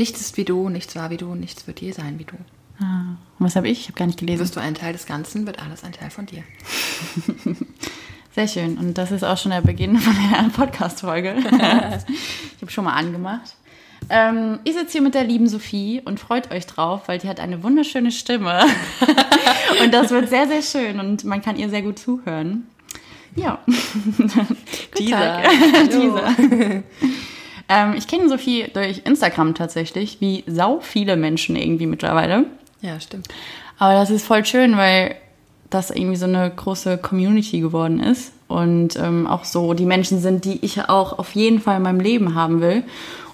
Nichts 0.00 0.22
ist 0.22 0.38
wie 0.38 0.46
du, 0.46 0.70
nichts 0.70 0.96
war 0.96 1.10
wie 1.10 1.18
du, 1.18 1.34
nichts 1.34 1.66
wird 1.66 1.82
je 1.82 1.92
sein 1.92 2.18
wie 2.18 2.24
du. 2.24 2.34
Ah, 2.82 3.18
und 3.38 3.44
was 3.44 3.54
habe 3.54 3.68
ich? 3.68 3.80
Ich 3.80 3.88
habe 3.88 3.98
gar 3.98 4.06
nicht 4.06 4.18
gelesen. 4.18 4.40
Wirst 4.40 4.56
du 4.56 4.60
ein 4.60 4.74
Teil 4.74 4.94
des 4.94 5.04
Ganzen, 5.04 5.44
wird 5.44 5.58
alles 5.62 5.84
ein 5.84 5.92
Teil 5.92 6.08
von 6.08 6.24
dir. 6.24 6.42
Sehr 8.34 8.48
schön. 8.48 8.78
Und 8.78 8.96
das 8.96 9.10
ist 9.10 9.24
auch 9.24 9.36
schon 9.36 9.50
der 9.50 9.60
Beginn 9.60 9.98
von 9.98 10.14
der 10.14 10.48
Podcast-Folge. 10.56 11.34
ich 11.36 12.62
habe 12.62 12.70
schon 12.70 12.84
mal 12.84 12.94
angemacht. 12.94 13.56
Ähm, 14.08 14.60
ich 14.64 14.72
sitze 14.72 14.92
hier 14.92 15.02
mit 15.02 15.12
der 15.12 15.24
lieben 15.24 15.48
Sophie 15.48 16.00
und 16.02 16.18
freut 16.18 16.50
euch 16.50 16.64
drauf, 16.64 17.02
weil 17.04 17.18
die 17.18 17.28
hat 17.28 17.38
eine 17.38 17.62
wunderschöne 17.62 18.10
Stimme. 18.10 18.62
und 19.84 19.92
das 19.92 20.10
wird 20.12 20.30
sehr, 20.30 20.48
sehr 20.48 20.62
schön 20.62 20.98
und 20.98 21.24
man 21.24 21.42
kann 21.42 21.56
ihr 21.56 21.68
sehr 21.68 21.82
gut 21.82 21.98
zuhören. 21.98 22.66
Ja. 23.36 23.58
Dieser. 24.98 25.42
Dieser. 25.92 26.82
Ähm, 27.70 27.94
ich 27.96 28.06
kenne 28.06 28.28
Sophie 28.28 28.66
durch 28.74 29.02
Instagram 29.04 29.54
tatsächlich, 29.54 30.20
wie 30.20 30.44
sau 30.46 30.80
viele 30.80 31.16
Menschen 31.16 31.56
irgendwie 31.56 31.86
mittlerweile. 31.86 32.44
Ja, 32.82 33.00
stimmt. 33.00 33.28
Aber 33.78 33.94
das 33.94 34.10
ist 34.10 34.26
voll 34.26 34.44
schön, 34.44 34.76
weil 34.76 35.14
das 35.70 35.90
irgendwie 35.90 36.16
so 36.16 36.26
eine 36.26 36.50
große 36.50 36.98
Community 36.98 37.60
geworden 37.60 38.00
ist 38.00 38.32
und 38.48 38.96
ähm, 38.96 39.26
auch 39.26 39.44
so 39.44 39.72
die 39.74 39.86
Menschen 39.86 40.20
sind, 40.20 40.44
die 40.44 40.58
ich 40.64 40.88
auch 40.88 41.18
auf 41.18 41.34
jeden 41.36 41.60
Fall 41.60 41.76
in 41.76 41.82
meinem 41.82 42.00
Leben 42.00 42.34
haben 42.34 42.60
will 42.60 42.82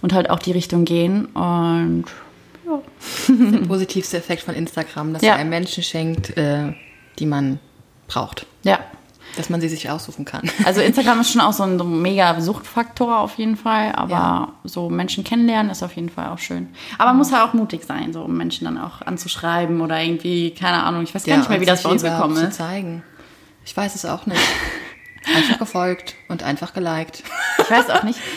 und 0.02 0.12
halt 0.12 0.28
auch 0.30 0.38
die 0.38 0.52
Richtung 0.52 0.84
gehen 0.84 1.24
und 1.26 2.04
ja. 2.66 2.80
Der 3.28 3.59
positivste 3.68 4.18
Effekt 4.18 4.43
von 4.43 4.54
Instagram, 4.54 5.12
dass 5.15 5.23
Ja. 5.23 5.30
er 5.30 5.37
einem 5.37 5.50
Menschen 5.50 5.82
schenkt, 5.82 6.37
äh, 6.37 6.73
die 7.18 7.24
man 7.26 7.59
braucht. 8.09 8.45
Ja. 8.65 8.80
Dass 9.37 9.51
man 9.51 9.60
sie 9.60 9.68
sich 9.68 9.90
aussuchen 9.90 10.24
kann. 10.24 10.51
Also 10.65 10.80
Instagram 10.80 11.20
ist 11.20 11.30
schon 11.32 11.40
auch 11.42 11.52
so 11.52 11.62
ein 11.65 12.02
mega 12.02 12.40
Suchtfaktor 12.40 13.18
auf 13.18 13.34
jeden 13.37 13.56
Fall, 13.56 13.93
aber 13.93 14.10
Ja. 14.10 14.52
so 14.65 14.88
Menschen 14.90 15.24
kennenlernen 15.24 15.70
ist 15.70 15.82
auf 15.82 15.93
jeden 15.95 16.09
Fall 16.09 16.28
auch 16.28 16.38
schön. 16.38 16.68
Aber 16.98 17.10
man 17.10 17.18
muss 17.18 17.30
ja 17.30 17.45
auch 17.46 17.52
mutig 17.52 17.84
sein, 17.84 18.12
so 18.12 18.23
um 18.23 18.37
Menschen 18.37 18.65
dann 18.65 18.78
auch 18.78 19.02
anzuschreiben 19.02 19.80
oder 19.80 20.02
irgendwie, 20.02 20.52
keine 20.52 20.82
Ahnung, 20.82 21.02
ich 21.02 21.15
weiß 21.15 21.24
gar 21.24 21.37
nicht 21.37 21.51
mehr, 21.51 21.60
wie 21.60 21.66
das 21.66 21.82
bei 21.82 21.90
uns 21.90 22.02
gekommen 22.02 22.34
zu 22.37 22.46
ist. 22.46 22.56
zeigen. 22.56 23.02
Ich 23.65 23.76
weiß 23.76 23.95
es 23.95 24.04
auch 24.04 24.26
nicht. 24.26 24.40
Einfach 25.34 25.59
gefolgt 25.59 26.15
und 26.28 26.43
einfach 26.43 26.73
geliked. 26.73 27.23
Ich 27.59 27.71
weiß 27.71 27.90
auch 27.90 28.02
nicht. 28.02 28.18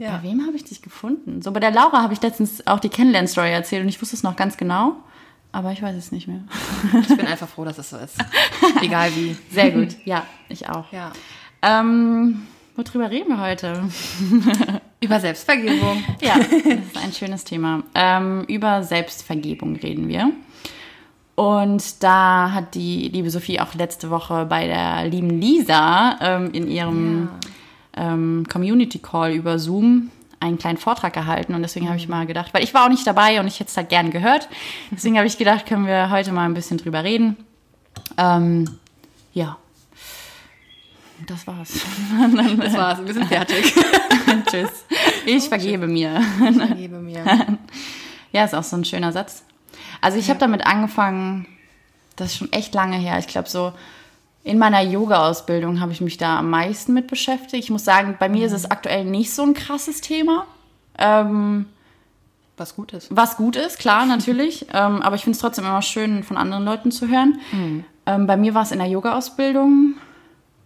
Ja. 0.00 0.18
Bei 0.18 0.22
wem 0.28 0.46
habe 0.46 0.54
ich 0.54 0.62
dich 0.62 0.80
gefunden? 0.80 1.42
So 1.42 1.50
bei 1.50 1.58
der 1.58 1.72
Laura 1.72 2.02
habe 2.02 2.12
ich 2.12 2.22
letztens 2.22 2.64
auch 2.68 2.78
die 2.78 2.88
Kennenlern-Story 2.88 3.50
erzählt 3.50 3.82
und 3.82 3.88
ich 3.88 4.00
wusste 4.00 4.14
es 4.14 4.22
noch 4.22 4.36
ganz 4.36 4.56
genau, 4.56 4.94
aber 5.52 5.72
ich 5.72 5.82
weiß 5.82 5.96
es 5.96 6.12
nicht 6.12 6.28
mehr. 6.28 6.40
Ich 7.00 7.08
bin 7.08 7.26
einfach 7.26 7.48
froh, 7.48 7.64
dass 7.64 7.78
es 7.78 7.90
so 7.90 7.96
ist. 7.96 8.16
Egal 8.82 9.14
wie. 9.16 9.36
Sehr 9.50 9.70
gut, 9.70 9.96
ja, 10.04 10.24
ich 10.48 10.68
auch. 10.68 10.90
Ja. 10.92 11.12
Ähm, 11.62 12.46
worüber 12.76 13.10
reden 13.10 13.28
wir 13.28 13.40
heute? 13.40 13.88
Über 15.00 15.20
Selbstvergebung. 15.20 16.02
Ja, 16.20 16.36
das 16.38 16.48
ist 16.48 16.96
ein 16.96 17.12
schönes 17.12 17.44
Thema. 17.44 17.84
Ähm, 17.94 18.44
über 18.48 18.82
Selbstvergebung 18.82 19.76
reden 19.76 20.08
wir. 20.08 20.32
Und 21.36 22.02
da 22.02 22.50
hat 22.50 22.74
die 22.74 23.08
liebe 23.08 23.30
Sophie 23.30 23.60
auch 23.60 23.74
letzte 23.74 24.10
Woche 24.10 24.44
bei 24.46 24.66
der 24.66 25.06
lieben 25.06 25.40
Lisa 25.40 26.18
ähm, 26.20 26.50
in 26.52 26.68
ihrem 26.68 27.28
ähm, 27.96 28.44
Community 28.50 28.98
Call 28.98 29.34
über 29.34 29.60
Zoom 29.60 30.10
einen 30.40 30.58
kleinen 30.58 30.78
Vortrag 30.78 31.12
gehalten 31.12 31.54
und 31.54 31.62
deswegen 31.62 31.88
habe 31.88 31.98
ich 31.98 32.08
mal 32.08 32.26
gedacht, 32.26 32.54
weil 32.54 32.62
ich 32.62 32.74
war 32.74 32.84
auch 32.84 32.88
nicht 32.88 33.06
dabei 33.06 33.40
und 33.40 33.46
ich 33.46 33.60
hätte 33.60 33.70
es 33.70 33.76
halt 33.76 33.88
gern 33.88 34.10
gehört, 34.10 34.48
deswegen 34.90 35.16
habe 35.16 35.26
ich 35.26 35.38
gedacht, 35.38 35.66
können 35.66 35.86
wir 35.86 36.10
heute 36.10 36.32
mal 36.32 36.44
ein 36.44 36.54
bisschen 36.54 36.78
drüber 36.78 37.02
reden. 37.04 37.36
Ähm, 38.16 38.78
ja, 39.32 39.56
das 41.26 41.46
war's. 41.46 41.72
Das 42.58 42.74
war's. 42.74 43.04
Wir 43.04 43.14
sind 43.14 43.26
fertig. 43.26 43.74
Tschüss. 44.50 44.70
Ich 45.26 45.48
vergebe 45.48 45.86
mir. 45.86 46.20
Vergebe 46.38 46.98
mir. 47.00 47.58
Ja, 48.32 48.44
ist 48.44 48.54
auch 48.54 48.62
so 48.62 48.76
ein 48.76 48.84
schöner 48.84 49.12
Satz. 49.12 49.44
Also 50.00 50.18
ich 50.18 50.30
habe 50.30 50.38
damit 50.38 50.66
angefangen, 50.66 51.46
das 52.16 52.28
ist 52.28 52.36
schon 52.36 52.52
echt 52.52 52.74
lange 52.74 52.96
her. 52.96 53.18
Ich 53.18 53.26
glaube 53.26 53.48
so 53.48 53.72
in 54.48 54.58
meiner 54.58 54.80
Yoga-Ausbildung 54.80 55.80
habe 55.80 55.92
ich 55.92 56.00
mich 56.00 56.16
da 56.16 56.38
am 56.38 56.48
meisten 56.48 56.94
mit 56.94 57.06
beschäftigt. 57.06 57.64
Ich 57.64 57.70
muss 57.70 57.84
sagen, 57.84 58.16
bei 58.18 58.30
mir 58.30 58.46
ist 58.46 58.52
es 58.52 58.70
aktuell 58.70 59.04
nicht 59.04 59.34
so 59.34 59.42
ein 59.42 59.52
krasses 59.52 60.00
Thema. 60.00 60.46
Ähm, 60.96 61.66
Was 62.56 62.74
gut 62.74 62.94
ist. 62.94 63.14
was 63.14 63.36
gut 63.36 63.56
ist, 63.56 63.78
klar, 63.78 64.06
natürlich. 64.06 64.66
ähm, 64.72 65.02
aber 65.02 65.16
ich 65.16 65.22
finde 65.22 65.36
es 65.36 65.40
trotzdem 65.42 65.66
immer 65.66 65.82
schön, 65.82 66.22
von 66.22 66.38
anderen 66.38 66.64
Leuten 66.64 66.90
zu 66.90 67.08
hören. 67.08 67.38
Ähm, 68.06 68.26
bei 68.26 68.38
mir 68.38 68.54
war 68.54 68.62
es 68.62 68.72
in 68.72 68.78
der 68.78 68.88
Yoga-Ausbildung. 68.88 69.94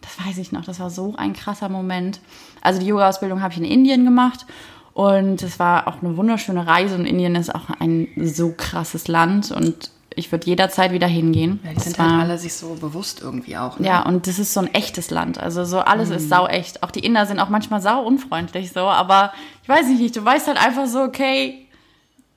Das 0.01 0.25
weiß 0.27 0.39
ich 0.39 0.53
noch, 0.53 0.65
das 0.65 0.79
war 0.79 0.91
so 0.91 1.15
ein 1.17 1.33
krasser 1.33 1.69
Moment. 1.69 2.21
Also 2.61 2.79
die 2.79 2.87
Yoga-Ausbildung 2.87 3.43
habe 3.43 3.53
ich 3.53 3.59
in 3.59 3.65
Indien 3.65 4.05
gemacht 4.05 4.47
und 4.95 5.43
es 5.43 5.59
war 5.59 5.89
auch 5.89 6.03
eine 6.03 6.17
wunderschöne 6.17 6.69
Reise 6.69 6.95
und 6.95 7.05
Indien 7.05 7.35
ist 7.35 7.53
auch 7.53 7.69
ein 7.81 8.07
so 8.17 8.55
krasses 8.57 9.09
Land 9.09 9.51
und 9.51 9.91
ich 10.17 10.31
würde 10.33 10.47
jederzeit 10.47 10.93
wieder 10.93 11.07
hingehen. 11.07 11.61
Ja, 11.65 11.73
die 11.73 11.81
sind 11.81 11.99
war- 11.99 12.11
halt 12.13 12.21
alle 12.23 12.39
sich 12.39 12.55
so 12.55 12.75
bewusst 12.75 13.21
irgendwie 13.21 13.57
auch. 13.57 13.79
Ne? 13.79 13.87
ja, 13.87 14.03
und 14.03 14.27
das 14.27 14.39
ist 14.39 14.53
so 14.55 14.61
ein 14.61 14.73
echtes 14.75 15.11
Land. 15.11 15.39
Also 15.39 15.65
so 15.65 15.81
alles 15.81 16.11
ist 16.11 16.29
sau 16.29 16.47
echt. 16.47 16.83
Auch 16.83 16.91
die 16.91 17.01
Inder 17.01 17.27
sind 17.27 17.41
auch 17.41 17.49
manchmal 17.49 17.81
sau 17.81 18.03
unfreundlich 18.05 18.73
so, 18.73 18.81
aber 18.81 19.33
ich 19.63 19.69
weiß 19.69 19.87
nicht, 19.89 20.17
du 20.17 20.25
weißt 20.25 20.47
halt 20.49 20.65
einfach 20.65 20.87
so, 20.87 21.01
okay, 21.03 21.67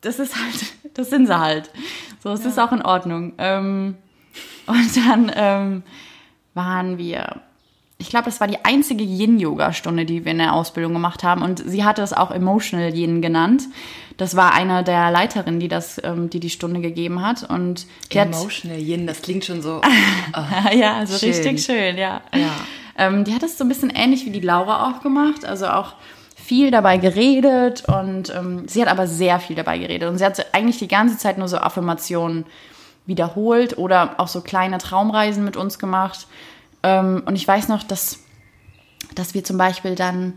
das 0.02 0.20
ist 0.20 0.36
halt, 0.36 0.66
das 0.96 1.10
sind 1.10 1.28
sie 1.28 1.40
halt. 1.40 1.70
So, 2.24 2.30
es 2.32 2.46
ist 2.46 2.60
auch 2.60 2.72
in 2.72 2.82
Ordnung. 2.82 3.34
Ähm, 3.38 3.96
und 4.68 4.98
dann 5.08 5.32
ähm, 5.36 5.84
waren 6.54 6.98
wir, 6.98 7.42
ich 7.98 8.10
glaube, 8.10 8.26
das 8.26 8.40
war 8.40 8.48
die 8.48 8.64
einzige 8.66 9.04
Yin-Yoga-Stunde, 9.04 10.06
die 10.06 10.26
wir 10.26 10.32
in 10.32 10.40
der 10.40 10.54
Ausbildung 10.54 10.94
gemacht 10.94 11.24
haben. 11.24 11.42
Und 11.42 11.64
sie 11.66 11.84
hatte 11.86 12.02
es 12.02 12.14
auch 12.14 12.32
Emotional 12.32 12.94
Yin 12.94 13.22
genannt. 13.22 13.64
Das 14.18 14.36
war 14.36 14.54
eine 14.54 14.84
der 14.84 15.12
Leiterinnen, 15.12 15.60
die 15.60 15.68
das, 15.68 16.02
ähm, 16.04 16.30
die 16.30 16.40
die 16.40 16.50
Stunde 16.50 16.80
gegeben 16.80 17.22
hat. 17.22 17.44
Und 17.50 17.86
die 18.12 18.20
hat, 18.20 18.28
Emotional 18.28 18.78
Yin, 18.78 19.08
das 19.08 19.22
klingt 19.22 19.46
schon 19.46 19.62
so. 19.62 19.82
ja, 20.74 20.98
also 20.98 21.18
Schön. 21.18 21.30
richtig 21.30 21.64
schön, 21.64 21.98
ja. 21.98 22.22
Ja. 22.34 22.52
Ähm, 22.98 23.26
die 23.26 23.34
hat 23.34 23.44
es 23.44 23.58
so 23.58 23.66
ein 23.66 23.68
bisschen 23.68 23.90
ähnlich 23.90 24.26
wie 24.26 24.30
die 24.30 24.40
Laura 24.40 24.90
auch 24.90 25.02
gemacht, 25.02 25.44
also 25.44 25.68
auch 25.68 25.96
viel 26.36 26.72
dabei 26.72 26.98
geredet 26.98 27.84
und 27.88 28.34
ähm, 28.34 28.68
sie 28.68 28.80
hat 28.80 28.88
aber 28.88 29.08
sehr 29.08 29.40
viel 29.40 29.56
dabei 29.56 29.80
geredet 29.80 30.08
und 30.08 30.20
sie 30.20 30.26
hat 30.26 30.36
so 30.36 30.44
eigentlich 30.52 30.78
die 30.78 30.88
ganze 30.88 31.18
Zeit 31.18 31.40
nur 31.40 31.48
so 31.48 31.58
Affirmationen 31.58 32.46
wiederholt 33.08 33.78
oder 33.78 34.20
auch 34.20 34.28
so 34.28 34.42
kleine 34.42 34.78
Traumreisen 34.78 35.44
mit 35.44 35.58
uns 35.58 35.80
gemacht. 35.80 36.28
Ähm, 36.84 37.24
und 37.26 37.36
ich 37.36 37.48
weiß 37.48 37.68
noch, 37.68 37.84
dass, 37.84 38.20
dass 39.16 39.34
wir 39.34 39.44
zum 39.44 39.58
Beispiel 39.58 39.96
dann 39.96 40.34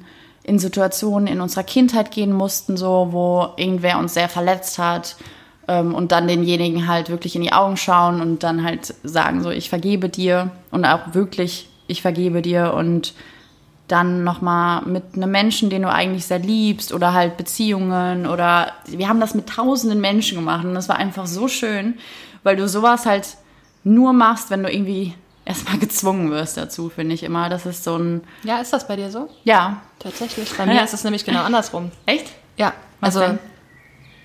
in 0.48 0.58
Situationen 0.58 1.26
in 1.26 1.40
unserer 1.40 1.62
Kindheit 1.62 2.10
gehen 2.10 2.32
mussten, 2.32 2.76
so 2.76 3.08
wo 3.10 3.48
irgendwer 3.56 3.98
uns 3.98 4.14
sehr 4.14 4.28
verletzt 4.28 4.78
hat 4.78 5.16
ähm, 5.68 5.94
und 5.94 6.10
dann 6.10 6.26
denjenigen 6.26 6.88
halt 6.88 7.10
wirklich 7.10 7.36
in 7.36 7.42
die 7.42 7.52
Augen 7.52 7.76
schauen 7.76 8.20
und 8.20 8.42
dann 8.42 8.64
halt 8.64 8.94
sagen 9.04 9.42
so 9.42 9.50
ich 9.50 9.68
vergebe 9.68 10.08
dir 10.08 10.50
und 10.70 10.84
auch 10.84 11.12
wirklich 11.14 11.68
ich 11.86 12.02
vergebe 12.02 12.42
dir 12.42 12.74
und 12.74 13.14
dann 13.88 14.22
nochmal 14.22 14.82
mit 14.82 15.14
einem 15.14 15.30
Menschen, 15.30 15.70
den 15.70 15.82
du 15.82 15.90
eigentlich 15.90 16.26
sehr 16.26 16.38
liebst 16.38 16.92
oder 16.92 17.14
halt 17.14 17.36
Beziehungen 17.36 18.26
oder 18.26 18.72
wir 18.86 19.08
haben 19.08 19.20
das 19.20 19.34
mit 19.34 19.48
tausenden 19.48 20.00
Menschen 20.00 20.36
gemacht 20.36 20.64
und 20.64 20.74
das 20.74 20.88
war 20.88 20.96
einfach 20.96 21.26
so 21.26 21.48
schön, 21.48 21.94
weil 22.42 22.56
du 22.56 22.68
sowas 22.68 23.06
halt 23.06 23.36
nur 23.84 24.12
machst, 24.12 24.50
wenn 24.50 24.62
du 24.62 24.70
irgendwie 24.70 25.14
erstmal 25.48 25.78
gezwungen 25.80 26.30
wirst 26.30 26.56
dazu, 26.56 26.88
finde 26.90 27.14
ich 27.14 27.22
immer. 27.24 27.48
Das 27.48 27.66
ist 27.66 27.82
so 27.82 27.96
ein, 27.96 28.22
ja, 28.44 28.58
ist 28.60 28.72
das 28.72 28.86
bei 28.86 28.94
dir 28.96 29.10
so? 29.10 29.28
ja, 29.44 29.82
Tatsächlich. 29.98 30.52
Bei 30.56 30.64
mir 30.66 30.74
Ja. 30.76 30.82
ist 30.84 30.94
es 30.94 31.02
nämlich 31.02 31.24
genau 31.24 31.42
andersrum. 31.42 31.90
echt? 32.06 32.26
Ja, 32.56 32.72
Was 33.00 33.16
also 33.16 33.36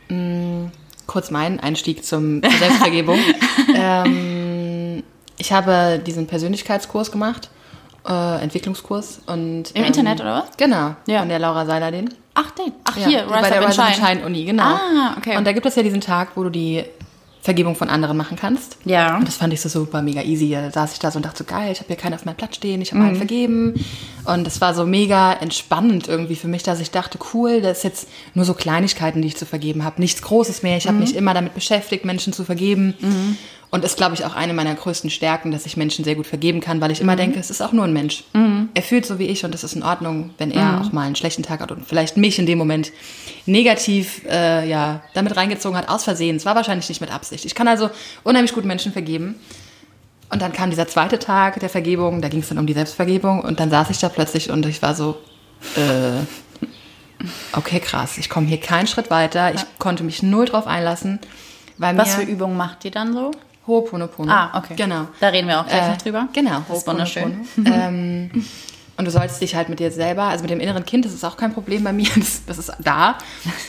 mh, 0.10 0.70
kurz 1.08 1.32
mein 1.32 1.60
Einstieg 1.60 2.06
zum, 2.06 2.42
zur 2.44 2.52
Selbstvergebung. 2.52 3.18
ähm, 3.76 5.04
ich 5.38 5.52
habe 5.52 6.00
diesen 6.06 6.28
Persönlichkeitskurs 6.28 7.12
gemacht, 7.12 7.50
äh, 8.08 8.42
Entwicklungskurs 8.44 9.22
und 9.26 9.72
Im 9.74 9.84
Internet, 9.84 10.22
oder 10.22 10.44
was? 10.44 10.58
Genau, 10.58 10.96
Ja. 11.08 11.20
von 11.20 11.30
der 11.30 11.40
Laura 11.40 11.66
Seiler-Den. 11.66 12.14
Ach, 12.36 12.52
den. 12.52 12.74
Ach, 12.84 12.98
Ja, 12.98 13.08
hier, 13.08 13.26
bei 13.28 13.38
Rise 13.40 13.50
der 13.50 13.62
Up 13.62 13.68
and 13.68 13.80
Rise. 13.80 14.06
Shine 14.06 14.26
Uni, 14.26 14.46
genau. 14.46 14.64
Ah, 14.64 15.16
okay. 15.18 15.38
Und 15.38 15.46
da 15.46 15.52
gibt 15.54 15.66
es 15.66 15.76
ja 15.76 15.84
diesen 15.84 16.02
Tag, 16.02 16.30
wo 16.36 16.44
du 16.44 16.50
die 16.50 16.84
Vergebung 17.44 17.76
von 17.76 17.90
anderen 17.90 18.16
machen 18.16 18.38
kannst. 18.40 18.78
Ja. 18.86 19.18
Und 19.18 19.28
das 19.28 19.36
fand 19.36 19.52
ich 19.54 19.60
so 19.60 19.68
super 19.68 20.02
mega 20.02 20.22
easy. 20.22 20.50
Da 20.52 20.72
saß 20.72 20.94
ich 20.94 21.00
da 21.00 21.12
so 21.12 21.18
und 21.18 21.26
dachte 21.26 21.40
so, 21.40 21.44
geil, 21.44 21.74
ich 21.74 21.80
habe 21.80 21.88
hier 21.88 21.98
keinen 21.98 22.14
auf 22.14 22.24
meinem 22.24 22.38
Platz 22.38 22.56
stehen, 22.56 22.82
ich 22.82 22.92
habe 22.92 23.02
Mhm. 23.02 23.08
allen 23.08 23.16
vergeben. 23.18 23.86
Und 24.24 24.48
es 24.48 24.62
war 24.62 24.74
so 24.74 24.86
mega 24.86 25.34
entspannend 25.34 26.08
irgendwie 26.08 26.38
für 26.38 26.48
mich, 26.48 26.64
dass 26.64 26.80
ich 26.80 26.90
dachte, 26.92 27.20
cool, 27.34 27.60
das 27.62 27.80
ist 27.80 27.84
jetzt 27.84 28.08
nur 28.34 28.46
so 28.46 28.54
Kleinigkeiten, 28.54 29.22
die 29.22 29.28
ich 29.28 29.36
zu 29.38 29.46
vergeben 29.46 29.84
habe. 29.84 30.00
Nichts 30.00 30.22
Großes 30.22 30.64
mehr. 30.64 30.78
Ich 30.78 30.86
Mhm. 30.86 30.90
habe 30.90 30.98
mich 31.00 31.16
immer 31.18 31.34
damit 31.34 31.54
beschäftigt, 31.54 32.06
Menschen 32.06 32.32
zu 32.32 32.46
vergeben. 32.46 32.94
Und 33.74 33.84
ist, 33.84 33.98
glaube 33.98 34.14
ich, 34.14 34.24
auch 34.24 34.36
eine 34.36 34.54
meiner 34.54 34.76
größten 34.76 35.10
Stärken, 35.10 35.50
dass 35.52 35.66
ich 35.66 35.78
Menschen 35.78 36.06
sehr 36.06 36.14
gut 36.14 36.28
vergeben 36.28 36.60
kann, 36.60 36.80
weil 36.80 36.92
ich 36.92 37.00
Mhm. 37.00 37.06
immer 37.06 37.16
denke, 37.16 37.40
es 37.40 37.50
ist 37.50 37.60
auch 37.60 37.72
nur 37.72 37.86
ein 37.86 37.92
Mensch. 37.94 38.24
Er 38.76 38.84
fühlt 38.84 39.04
so 39.04 39.18
wie 39.18 39.26
ich 39.26 39.44
und 39.46 39.56
es 39.56 39.64
ist 39.64 39.74
in 39.74 39.82
Ordnung, 39.82 40.30
wenn 40.38 40.52
er 40.52 40.74
Mhm. 40.74 40.78
auch 40.80 40.92
mal 40.92 41.08
einen 41.08 41.16
schlechten 41.16 41.42
Tag 41.42 41.60
hat 41.60 41.72
und 41.72 41.88
vielleicht 41.88 42.16
mich 42.16 42.38
in 42.38 42.46
dem 42.46 42.60
Moment 42.60 42.92
negativ 43.48 44.22
äh, 44.30 44.70
ja, 44.70 45.02
damit 45.16 45.36
reingezogen 45.36 45.76
hat, 45.76 45.90
aus 45.90 46.04
Versehen. 46.04 46.36
Es 46.36 46.46
war 46.46 46.54
wahrscheinlich 46.56 46.88
nicht 46.88 47.02
mit 47.02 47.12
Absicht. 47.12 47.46
Ich 47.46 47.56
kann 47.56 47.68
also 47.68 47.90
unheimlich 48.24 48.54
gut 48.54 48.64
Menschen 48.64 48.92
vergeben. 48.94 49.36
Und 50.32 50.44
dann 50.44 50.54
kam 50.54 50.70
dieser 50.70 50.88
zweite 50.88 51.18
Tag 51.18 51.60
der 51.60 51.70
Vergebung, 51.70 52.22
da 52.22 52.30
ging 52.30 52.42
es 52.42 52.50
dann 52.50 52.60
um 52.60 52.68
die 52.68 52.74
Selbstvergebung 52.74 53.42
und 53.42 53.60
dann 53.60 53.72
saß 53.72 53.90
ich 53.90 53.98
da 53.98 54.10
plötzlich 54.10 54.52
und 54.52 54.68
ich 54.68 54.84
war 54.84 54.94
so, 54.94 55.18
äh, 55.76 56.22
okay, 57.54 57.80
krass, 57.80 58.18
ich 58.20 58.30
komme 58.30 58.46
hier 58.48 58.60
keinen 58.60 58.86
Schritt 58.88 59.10
weiter. 59.10 59.54
Ich 59.56 59.62
konnte 59.80 60.04
mich 60.04 60.22
null 60.22 60.46
drauf 60.46 60.68
einlassen. 60.68 61.18
Was 61.80 62.16
für 62.16 62.22
Übungen 62.22 62.56
macht 62.56 62.86
ihr 62.86 62.92
dann 62.92 63.14
so? 63.14 63.32
Ho'oponopono. 63.68 64.30
Ah, 64.30 64.58
okay. 64.58 64.76
Genau. 64.76 65.08
Da 65.20 65.30
reden 65.30 65.48
wir 65.48 65.60
auch 65.62 65.68
gleich 65.68 65.82
Äh, 65.84 65.90
noch 65.92 65.98
drüber. 65.98 66.28
Genau, 66.34 66.64
Das 66.68 66.80
ist 66.80 66.88
wunderschön. 66.88 67.42
Ähm, 67.66 68.30
und 68.96 69.06
du 69.06 69.12
sollst 69.12 69.42
dich 69.42 69.56
halt 69.56 69.70
mit 69.70 69.80
dir 69.80 69.90
selber, 69.92 70.24
also 70.24 70.44
mit 70.44 70.52
dem 70.52 70.60
inneren 70.60 70.86
Kind, 70.86 71.04
das 71.06 71.14
ist 71.14 71.24
auch 71.24 71.36
kein 71.38 71.52
Problem 71.54 71.84
bei 71.84 71.94
mir, 71.94 72.08
das, 72.16 72.46
das 72.46 72.58
ist 72.60 72.72
da. 72.80 73.18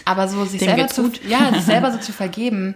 Aber 0.05 0.29
so 0.29 0.45
sich 0.45 0.61
selber 0.61 0.87
zu, 0.89 1.11
ja, 1.29 1.53
sich 1.55 1.63
selber 1.63 1.91
so 1.93 1.99
zu 2.01 2.13
vergeben, 2.13 2.75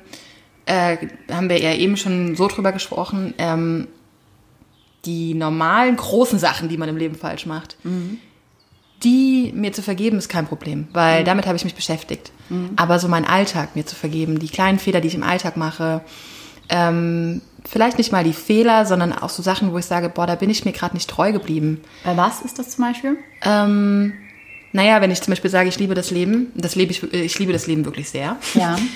äh, 0.65 0.97
haben 1.31 1.49
wir 1.51 1.61
ja 1.61 1.75
eben 1.75 1.97
schon 1.97 2.37
so 2.37 2.47
drüber 2.49 2.73
gesprochen. 2.73 3.35
Ähm, 3.39 3.89
die 5.05 5.35
normalen 5.35 5.97
großen 5.97 6.39
Sachen, 6.39 6.69
die 6.69 6.77
man 6.77 6.89
im 6.89 6.97
Leben 6.97 7.15
falsch 7.15 7.47
macht, 7.47 7.77
die 9.05 9.53
mir 9.55 9.73
zu 9.73 9.81
vergeben, 9.81 10.19
ist 10.19 10.29
kein 10.29 10.47
Problem, 10.47 10.89
weil 10.93 11.23
damit 11.25 11.47
habe 11.47 11.57
ich 11.57 11.65
mich 11.65 11.75
beschäftigt. 11.77 12.33
Aber 12.77 12.99
so 12.99 13.07
mein 13.09 13.25
Alltag 13.25 13.77
mir 13.77 13.87
zu 13.87 13.95
vergeben, 13.95 14.39
die 14.41 14.49
kleinen 14.49 14.79
Fehler, 14.81 15.01
die 15.01 15.09
ich 15.09 15.15
im 15.15 15.23
Alltag 15.23 15.57
mache, 15.57 16.01
ähm, 16.69 17.41
vielleicht 17.69 17.99
nicht 17.99 18.13
mal 18.13 18.25
die 18.25 18.33
Fehler, 18.33 18.87
sondern 18.87 19.13
auch 19.13 19.31
so 19.31 19.43
Sachen, 19.43 19.73
wo 19.73 19.79
ich 19.79 19.87
sage, 19.87 20.09
boah, 20.09 20.27
da 20.27 20.35
bin 20.35 20.51
ich 20.51 20.65
mir 20.65 20.73
gerade 20.73 20.95
nicht 20.95 21.09
treu 21.09 21.33
geblieben. 21.33 21.83
Bei 22.05 22.17
was 22.17 22.43
ist 22.43 22.59
das 22.59 22.71
zum 22.71 22.85
Beispiel? 22.85 23.19
Ähm, 23.43 24.13
naja, 24.73 25.01
wenn 25.01 25.11
ich 25.11 25.21
zum 25.21 25.33
Beispiel 25.33 25.51
sage, 25.51 25.69
ich 25.69 25.79
liebe 25.79 25.95
das 25.95 26.11
Leben, 26.11 26.53
das 26.55 26.75
lebe 26.75 26.93
ich, 26.93 27.03
ich 27.13 27.39
liebe 27.39 27.53
das 27.53 27.67
Leben 27.67 27.85
wirklich 27.85 28.11
sehr. 28.11 28.37
Ja. 28.55 28.77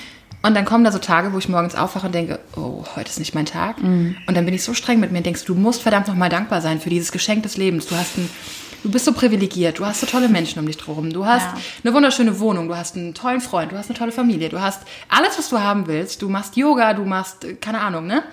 Und 0.45 0.55
dann 0.55 0.65
kommen 0.65 0.83
da 0.83 0.91
so 0.91 0.99
Tage, 0.99 1.31
wo 1.31 1.37
ich 1.37 1.47
morgens 1.47 1.73
aufwache 1.73 2.07
und 2.07 2.13
denke, 2.15 2.37
oh, 2.57 2.83
heute 2.97 3.09
ist 3.09 3.17
nicht 3.19 3.33
mein 3.33 3.45
Tag. 3.45 3.77
Und 3.77 4.17
dann 4.27 4.43
bin 4.45 4.53
ich 4.53 4.61
so 4.63 4.73
streng 4.73 4.99
mit 4.99 5.11
mir 5.11 5.19
und 5.19 5.25
denkst, 5.25 5.45
du 5.45 5.55
musst 5.55 5.81
verdammt 5.81 6.07
nochmal 6.09 6.27
dankbar 6.29 6.59
sein 6.61 6.81
für 6.81 6.89
dieses 6.89 7.13
Geschenk 7.13 7.43
des 7.43 7.55
Lebens. 7.55 7.85
Du 7.87 7.95
hast 7.95 8.17
ein, 8.17 8.29
du 8.83 8.91
bist 8.91 9.05
so 9.05 9.13
privilegiert, 9.13 9.79
du 9.79 9.85
hast 9.85 10.01
so 10.01 10.05
tolle 10.05 10.27
Menschen 10.27 10.59
um 10.59 10.65
dich 10.65 10.75
drum, 10.77 11.13
du 11.13 11.25
hast 11.25 11.43
Ja. 11.45 11.57
eine 11.85 11.93
wunderschöne 11.93 12.39
Wohnung, 12.41 12.67
du 12.67 12.75
hast 12.75 12.97
einen 12.97 13.13
tollen 13.13 13.39
Freund, 13.39 13.71
du 13.71 13.77
hast 13.77 13.89
eine 13.89 13.97
tolle 13.97 14.11
Familie, 14.11 14.49
du 14.49 14.59
hast 14.61 14.81
alles, 15.07 15.37
was 15.37 15.47
du 15.47 15.59
haben 15.61 15.87
willst. 15.87 16.21
Du 16.21 16.27
machst 16.27 16.57
Yoga, 16.57 16.93
du 16.93 17.05
machst, 17.05 17.45
äh, 17.45 17.53
keine 17.53 17.79
Ahnung, 17.79 18.05
ne? 18.05 18.23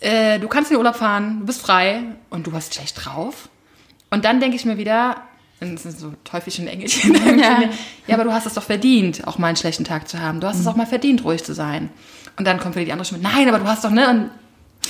Äh, 0.00 0.38
du 0.38 0.48
kannst 0.48 0.70
in 0.70 0.74
den 0.76 0.80
Urlaub 0.84 0.96
fahren, 0.96 1.38
du 1.40 1.46
bist 1.46 1.62
frei 1.62 2.02
und 2.28 2.46
du 2.46 2.52
hast 2.52 2.74
schlecht 2.74 3.06
drauf. 3.06 3.48
Und 4.10 4.26
dann 4.26 4.38
denke 4.40 4.56
ich 4.56 4.66
mir 4.66 4.76
wieder, 4.76 5.16
das 5.72 5.82
sind 5.84 5.98
so 5.98 6.12
Teufelchen 6.24 6.66
Engelchen. 6.66 7.14
Ja. 7.38 7.62
ja. 8.06 8.14
aber 8.14 8.24
du 8.24 8.32
hast 8.32 8.46
es 8.46 8.54
doch 8.54 8.62
verdient, 8.62 9.26
auch 9.26 9.38
mal 9.38 9.48
einen 9.48 9.56
schlechten 9.56 9.84
Tag 9.84 10.08
zu 10.08 10.20
haben. 10.20 10.40
Du 10.40 10.46
hast 10.46 10.58
es 10.58 10.66
auch 10.66 10.76
mal 10.76 10.86
verdient, 10.86 11.24
ruhig 11.24 11.44
zu 11.44 11.54
sein. 11.54 11.90
Und 12.38 12.46
dann 12.46 12.58
kommt 12.60 12.74
wieder 12.76 12.84
die 12.86 12.92
andere 12.92 13.04
Stimme, 13.06 13.22
nein, 13.22 13.48
aber 13.48 13.58
du 13.58 13.66
hast 13.66 13.84
doch, 13.84 13.90
ne? 13.90 14.08
Und 14.08 14.30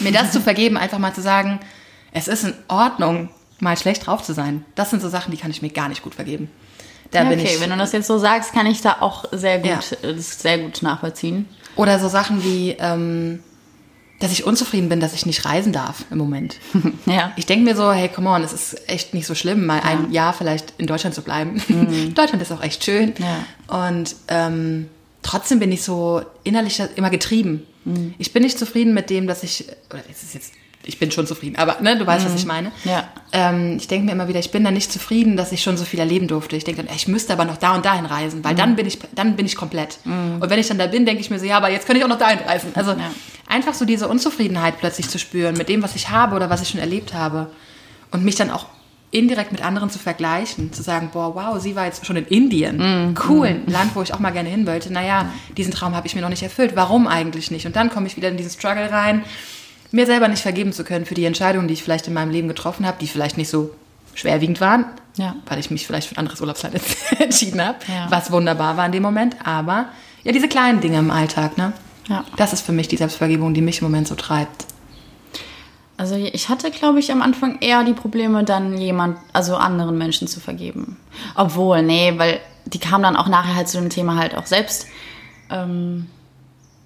mir 0.02 0.12
das 0.12 0.32
zu 0.32 0.40
vergeben, 0.48 0.76
einfach 0.76 0.98
mal 0.98 1.12
zu 1.14 1.22
sagen, 1.22 1.60
es 2.12 2.28
ist 2.28 2.44
in 2.44 2.54
Ordnung, 2.68 3.28
mal 3.60 3.76
schlecht 3.76 4.06
drauf 4.06 4.22
zu 4.22 4.32
sein. 4.34 4.64
Das 4.74 4.90
sind 4.90 5.00
so 5.02 5.08
Sachen, 5.08 5.30
die 5.30 5.36
kann 5.36 5.50
ich 5.50 5.62
mir 5.62 5.70
gar 5.70 5.88
nicht 5.88 6.02
gut 6.02 6.14
vergeben. 6.14 6.50
Da 7.10 7.22
Ja, 7.24 7.28
bin 7.28 7.38
okay, 7.40 7.50
ich. 7.54 7.60
wenn 7.60 7.70
du 7.70 7.76
das 7.76 7.92
jetzt 7.92 8.06
so 8.06 8.18
sagst, 8.18 8.52
kann 8.52 8.66
ich 8.66 8.80
da 8.80 8.96
auch 9.00 9.24
sehr 9.32 9.58
gut, 9.58 9.70
Ja. 10.02 10.08
äh, 10.08 10.14
sehr 10.18 10.58
gut 10.58 10.82
nachvollziehen. 10.82 11.46
Oder 11.76 11.98
so 11.98 12.08
Sachen 12.08 12.42
wie, 12.44 12.70
ähm, 12.78 13.40
dass 14.22 14.30
ich 14.30 14.46
unzufrieden 14.46 14.88
bin, 14.88 15.00
dass 15.00 15.14
ich 15.14 15.26
nicht 15.26 15.44
reisen 15.44 15.72
darf 15.72 16.04
im 16.10 16.18
Moment. 16.18 16.56
Ja. 17.06 17.32
Ich 17.36 17.46
denke 17.46 17.64
mir 17.64 17.74
so, 17.74 17.92
hey, 17.92 18.08
come 18.08 18.28
on, 18.28 18.44
es 18.44 18.52
ist 18.52 18.88
echt 18.88 19.12
nicht 19.12 19.26
so 19.26 19.34
schlimm, 19.34 19.66
mal 19.66 19.80
ein 19.80 20.12
Jahr 20.12 20.32
vielleicht 20.32 20.72
in 20.78 20.86
Deutschland 20.86 21.14
zu 21.14 21.22
bleiben. 21.22 21.60
Deutschland 22.14 22.40
ist 22.40 22.52
auch 22.52 22.62
echt 22.62 22.84
schön. 22.84 23.14
Mhm. 23.18 23.24
Ja. 23.68 23.88
Und 23.88 24.14
ähm, 24.28 24.88
trotzdem 25.22 25.58
bin 25.58 25.72
ich 25.72 25.82
so 25.82 26.22
innerlich 26.44 26.80
immer 26.94 27.10
getrieben. 27.10 27.66
Mhm. 27.84 28.14
Ich 28.18 28.32
bin 28.32 28.44
nicht 28.44 28.58
zufrieden 28.58 28.94
mit 28.94 29.10
dem, 29.10 29.26
dass 29.26 29.42
ich, 29.42 29.66
oder 29.90 30.02
es 30.08 30.22
ist 30.22 30.34
jetzt, 30.34 30.52
ich 30.84 30.98
bin 30.98 31.10
schon 31.12 31.26
zufrieden, 31.26 31.56
aber 31.56 31.80
ne, 31.80 31.96
du 31.96 32.06
weißt, 32.06 32.24
was 32.26 32.34
ich 32.34 32.44
meine. 32.46 32.68
Mhm. 32.68 32.90
Ja. 32.90 33.08
Ähm, 33.32 33.76
ich 33.78 33.88
denke 33.88 34.06
mir 34.06 34.12
immer 34.12 34.28
wieder, 34.28 34.40
ich 34.40 34.50
bin 34.50 34.64
da 34.64 34.70
nicht 34.70 34.92
zufrieden, 34.92 35.36
dass 35.36 35.52
ich 35.52 35.62
schon 35.62 35.76
so 35.76 35.84
viel 35.84 36.00
erleben 36.00 36.26
durfte. 36.28 36.56
Ich 36.56 36.64
denke 36.64 36.82
dann, 36.82 36.94
ich 36.94 37.06
müsste 37.08 37.32
aber 37.32 37.44
noch 37.44 37.56
da 37.56 37.74
und 37.74 37.84
dahin 37.84 38.04
reisen, 38.06 38.40
Mhm. 38.40 38.44
weil 38.44 38.54
dann 38.54 38.76
bin 38.76 38.86
ich, 38.86 38.98
dann 39.14 39.36
bin 39.36 39.46
ich 39.46 39.56
komplett. 39.56 39.98
Und 40.04 40.48
wenn 40.50 40.58
ich 40.58 40.68
dann 40.68 40.78
da 40.78 40.86
bin, 40.86 41.06
denke 41.06 41.20
ich 41.20 41.30
mir 41.30 41.38
so, 41.38 41.44
ja, 41.46 41.56
aber 41.56 41.70
jetzt 41.70 41.86
könnte 41.86 41.98
ich 42.00 42.04
auch 42.04 42.08
noch 42.08 42.18
dahin 42.18 42.38
reisen. 42.46 42.70
Also 42.74 42.92
Ja. 42.92 43.10
einfach 43.48 43.74
so 43.74 43.84
diese 43.84 44.08
Unzufriedenheit 44.08 44.78
plötzlich 44.78 45.08
zu 45.08 45.18
spüren 45.18 45.56
mit 45.56 45.68
dem, 45.68 45.82
was 45.82 45.94
ich 45.96 46.10
habe 46.10 46.34
oder 46.36 46.50
was 46.50 46.62
ich 46.62 46.68
schon 46.70 46.80
erlebt 46.80 47.14
habe. 47.14 47.50
Und 48.10 48.24
mich 48.24 48.34
dann 48.34 48.50
auch 48.50 48.66
indirekt 49.12 49.52
mit 49.52 49.62
anderen 49.62 49.90
zu 49.90 49.98
vergleichen, 49.98 50.72
zu 50.72 50.82
sagen, 50.82 51.10
boah, 51.12 51.34
wow, 51.34 51.60
sie 51.60 51.76
war 51.76 51.84
jetzt 51.84 52.06
schon 52.06 52.16
in 52.16 52.24
Indien. 52.26 53.14
Cool, 53.28 53.46
ein 53.48 53.66
Land, 53.66 53.94
wo 53.94 54.00
ich 54.02 54.12
auch 54.14 54.18
mal 54.18 54.30
gerne 54.30 54.48
hin 54.48 54.66
wollte. 54.66 54.90
Naja, 54.92 55.30
diesen 55.58 55.70
Traum 55.72 55.94
habe 55.94 56.06
ich 56.06 56.14
mir 56.14 56.22
noch 56.22 56.30
nicht 56.30 56.42
erfüllt. 56.42 56.72
Warum 56.76 57.06
eigentlich 57.06 57.50
nicht? 57.50 57.66
Und 57.66 57.76
dann 57.76 57.90
komme 57.90 58.06
ich 58.06 58.16
wieder 58.16 58.28
in 58.30 58.38
diesen 58.38 58.50
Struggle 58.50 58.90
rein, 58.90 59.22
mir 59.92 60.06
selber 60.06 60.28
nicht 60.28 60.42
vergeben 60.42 60.72
zu 60.72 60.84
können 60.84 61.04
für 61.06 61.14
die 61.14 61.24
Entscheidungen, 61.24 61.68
die 61.68 61.74
ich 61.74 61.82
vielleicht 61.82 62.06
in 62.08 62.14
meinem 62.14 62.30
Leben 62.30 62.48
getroffen 62.48 62.86
habe, 62.86 62.96
die 63.00 63.06
vielleicht 63.06 63.36
nicht 63.36 63.48
so 63.50 63.70
schwerwiegend 64.14 64.60
waren, 64.60 64.84
Ja. 65.16 65.34
weil 65.46 65.58
ich 65.58 65.70
mich 65.70 65.86
vielleicht 65.86 66.08
für 66.08 66.16
ein 66.16 66.18
anderes 66.18 66.40
Urlaubsland 66.40 66.74
entschieden 67.18 67.64
habe, 67.64 67.78
Ja. 67.88 68.06
was 68.10 68.30
wunderbar 68.30 68.76
war 68.76 68.86
in 68.86 68.92
dem 68.92 69.02
Moment. 69.02 69.36
Aber 69.44 69.86
ja, 70.24 70.32
diese 70.32 70.48
kleinen 70.48 70.80
Dinge 70.80 70.98
im 70.98 71.10
Alltag, 71.10 71.56
ne? 71.58 71.72
Ja. 72.08 72.24
Das 72.36 72.52
ist 72.52 72.66
für 72.66 72.72
mich 72.72 72.88
die 72.88 72.96
Selbstvergebung, 72.96 73.54
die 73.54 73.62
mich 73.62 73.78
im 73.80 73.84
Moment 73.84 74.08
so 74.08 74.14
treibt. 74.14 74.66
Also 75.96 76.16
ich 76.16 76.48
hatte, 76.48 76.70
glaube 76.70 76.98
ich, 76.98 77.12
am 77.12 77.22
Anfang 77.22 77.58
eher 77.60 77.84
die 77.84 77.92
Probleme, 77.92 78.42
dann 78.44 78.76
jemand, 78.76 79.18
also 79.32 79.56
anderen 79.56 79.96
Menschen 79.98 80.26
zu 80.26 80.40
vergeben. 80.40 80.96
Obwohl, 81.36 81.82
nee, 81.82 82.14
weil 82.16 82.40
die 82.66 82.78
kam 82.80 83.02
dann 83.02 83.14
auch 83.16 83.28
nachher 83.28 83.54
halt 83.54 83.68
zu 83.68 83.78
dem 83.78 83.88
Thema 83.90 84.16
halt 84.16 84.36
auch 84.36 84.46
selbst. 84.46 84.86
Ähm, 85.50 86.06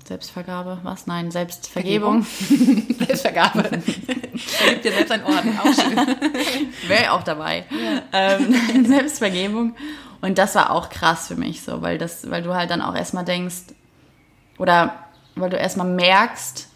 Selbstvergabe, 0.06 0.78
was? 0.82 1.06
Nein, 1.06 1.30
Selbstvergebung. 1.30 2.22
Selbstvergabe. 2.98 3.64
Vergib 3.64 4.82
dir 4.82 4.92
selbst 4.92 5.10
einen 5.10 5.24
Orden, 5.24 5.58
auch 5.58 5.64
schön. 5.74 6.72
Wäre 6.86 7.12
auch 7.12 7.22
dabei. 7.22 7.64
Ähm, 8.12 8.84
Selbstvergebung. 8.86 9.74
Und 10.20 10.38
das 10.38 10.54
war 10.54 10.70
auch 10.70 10.88
krass 10.88 11.28
für 11.28 11.36
mich 11.36 11.62
so, 11.62 11.82
weil 11.82 11.98
das, 11.98 12.30
weil 12.30 12.42
du 12.42 12.54
halt 12.54 12.70
dann 12.70 12.82
auch 12.82 12.94
erstmal 12.94 13.24
denkst, 13.24 13.74
oder 14.58 14.94
weil 15.34 15.50
du 15.50 15.56
erstmal 15.56 15.86
merkst, 15.86 16.68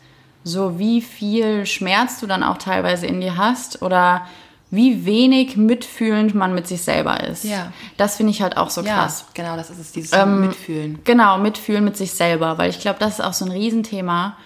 so 0.44 0.78
wie 0.78 1.00
viel 1.00 1.66
Schmerz 1.66 2.20
du 2.20 2.26
dann 2.26 2.42
auch 2.42 2.58
teilweise 2.58 3.06
in 3.06 3.20
dir 3.20 3.36
hast 3.36 3.82
oder 3.82 4.26
wie 4.70 5.04
wenig 5.04 5.56
mitfühlend 5.56 6.34
man 6.34 6.54
mit 6.54 6.68
sich 6.68 6.82
selber 6.82 7.22
ist. 7.24 7.44
Ja. 7.44 7.72
Das 7.96 8.16
finde 8.16 8.30
ich 8.30 8.40
halt 8.42 8.56
auch 8.56 8.70
so 8.70 8.82
Ja, 8.82 8.94
krass. 9.02 9.24
genau, 9.34 9.56
das 9.56 9.68
ist 9.70 9.78
es, 9.80 9.92
dieses 9.92 10.12
Ähm, 10.12 10.42
Mitfühlen. 10.48 11.00
Genau, 11.04 11.38
mitfühlen 11.38 11.82
mit 11.84 11.96
sich 11.96 12.12
selber, 12.12 12.56
weil 12.58 12.70
ich 12.70 12.78
glaube, 12.80 12.98
das 13.00 13.14
ist 13.18 13.24
auch 13.24 13.32
so 13.32 13.44
ein 13.44 13.50
Riesenthema. 13.50 14.36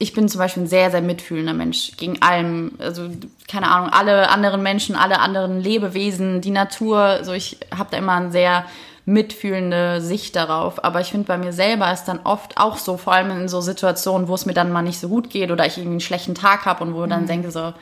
Ich 0.00 0.12
bin 0.12 0.28
zum 0.28 0.38
Beispiel 0.38 0.64
ein 0.64 0.68
sehr, 0.68 0.90
sehr 0.90 1.02
mitfühlender 1.02 1.54
Mensch 1.54 1.92
gegen 1.96 2.20
allem, 2.22 2.72
also 2.78 3.08
keine 3.50 3.68
Ahnung, 3.70 3.88
alle 3.90 4.28
anderen 4.28 4.62
Menschen, 4.62 4.94
alle 4.94 5.18
anderen 5.18 5.60
Lebewesen, 5.60 6.40
die 6.40 6.50
Natur, 6.50 7.20
so 7.22 7.32
ich 7.32 7.58
habe 7.76 7.88
da 7.90 7.96
immer 7.96 8.12
eine 8.12 8.30
sehr 8.30 8.64
mitfühlende 9.06 10.00
Sicht 10.00 10.36
darauf. 10.36 10.84
Aber 10.84 11.00
ich 11.00 11.10
finde 11.10 11.26
bei 11.26 11.38
mir 11.38 11.52
selber 11.52 11.90
ist 11.92 12.04
dann 12.04 12.20
oft 12.24 12.58
auch 12.58 12.76
so, 12.76 12.96
vor 12.98 13.14
allem 13.14 13.30
in 13.30 13.48
so 13.48 13.60
Situationen, 13.60 14.28
wo 14.28 14.34
es 14.34 14.46
mir 14.46 14.52
dann 14.54 14.70
mal 14.70 14.82
nicht 14.82 15.00
so 15.00 15.08
gut 15.08 15.30
geht 15.30 15.50
oder 15.50 15.66
ich 15.66 15.78
irgendwie 15.78 15.92
einen 15.94 16.00
schlechten 16.00 16.34
Tag 16.34 16.66
habe 16.66 16.84
und 16.84 16.94
wo 16.94 17.04
ich 17.04 17.10
dann 17.10 17.26
denke 17.26 17.50
so, 17.50 17.72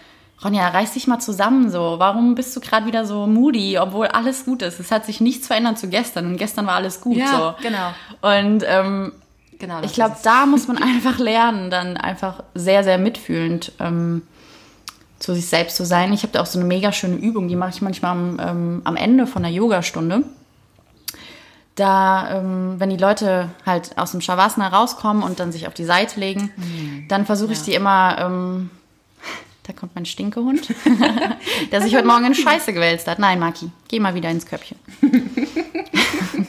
Ronja, 0.44 0.68
reiß 0.68 0.92
dich 0.92 1.06
mal 1.06 1.18
zusammen 1.18 1.70
so. 1.70 1.96
Warum 1.98 2.34
bist 2.34 2.54
du 2.54 2.60
gerade 2.60 2.86
wieder 2.86 3.06
so 3.06 3.26
moody, 3.26 3.78
obwohl 3.78 4.06
alles 4.08 4.44
gut 4.44 4.62
ist? 4.62 4.78
Es 4.78 4.90
hat 4.90 5.06
sich 5.06 5.20
nichts 5.20 5.46
verändert 5.46 5.78
zu 5.78 5.88
gestern 5.88 6.26
und 6.26 6.36
gestern 6.36 6.66
war 6.66 6.74
alles 6.74 7.00
gut 7.00 7.16
Ja, 7.16 7.56
so. 7.58 7.62
genau. 7.62 7.92
Und 8.20 8.62
ähm, 8.66 9.12
genau 9.58 9.80
ich 9.82 9.94
glaube, 9.94 10.16
da 10.22 10.44
muss 10.44 10.68
man 10.68 10.76
einfach 10.82 11.18
lernen, 11.18 11.70
dann 11.70 11.96
einfach 11.96 12.42
sehr, 12.54 12.84
sehr 12.84 12.98
mitfühlend 12.98 13.72
ähm, 13.80 14.22
zu 15.18 15.34
sich 15.34 15.46
selbst 15.46 15.76
zu 15.76 15.86
sein. 15.86 16.12
Ich 16.12 16.22
habe 16.22 16.32
da 16.32 16.42
auch 16.42 16.46
so 16.46 16.58
eine 16.58 16.68
mega 16.68 16.92
schöne 16.92 17.16
Übung, 17.16 17.48
die 17.48 17.56
mache 17.56 17.70
ich 17.70 17.80
manchmal 17.80 18.12
am, 18.12 18.38
ähm, 18.38 18.82
am 18.84 18.96
Ende 18.96 19.26
von 19.26 19.42
der 19.42 19.52
Yogastunde. 19.52 20.22
Da, 21.76 22.38
ähm, 22.38 22.74
wenn 22.78 22.88
die 22.90 22.96
Leute 22.96 23.50
halt 23.66 23.98
aus 23.98 24.12
dem 24.12 24.20
Shavasana 24.22 24.68
rauskommen 24.68 25.22
und 25.22 25.40
dann 25.40 25.52
sich 25.52 25.66
auf 25.66 25.74
die 25.74 25.84
Seite 25.84 26.20
legen, 26.20 26.50
dann 27.08 27.26
versuche 27.26 27.52
ich 27.52 27.62
die 27.62 27.74
immer, 27.74 28.16
ähm, 28.18 28.70
da 29.66 29.72
kommt 29.72 29.94
mein 29.94 30.06
Stinkehund, 30.06 30.68
der 31.72 31.82
sich 31.82 31.94
heute 31.96 32.06
Morgen 32.06 32.26
in 32.26 32.34
Scheiße 32.34 32.72
gewälzt 32.72 33.08
hat. 33.08 33.18
Nein, 33.18 33.38
Maki, 33.40 33.70
geh 33.88 33.98
mal 34.00 34.14
wieder 34.14 34.30
ins 34.30 34.46
Körbchen. 34.46 34.78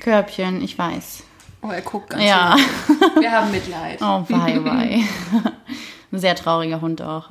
Körbchen, 0.00 0.62
ich 0.62 0.76
weiß. 0.78 1.24
Oh, 1.62 1.68
er 1.70 1.80
guckt 1.80 2.10
ganz 2.10 2.22
Ja. 2.24 2.56
schön. 2.86 2.96
Wir 3.22 3.30
haben 3.32 3.50
Mitleid. 3.50 3.98
Oh, 4.00 4.20
bye, 4.28 4.60
bye. 4.60 5.02
Ein 6.10 6.20
sehr 6.20 6.34
trauriger 6.34 6.80
Hund 6.80 7.02
auch. 7.02 7.28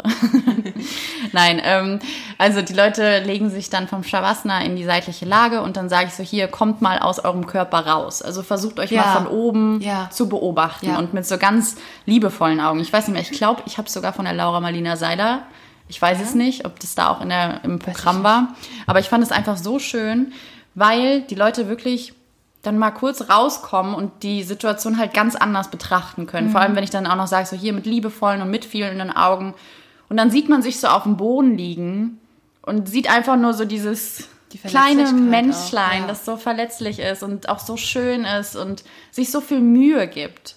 Nein, 1.32 1.60
ähm, 1.64 2.00
also 2.38 2.62
die 2.62 2.74
Leute 2.74 3.20
legen 3.20 3.50
sich 3.50 3.70
dann 3.70 3.88
vom 3.88 4.04
Shavasana 4.04 4.62
in 4.64 4.76
die 4.76 4.84
seitliche 4.84 5.26
Lage 5.26 5.62
und 5.62 5.78
dann 5.78 5.90
sage 5.90 6.08
ich 6.08 6.14
so, 6.14 6.24
hier, 6.24 6.48
kommt 6.48 6.82
mal 6.82 7.00
aus 7.00 7.20
eurem 7.20 7.48
Körper 7.48 7.88
raus. 7.88 8.22
Also 8.22 8.44
versucht 8.44 8.80
euch 8.80 8.92
Ja. 8.92 9.02
mal 9.02 9.14
von 9.14 9.28
oben 9.28 9.82
Ja. 9.82 10.10
zu 10.12 10.30
beobachten 10.30 10.90
Ja. 10.90 11.00
und 11.00 11.14
mit 11.14 11.26
so 11.26 11.38
ganz 11.38 11.76
liebevollen 12.06 12.60
Augen. 12.60 12.80
Ich 12.80 12.94
weiß 12.94 13.08
nicht 13.08 13.14
mehr, 13.14 13.24
ich 13.24 13.32
glaube, 13.32 13.64
ich 13.66 13.78
habe 13.78 13.90
sogar 13.90 14.14
von 14.14 14.26
der 14.26 14.34
Laura 14.36 14.60
Marlina 14.60 14.96
Seiler, 14.96 15.42
ich 15.90 16.02
weiß 16.02 16.22
es 16.22 16.36
nicht, 16.36 16.66
ob 16.66 16.80
das 16.80 16.96
da 16.96 17.10
auch 17.10 17.22
in 17.22 17.30
der, 17.30 17.62
im 17.64 17.80
Programm 17.80 18.22
war, 18.24 18.50
aber 18.88 19.00
ich 19.00 19.08
fand 19.10 19.24
es 19.24 19.32
einfach 19.32 19.58
so 19.58 19.80
schön, 19.80 20.34
weil 20.76 21.22
die 21.22 21.36
Leute 21.36 21.68
wirklich 21.70 22.14
dann 22.68 22.78
mal 22.78 22.92
kurz 22.92 23.30
rauskommen 23.30 23.96
und 23.96 24.24
die 24.24 24.44
Situation 24.44 24.98
halt 24.98 25.14
ganz 25.14 25.36
anders 25.36 25.70
betrachten 25.70 26.28
können. 26.28 26.50
Vor 26.52 26.62
allem, 26.62 26.76
wenn 26.76 26.84
ich 26.84 26.90
dann 26.90 27.08
auch 27.08 27.16
noch 27.16 27.28
sage, 27.28 27.48
so 27.48 27.56
hier 27.56 27.74
mit 27.74 27.86
liebevollen 27.86 28.42
und 28.42 28.52
mitfühlenden 28.52 29.16
Augen. 29.16 29.56
Und 30.10 30.18
dann 30.18 30.30
sieht 30.30 30.50
man 30.50 30.62
sich 30.62 30.80
so 30.80 30.88
auf 30.88 31.04
dem 31.04 31.18
Boden 31.18 31.58
liegen 31.58 32.20
und 32.62 32.90
sieht 32.90 33.10
einfach 33.10 33.38
nur 33.38 33.54
so 33.54 33.66
dieses 33.66 34.28
Die 34.52 34.60
kleine 34.60 35.12
Menschlein, 35.14 36.02
auch, 36.02 36.02
ja. 36.02 36.08
das 36.08 36.26
so 36.26 36.38
verletzlich 36.38 37.00
ist 37.00 37.24
und 37.24 37.50
auch 37.50 37.60
so 37.60 37.78
schön 37.78 38.26
ist 38.26 38.56
und 38.56 38.84
sich 39.12 39.32
so 39.32 39.42
viel 39.42 39.60
Mühe 39.60 40.08
gibt. 40.08 40.56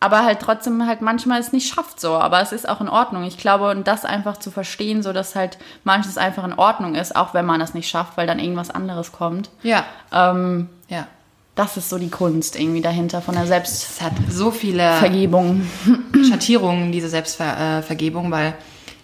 Aber 0.00 0.22
halt 0.22 0.40
trotzdem 0.40 0.86
halt 0.86 1.00
manchmal 1.00 1.40
es 1.40 1.52
nicht 1.52 1.72
schafft 1.72 1.98
so. 1.98 2.12
Aber 2.14 2.40
es 2.42 2.52
ist 2.52 2.68
auch 2.68 2.82
in 2.82 2.90
Ordnung. 2.90 3.24
Ich 3.24 3.38
glaube, 3.38 3.70
und 3.70 3.88
das 3.88 4.04
einfach 4.04 4.36
zu 4.36 4.50
verstehen, 4.50 5.02
so 5.02 5.14
dass 5.14 5.34
halt 5.34 5.56
manches 5.82 6.18
einfach 6.18 6.44
in 6.44 6.52
Ordnung 6.52 6.94
ist, 6.94 7.16
auch 7.16 7.32
wenn 7.32 7.46
man 7.46 7.62
es 7.62 7.72
nicht 7.72 7.88
schafft, 7.88 8.16
weil 8.16 8.26
dann 8.26 8.38
irgendwas 8.38 8.70
anderes 8.70 9.12
kommt. 9.12 9.48
Ja, 9.62 9.84
Ähm, 10.12 10.68
ja. 10.88 11.06
Das 11.54 11.76
ist 11.76 11.88
so 11.88 11.98
die 11.98 12.10
Kunst 12.10 12.58
irgendwie 12.58 12.80
dahinter 12.80 13.22
von 13.22 13.34
der 13.34 13.44
Es 13.44 14.00
hat 14.00 14.12
so 14.28 14.50
viele 14.50 14.82
Selbstvergebung. 14.82 15.62
Schattierungen, 16.28 16.90
diese 16.90 17.08
Selbstvergebung, 17.08 18.30
weil 18.30 18.54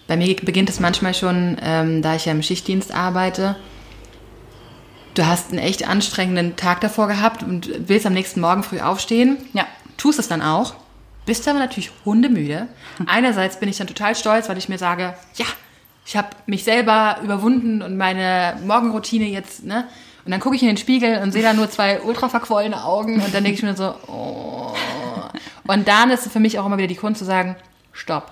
bei 0.08 0.16
mir 0.16 0.34
beginnt 0.34 0.68
es 0.68 0.80
manchmal 0.80 1.14
schon, 1.14 1.56
ähm, 1.62 2.02
da 2.02 2.16
ich 2.16 2.24
ja 2.24 2.32
im 2.32 2.42
Schichtdienst 2.42 2.92
arbeite. 2.92 3.56
Du 5.14 5.26
hast 5.26 5.50
einen 5.50 5.60
echt 5.60 5.86
anstrengenden 5.86 6.56
Tag 6.56 6.80
davor 6.80 7.06
gehabt 7.06 7.42
und 7.42 7.70
willst 7.88 8.06
am 8.06 8.14
nächsten 8.14 8.40
Morgen 8.40 8.62
früh 8.62 8.80
aufstehen. 8.80 9.38
Ja. 9.52 9.66
Tust 9.96 10.18
es 10.18 10.28
dann 10.28 10.42
auch. 10.42 10.74
Bist 11.26 11.46
aber 11.46 11.58
natürlich 11.58 11.92
hundemüde. 12.04 12.66
Einerseits 13.06 13.60
bin 13.60 13.68
ich 13.68 13.76
dann 13.76 13.86
total 13.86 14.16
stolz, 14.16 14.48
weil 14.48 14.58
ich 14.58 14.68
mir 14.68 14.78
sage, 14.78 15.14
ja, 15.34 15.46
ich 16.06 16.16
habe 16.16 16.28
mich 16.46 16.64
selber 16.64 17.18
überwunden 17.22 17.82
und 17.82 17.96
meine 17.96 18.58
Morgenroutine 18.64 19.26
jetzt, 19.26 19.64
ne? 19.64 19.86
Und 20.30 20.34
dann 20.34 20.40
gucke 20.42 20.54
ich 20.54 20.62
in 20.62 20.68
den 20.68 20.76
Spiegel 20.76 21.18
und 21.24 21.32
sehe 21.32 21.42
da 21.42 21.52
nur 21.52 21.68
zwei 21.68 22.02
ultra 22.02 22.28
verquollene 22.28 22.84
Augen 22.84 23.14
und 23.14 23.34
dann 23.34 23.42
denke 23.42 23.58
ich 23.58 23.64
mir 23.64 23.74
so, 23.74 23.96
oh. 24.06 24.72
Und 25.66 25.88
dann 25.88 26.12
ist 26.12 26.24
es 26.24 26.30
für 26.30 26.38
mich 26.38 26.56
auch 26.56 26.66
immer 26.66 26.78
wieder 26.78 26.86
die 26.86 26.94
Kunst 26.94 27.18
zu 27.18 27.24
sagen, 27.24 27.56
stopp. 27.90 28.30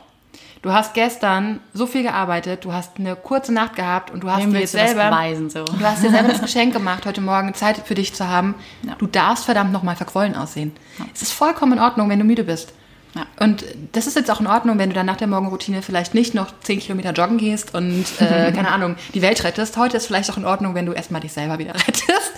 Du 0.62 0.72
hast 0.72 0.94
gestern 0.94 1.58
so 1.74 1.86
viel 1.86 2.04
gearbeitet, 2.04 2.64
du 2.64 2.72
hast 2.72 3.00
eine 3.00 3.16
kurze 3.16 3.52
Nacht 3.52 3.74
gehabt 3.74 4.12
und 4.12 4.22
du 4.22 4.30
hast 4.30 4.42
Wem 4.42 4.52
dir 4.52 4.60
willst 4.60 4.74
du 4.74 4.78
das 4.78 4.90
selber 4.90 5.10
beweisen, 5.10 5.50
so? 5.50 5.64
Du 5.64 5.80
hast 5.80 6.04
dir 6.04 6.10
selber 6.10 6.28
das 6.28 6.40
Geschenk 6.40 6.72
gemacht, 6.72 7.04
heute 7.04 7.20
Morgen 7.20 7.52
Zeit 7.54 7.78
für 7.84 7.96
dich 7.96 8.14
zu 8.14 8.28
haben. 8.28 8.54
Ja. 8.84 8.94
Du 8.94 9.08
darfst 9.08 9.46
verdammt 9.46 9.72
nochmal 9.72 9.96
verquollen 9.96 10.36
aussehen. 10.36 10.70
Es 11.12 11.22
ist 11.22 11.32
vollkommen 11.32 11.72
in 11.72 11.78
Ordnung, 11.80 12.08
wenn 12.10 12.20
du 12.20 12.24
müde 12.24 12.44
bist. 12.44 12.74
Ja. 13.14 13.26
Und 13.40 13.64
das 13.92 14.06
ist 14.06 14.16
jetzt 14.16 14.30
auch 14.30 14.40
in 14.40 14.46
Ordnung, 14.46 14.78
wenn 14.78 14.90
du 14.90 14.94
dann 14.94 15.06
nach 15.06 15.16
der 15.16 15.26
Morgenroutine 15.26 15.82
vielleicht 15.82 16.14
nicht 16.14 16.34
noch 16.34 16.48
10 16.62 16.80
Kilometer 16.80 17.12
joggen 17.12 17.38
gehst 17.38 17.74
und, 17.74 18.04
äh, 18.20 18.52
keine 18.54 18.70
Ahnung, 18.70 18.96
die 19.14 19.22
Welt 19.22 19.42
rettest. 19.44 19.76
Heute 19.76 19.96
ist 19.96 20.06
vielleicht 20.06 20.30
auch 20.30 20.36
in 20.36 20.44
Ordnung, 20.44 20.74
wenn 20.74 20.86
du 20.86 20.92
erstmal 20.92 21.20
dich 21.20 21.32
selber 21.32 21.58
wieder 21.58 21.74
rettest. 21.88 22.32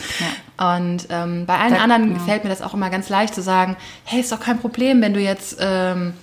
Und 0.56 1.06
ähm, 1.10 1.44
bei 1.46 1.58
allen 1.58 1.74
Da- 1.74 1.80
anderen 1.80 2.12
ja. 2.12 2.18
fällt 2.20 2.44
mir 2.44 2.50
das 2.50 2.62
auch 2.62 2.74
immer 2.74 2.90
ganz 2.90 3.08
leicht 3.08 3.34
zu 3.34 3.42
sagen, 3.42 3.76
hey, 4.04 4.20
ist 4.20 4.30
doch 4.32 4.40
kein 4.40 4.58
Problem, 4.58 5.00
wenn 5.02 5.14
du 5.14 5.20
jetzt... 5.20 5.56
Ähm, 5.60 6.14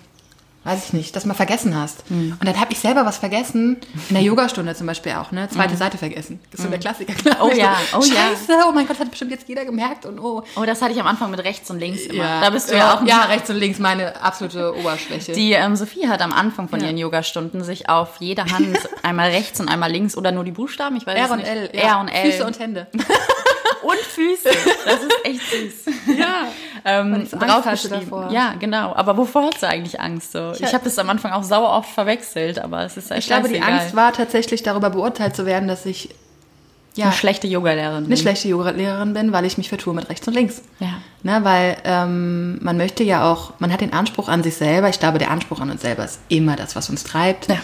weiß 0.67 0.85
ich 0.87 0.93
nicht, 0.93 1.15
das 1.15 1.25
mal 1.25 1.33
vergessen 1.33 1.75
hast. 1.75 2.03
Hm. 2.09 2.35
Und 2.39 2.45
dann 2.45 2.59
habe 2.59 2.71
ich 2.73 2.79
selber 2.79 3.05
was 3.05 3.17
vergessen, 3.17 3.77
in 4.09 4.15
der 4.15 4.23
Yogastunde 4.23 4.75
zum 4.75 4.85
Beispiel 4.85 5.13
auch, 5.13 5.31
ne? 5.31 5.47
Zweite 5.49 5.77
Seite 5.77 5.97
vergessen. 5.97 6.39
Das 6.51 6.59
ist 6.59 6.65
so 6.65 6.69
der 6.69 6.79
Klassiker. 6.79 7.13
Hm. 7.13 7.35
Oh 7.41 7.49
ja, 7.55 7.77
oh 7.93 8.01
ja. 8.03 8.15
Scheiße, 8.15 8.51
oh 8.67 8.71
mein 8.73 8.85
Gott, 8.87 8.99
hat 8.99 9.09
bestimmt 9.09 9.31
jetzt 9.31 9.47
jeder 9.47 9.63
gemerkt 9.65 10.05
und 10.05 10.19
oh. 10.19 10.43
Oh, 10.55 10.63
das 10.65 10.81
hatte 10.81 10.91
ich 10.93 10.99
am 10.99 11.07
Anfang 11.07 11.31
mit 11.31 11.43
rechts 11.43 11.69
und 11.71 11.79
links 11.79 12.01
immer. 12.01 12.41
Da 12.41 12.49
bist 12.49 12.69
du 12.69 12.73
ja, 12.73 12.79
ja 12.79 12.97
auch 12.97 13.05
Ja, 13.05 13.21
rechts 13.23 13.49
und 13.49 13.57
links, 13.57 13.79
meine 13.79 14.21
absolute 14.21 14.75
Oberschwäche. 14.77 15.31
Die 15.31 15.53
ähm, 15.53 15.75
Sophie 15.75 16.07
hat 16.07 16.21
am 16.21 16.33
Anfang 16.33 16.67
von 16.67 16.79
Ja. 16.81 16.87
ihren 16.87 16.97
Yogastunden 16.97 17.63
sich 17.63 17.89
auf 17.89 18.17
jeder 18.19 18.45
Hand 18.45 18.77
einmal 19.03 19.29
rechts 19.29 19.59
und 19.59 19.69
einmal 19.69 19.91
links 19.91 20.17
oder 20.17 20.31
nur 20.31 20.43
die 20.43 20.51
Buchstaben, 20.51 20.97
ich 20.97 21.07
weiß 21.07 21.17
R 21.17 21.31
und 21.31 21.37
nicht. 21.37 21.47
L. 21.49 21.69
R 21.73 21.99
und 21.99 22.07
L. 22.09 22.31
Füße 22.31 22.45
und 22.45 22.59
Hände. 22.59 22.87
und 23.83 23.97
Füße. 23.99 24.49
Das 24.85 25.01
ist 25.01 25.25
echt 25.25 25.41
süß. 25.49 25.95
ja. 26.17 26.47
Ähm, 26.85 27.27
draufgeschrieben. 27.29 28.31
Ja, 28.31 28.53
genau. 28.59 28.93
Aber 28.95 29.17
wovor 29.17 29.43
hast 29.43 29.61
du 29.63 29.67
eigentlich 29.67 29.99
Angst? 29.99 30.31
So? 30.31 30.53
Ich, 30.61 30.67
hab- 30.67 30.73
habe 30.73 30.85
das 30.85 30.99
am 30.99 31.09
Anfang 31.09 31.31
auch 31.31 31.43
sauer 31.43 31.69
oft 31.69 31.89
verwechselt, 31.89 32.59
aber 32.59 32.83
es 32.83 32.97
ist 32.97 33.11
Ich 33.11 33.27
glaube, 33.27 33.49
die 33.49 33.61
Angst 33.61 33.95
war 33.95 34.13
tatsächlich 34.13 34.63
darüber 34.63 34.89
beurteilt 34.89 35.35
zu 35.35 35.45
werden, 35.45 35.67
dass 35.67 35.85
ich 35.85 36.09
ja, 36.95 37.05
eine 37.05 37.13
schlechte 37.13 37.47
Yogalehrerin. 37.47 38.05
eine 38.05 38.17
schlechte 38.17 38.47
Yoga-Lehrerin 38.47 39.13
bin, 39.13 39.31
weil 39.31 39.45
ich 39.45 39.57
mich 39.57 39.69
vertue 39.69 39.93
mit 39.93 40.09
rechts 40.09 40.27
und 40.27 40.33
links. 40.33 40.63
Ja. 40.79 40.99
Ne, 41.23 41.43
weil 41.43 41.77
ähm, 41.83 42.57
man 42.63 42.77
möchte 42.77 43.03
ja 43.03 43.31
auch, 43.31 43.53
man 43.59 43.71
hat 43.71 43.81
den 43.81 43.93
Anspruch 43.93 44.29
an 44.29 44.41
sich 44.43 44.55
selber. 44.55 44.89
Ich 44.89 44.99
glaube, 44.99 45.19
der 45.19 45.29
Anspruch 45.29 45.59
an 45.59 45.69
uns 45.69 45.81
selber 45.81 46.05
ist 46.05 46.19
immer 46.27 46.55
das, 46.55 46.75
was 46.75 46.89
uns 46.89 47.03
treibt. 47.03 47.49
Ja. 47.49 47.57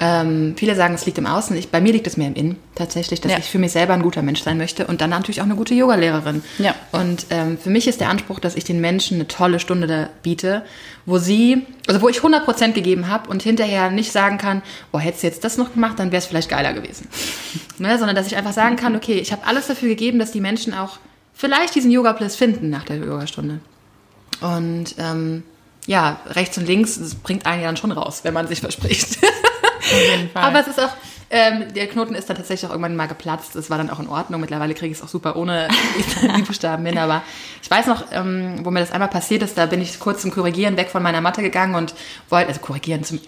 Ähm, 0.00 0.54
viele 0.56 0.74
sagen, 0.74 0.94
es 0.94 1.06
liegt 1.06 1.18
im 1.18 1.26
Außen. 1.26 1.56
Ich, 1.56 1.68
bei 1.68 1.80
mir 1.80 1.92
liegt 1.92 2.06
es 2.08 2.16
mehr 2.16 2.26
im 2.26 2.34
Innen 2.34 2.56
tatsächlich, 2.74 3.20
dass 3.20 3.30
Ja. 3.30 3.38
ich 3.38 3.44
für 3.44 3.58
mich 3.60 3.70
selber 3.70 3.94
ein 3.94 4.02
guter 4.02 4.22
Mensch 4.22 4.42
sein 4.42 4.58
möchte 4.58 4.86
und 4.88 5.00
dann 5.00 5.10
natürlich 5.10 5.40
auch 5.40 5.44
eine 5.44 5.54
gute 5.54 5.74
Yogalehrerin. 5.74 6.42
Ja. 6.58 6.74
Und 6.90 7.26
ähm, 7.30 7.56
für 7.58 7.70
mich 7.70 7.86
ist 7.86 8.00
der 8.00 8.08
Anspruch, 8.08 8.40
dass 8.40 8.56
ich 8.56 8.64
den 8.64 8.80
Menschen 8.80 9.14
eine 9.16 9.28
tolle 9.28 9.60
Stunde 9.60 9.86
da 9.86 10.08
biete, 10.24 10.62
wo 11.06 11.18
sie, 11.18 11.64
also 11.86 12.02
wo 12.02 12.08
ich 12.08 12.18
100% 12.18 12.72
gegeben 12.72 13.06
habe 13.08 13.30
und 13.30 13.42
hinterher 13.44 13.90
nicht 13.90 14.10
sagen 14.10 14.36
kann, 14.38 14.62
boah, 14.90 15.00
hättest 15.00 15.22
du 15.22 15.26
jetzt 15.28 15.44
das 15.44 15.58
noch 15.58 15.74
gemacht, 15.74 15.98
dann 15.98 16.10
wäre 16.10 16.18
es 16.18 16.26
vielleicht 16.26 16.48
geiler 16.48 16.72
gewesen. 16.72 17.06
ne, 17.78 17.96
sondern 17.96 18.16
dass 18.16 18.26
ich 18.26 18.36
einfach 18.36 18.52
sagen 18.52 18.74
kann, 18.76 18.96
okay, 18.96 19.14
ich 19.20 19.30
habe 19.30 19.46
alles 19.46 19.68
dafür 19.68 19.88
gegeben, 19.88 20.18
dass 20.18 20.32
die 20.32 20.40
Menschen 20.40 20.74
auch 20.74 20.98
vielleicht 21.34 21.74
diesen 21.76 21.90
Yoga-Bliss 21.92 22.34
finden 22.34 22.68
nach 22.68 22.84
der 22.84 22.96
Yogastunde. 22.96 23.60
Und 24.40 24.94
ähm, 24.98 25.44
ja, 25.86 26.18
rechts 26.26 26.56
und 26.58 26.66
links, 26.66 26.98
das 26.98 27.14
bringt 27.14 27.46
einen 27.46 27.60
ja 27.62 27.68
dann 27.68 27.76
schon 27.76 27.92
raus, 27.92 28.20
wenn 28.24 28.34
man 28.34 28.48
sich 28.48 28.60
verspricht. 28.60 29.18
Aber 30.34 30.60
es 30.60 30.68
ist 30.68 30.80
auch, 30.80 30.90
ähm, 31.30 31.72
der 31.74 31.86
Knoten 31.88 32.14
ist 32.14 32.28
dann 32.28 32.36
tatsächlich 32.36 32.66
auch 32.66 32.72
irgendwann 32.72 32.96
mal 32.96 33.06
geplatzt. 33.06 33.56
Es 33.56 33.70
war 33.70 33.78
dann 33.78 33.90
auch 33.90 34.00
in 34.00 34.08
Ordnung. 34.08 34.40
Mittlerweile 34.40 34.74
kriege 34.74 34.92
ich 34.92 34.98
es 34.98 35.04
auch 35.04 35.08
super 35.08 35.36
ohne 35.36 35.68
die 36.36 36.42
Buchstaben 36.42 36.84
hin. 36.86 36.98
Aber 36.98 37.22
ich 37.62 37.70
weiß 37.70 37.86
noch, 37.86 38.04
ähm, 38.12 38.60
wo 38.64 38.70
mir 38.70 38.80
das 38.80 38.92
einmal 38.92 39.08
passiert 39.08 39.42
ist, 39.42 39.58
da 39.58 39.66
bin 39.66 39.80
ich 39.80 39.98
kurz 39.98 40.22
zum 40.22 40.30
Korrigieren 40.30 40.76
weg 40.76 40.90
von 40.90 41.02
meiner 41.02 41.20
Matte 41.20 41.42
gegangen 41.42 41.74
und 41.74 41.94
wollte, 42.28 42.48
also 42.48 42.60
korrigieren 42.60 43.04
zum 43.04 43.20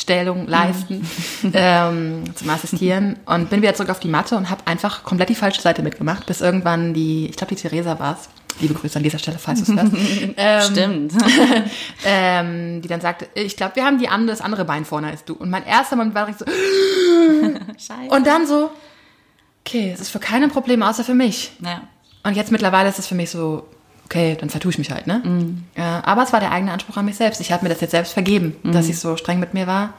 Hilfestellung 0.00 0.46
leisten, 0.46 1.06
ähm, 1.54 2.24
zum 2.34 2.48
Assistieren 2.50 3.18
und 3.26 3.50
bin 3.50 3.60
wieder 3.62 3.74
zurück 3.74 3.90
auf 3.90 4.00
die 4.00 4.08
Matte 4.08 4.36
und 4.36 4.48
habe 4.48 4.66
einfach 4.66 5.04
komplett 5.04 5.28
die 5.28 5.34
falsche 5.34 5.60
Seite 5.60 5.82
mitgemacht, 5.82 6.26
bis 6.26 6.40
irgendwann 6.40 6.94
die, 6.94 7.26
ich 7.26 7.36
glaube 7.36 7.54
die 7.54 7.60
Theresa 7.60 7.98
war 7.98 8.16
es, 8.18 8.28
liebe 8.60 8.74
Grüße 8.74 8.96
an 8.96 9.02
dieser 9.02 9.18
Stelle, 9.18 9.38
falls 9.38 9.62
du 9.64 9.72
es 9.72 9.78
hörst, 9.78 9.92
ähm, 10.36 10.62
Stimmt. 10.62 11.12
ähm, 12.04 12.82
die 12.82 12.88
dann 12.88 13.00
sagte, 13.00 13.28
ich 13.34 13.56
glaube, 13.56 13.76
wir 13.76 13.84
haben 13.84 13.98
die 13.98 14.08
andere, 14.08 14.36
das 14.36 14.40
andere 14.40 14.64
Bein 14.64 14.84
vorne 14.84 15.08
als 15.08 15.24
du. 15.24 15.34
Und 15.34 15.50
mein 15.50 15.66
erster 15.66 15.96
Moment 15.96 16.14
war 16.14 16.26
direkt 16.26 16.40
so, 16.40 16.46
Scheiße. 16.46 18.14
und 18.14 18.26
dann 18.26 18.46
so, 18.46 18.70
okay, 19.64 19.90
es 19.92 20.00
ist 20.00 20.10
für 20.10 20.20
keine 20.20 20.48
Probleme 20.48 20.88
außer 20.88 21.04
für 21.04 21.14
mich. 21.14 21.52
ja. 21.60 21.82
Und 22.22 22.36
jetzt 22.36 22.52
mittlerweile 22.52 22.90
ist 22.90 22.98
es 22.98 23.06
für 23.06 23.14
mich 23.14 23.30
so, 23.30 23.66
okay, 24.10 24.36
dann 24.38 24.50
vertue 24.50 24.70
ich 24.72 24.78
mich 24.78 24.90
halt, 24.90 25.06
ne? 25.06 25.22
Mhm. 25.24 25.64
Ja, 25.76 26.02
aber 26.04 26.24
es 26.24 26.32
war 26.32 26.40
der 26.40 26.50
eigene 26.50 26.72
Anspruch 26.72 26.96
an 26.96 27.04
mich 27.04 27.16
selbst. 27.16 27.40
Ich 27.40 27.52
habe 27.52 27.62
mir 27.62 27.68
das 27.68 27.80
jetzt 27.80 27.92
selbst 27.92 28.12
vergeben, 28.12 28.56
Mhm. 28.62 28.72
dass 28.72 28.88
ich 28.88 28.98
so 28.98 29.16
streng 29.16 29.38
mit 29.38 29.54
mir 29.54 29.66
war. 29.68 29.94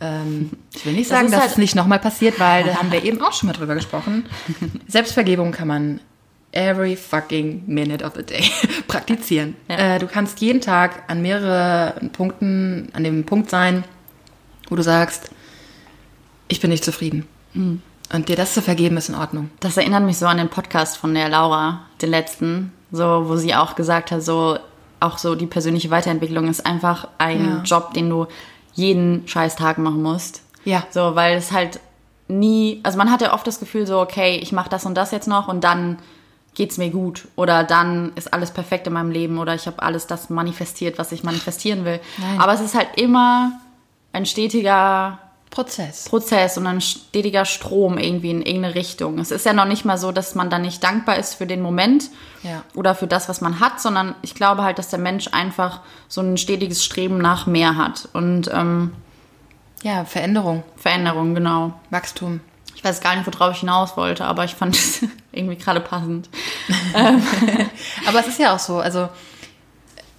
Ähm, 0.00 0.50
ich 0.74 0.84
will 0.84 0.92
nicht 0.92 1.08
sagen, 1.08 1.26
ist 1.26 1.32
dass 1.32 1.40
halt- 1.40 1.50
es 1.52 1.58
nicht 1.58 1.74
nochmal 1.74 1.98
passiert, 1.98 2.38
weil 2.40 2.64
da 2.64 2.76
haben 2.76 2.92
wir 2.92 3.02
eben 3.04 3.22
auch 3.22 3.32
schon 3.32 3.46
mal 3.46 3.52
drüber 3.54 3.74
gesprochen. 3.74 4.26
Selbstvergebung 4.86 5.52
kann 5.52 5.68
man 5.68 6.00
every 6.52 6.96
fucking 6.96 7.62
minute 7.66 8.04
of 8.04 8.12
the 8.16 8.22
day 8.22 8.44
praktizieren. 8.88 9.56
Ja. 9.68 9.94
Äh, 9.94 9.98
du 9.98 10.06
kannst 10.06 10.40
jeden 10.40 10.60
Tag 10.60 11.04
an 11.08 11.22
mehrere 11.22 11.94
Punkten, 12.12 12.90
an 12.92 13.04
dem 13.04 13.24
Punkt 13.24 13.48
sein, 13.48 13.84
wo 14.68 14.76
du 14.76 14.82
sagst, 14.82 15.30
ich 16.48 16.60
bin 16.60 16.70
nicht 16.70 16.84
zufrieden. 16.84 17.26
Mhm. 17.54 17.80
Und 18.12 18.28
dir 18.28 18.36
das 18.36 18.52
zu 18.52 18.60
vergeben, 18.60 18.98
ist 18.98 19.08
in 19.08 19.14
Ordnung. 19.14 19.48
Das 19.60 19.78
erinnert 19.78 20.04
mich 20.04 20.18
so 20.18 20.26
an 20.26 20.36
den 20.36 20.50
Podcast 20.50 20.98
von 20.98 21.14
der 21.14 21.30
Laura, 21.30 21.86
den 22.02 22.10
letzten, 22.10 22.72
so 22.92 23.24
wo 23.28 23.36
sie 23.36 23.54
auch 23.54 23.74
gesagt 23.74 24.10
hat, 24.12 24.22
so 24.22 24.58
auch 25.00 25.18
so 25.18 25.34
die 25.34 25.46
persönliche 25.46 25.90
Weiterentwicklung 25.90 26.46
ist 26.48 26.64
einfach 26.64 27.08
ein 27.18 27.44
Ja. 27.44 27.62
Job, 27.64 27.92
den 27.94 28.08
du 28.08 28.26
jeden 28.74 29.26
scheiß 29.26 29.56
Tag 29.56 29.78
machen 29.78 30.02
musst. 30.02 30.42
Ja. 30.64 30.84
So, 30.90 31.16
weil 31.16 31.36
es 31.36 31.50
halt 31.50 31.80
nie, 32.28 32.80
also 32.84 32.96
man 32.98 33.10
hat 33.10 33.20
ja 33.20 33.34
oft 33.34 33.46
das 33.46 33.58
Gefühl 33.58 33.86
so, 33.86 34.00
okay, 34.00 34.36
ich 34.36 34.52
mache 34.52 34.70
das 34.70 34.86
und 34.86 34.94
das 34.94 35.10
jetzt 35.10 35.26
noch 35.26 35.48
und 35.48 35.64
dann 35.64 35.98
geht's 36.54 36.78
mir 36.78 36.90
gut 36.90 37.26
oder 37.34 37.64
dann 37.64 38.12
ist 38.14 38.32
alles 38.32 38.50
perfekt 38.50 38.86
in 38.86 38.92
meinem 38.92 39.10
Leben 39.10 39.38
oder 39.38 39.54
ich 39.54 39.66
habe 39.66 39.82
alles 39.82 40.06
das 40.06 40.30
manifestiert, 40.30 40.98
was 40.98 41.10
ich 41.10 41.24
manifestieren 41.24 41.84
will. 41.84 41.98
Nein. 42.18 42.40
Aber 42.40 42.52
es 42.52 42.60
ist 42.60 42.74
halt 42.74 42.88
immer 42.96 43.52
ein 44.12 44.26
stetiger 44.26 45.18
Prozess. 45.52 46.04
Prozess 46.06 46.58
und 46.58 46.66
ein 46.66 46.80
stetiger 46.80 47.44
Strom 47.44 47.98
irgendwie 47.98 48.30
in 48.30 48.42
irgendeine 48.42 48.74
Richtung. 48.74 49.18
Es 49.20 49.30
ist 49.30 49.46
ja 49.46 49.52
noch 49.52 49.66
nicht 49.66 49.84
mal 49.84 49.98
so, 49.98 50.10
dass 50.10 50.34
man 50.34 50.50
dann 50.50 50.62
nicht 50.62 50.82
dankbar 50.82 51.16
ist 51.18 51.34
für 51.34 51.46
den 51.46 51.60
Moment 51.62 52.10
Ja. 52.42 52.64
oder 52.74 52.94
für 52.96 53.06
das, 53.06 53.28
was 53.28 53.40
man 53.40 53.60
hat, 53.60 53.80
sondern 53.80 54.14
ich 54.22 54.34
glaube 54.34 54.62
halt, 54.64 54.78
dass 54.78 54.88
der 54.88 54.98
Mensch 54.98 55.28
einfach 55.32 55.80
so 56.08 56.20
ein 56.22 56.36
stetiges 56.38 56.84
Streben 56.84 57.18
nach 57.18 57.46
mehr 57.46 57.76
hat 57.76 58.08
und 58.14 58.50
ähm, 58.52 58.92
Ja, 59.82 60.04
Veränderung, 60.06 60.62
Veränderung, 60.76 61.34
genau. 61.34 61.74
Wachstum. 61.90 62.40
Ich 62.74 62.82
weiß 62.82 63.00
gar 63.00 63.14
nicht, 63.14 63.26
worauf 63.32 63.52
ich 63.52 63.60
hinaus 63.60 63.96
wollte, 63.96 64.24
aber 64.24 64.44
ich 64.44 64.54
fand 64.54 64.74
es 64.76 65.04
irgendwie 65.32 65.56
gerade 65.56 65.80
passend. 65.80 66.28
Aber 68.06 68.20
es 68.20 68.26
ist 68.26 68.38
ja 68.40 68.54
auch 68.54 68.58
so, 68.58 68.78
also 68.78 69.08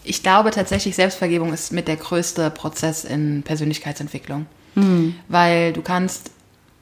ich 0.04 0.22
glaube 0.24 0.52
tatsächlich, 0.52 0.96
Selbstvergebung 0.96 1.54
ist 1.54 1.72
mit 1.72 1.88
der 1.88 1.98
größte 1.98 2.50
Prozess 2.52 3.04
in 3.04 3.44
Persönlichkeitsentwicklung. 3.44 4.46
Weil 5.28 5.74
du 5.74 5.82
kannst 5.82 6.32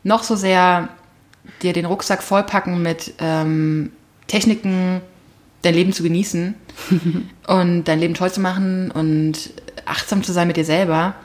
noch 0.04 0.24
so 0.24 0.36
sehr 0.36 0.90
dir 1.62 1.74
den 1.74 1.86
Rucksack 1.86 2.24
vollpacken 2.24 2.82
mit 2.82 3.14
ähm, 3.20 3.92
Techniken, 4.28 5.02
dein 5.64 5.74
Leben 5.74 5.94
zu 5.94 6.04
genießen 6.04 6.56
und 7.48 7.84
dein 7.84 8.00
Leben 8.00 8.14
toll 8.14 8.32
zu 8.32 8.40
machen 8.40 8.92
und 8.92 9.52
achtsam 9.86 10.24
zu 10.24 10.32
sein 10.32 10.48
mit 10.48 10.58
dir 10.58 10.66
selber. 10.66 11.16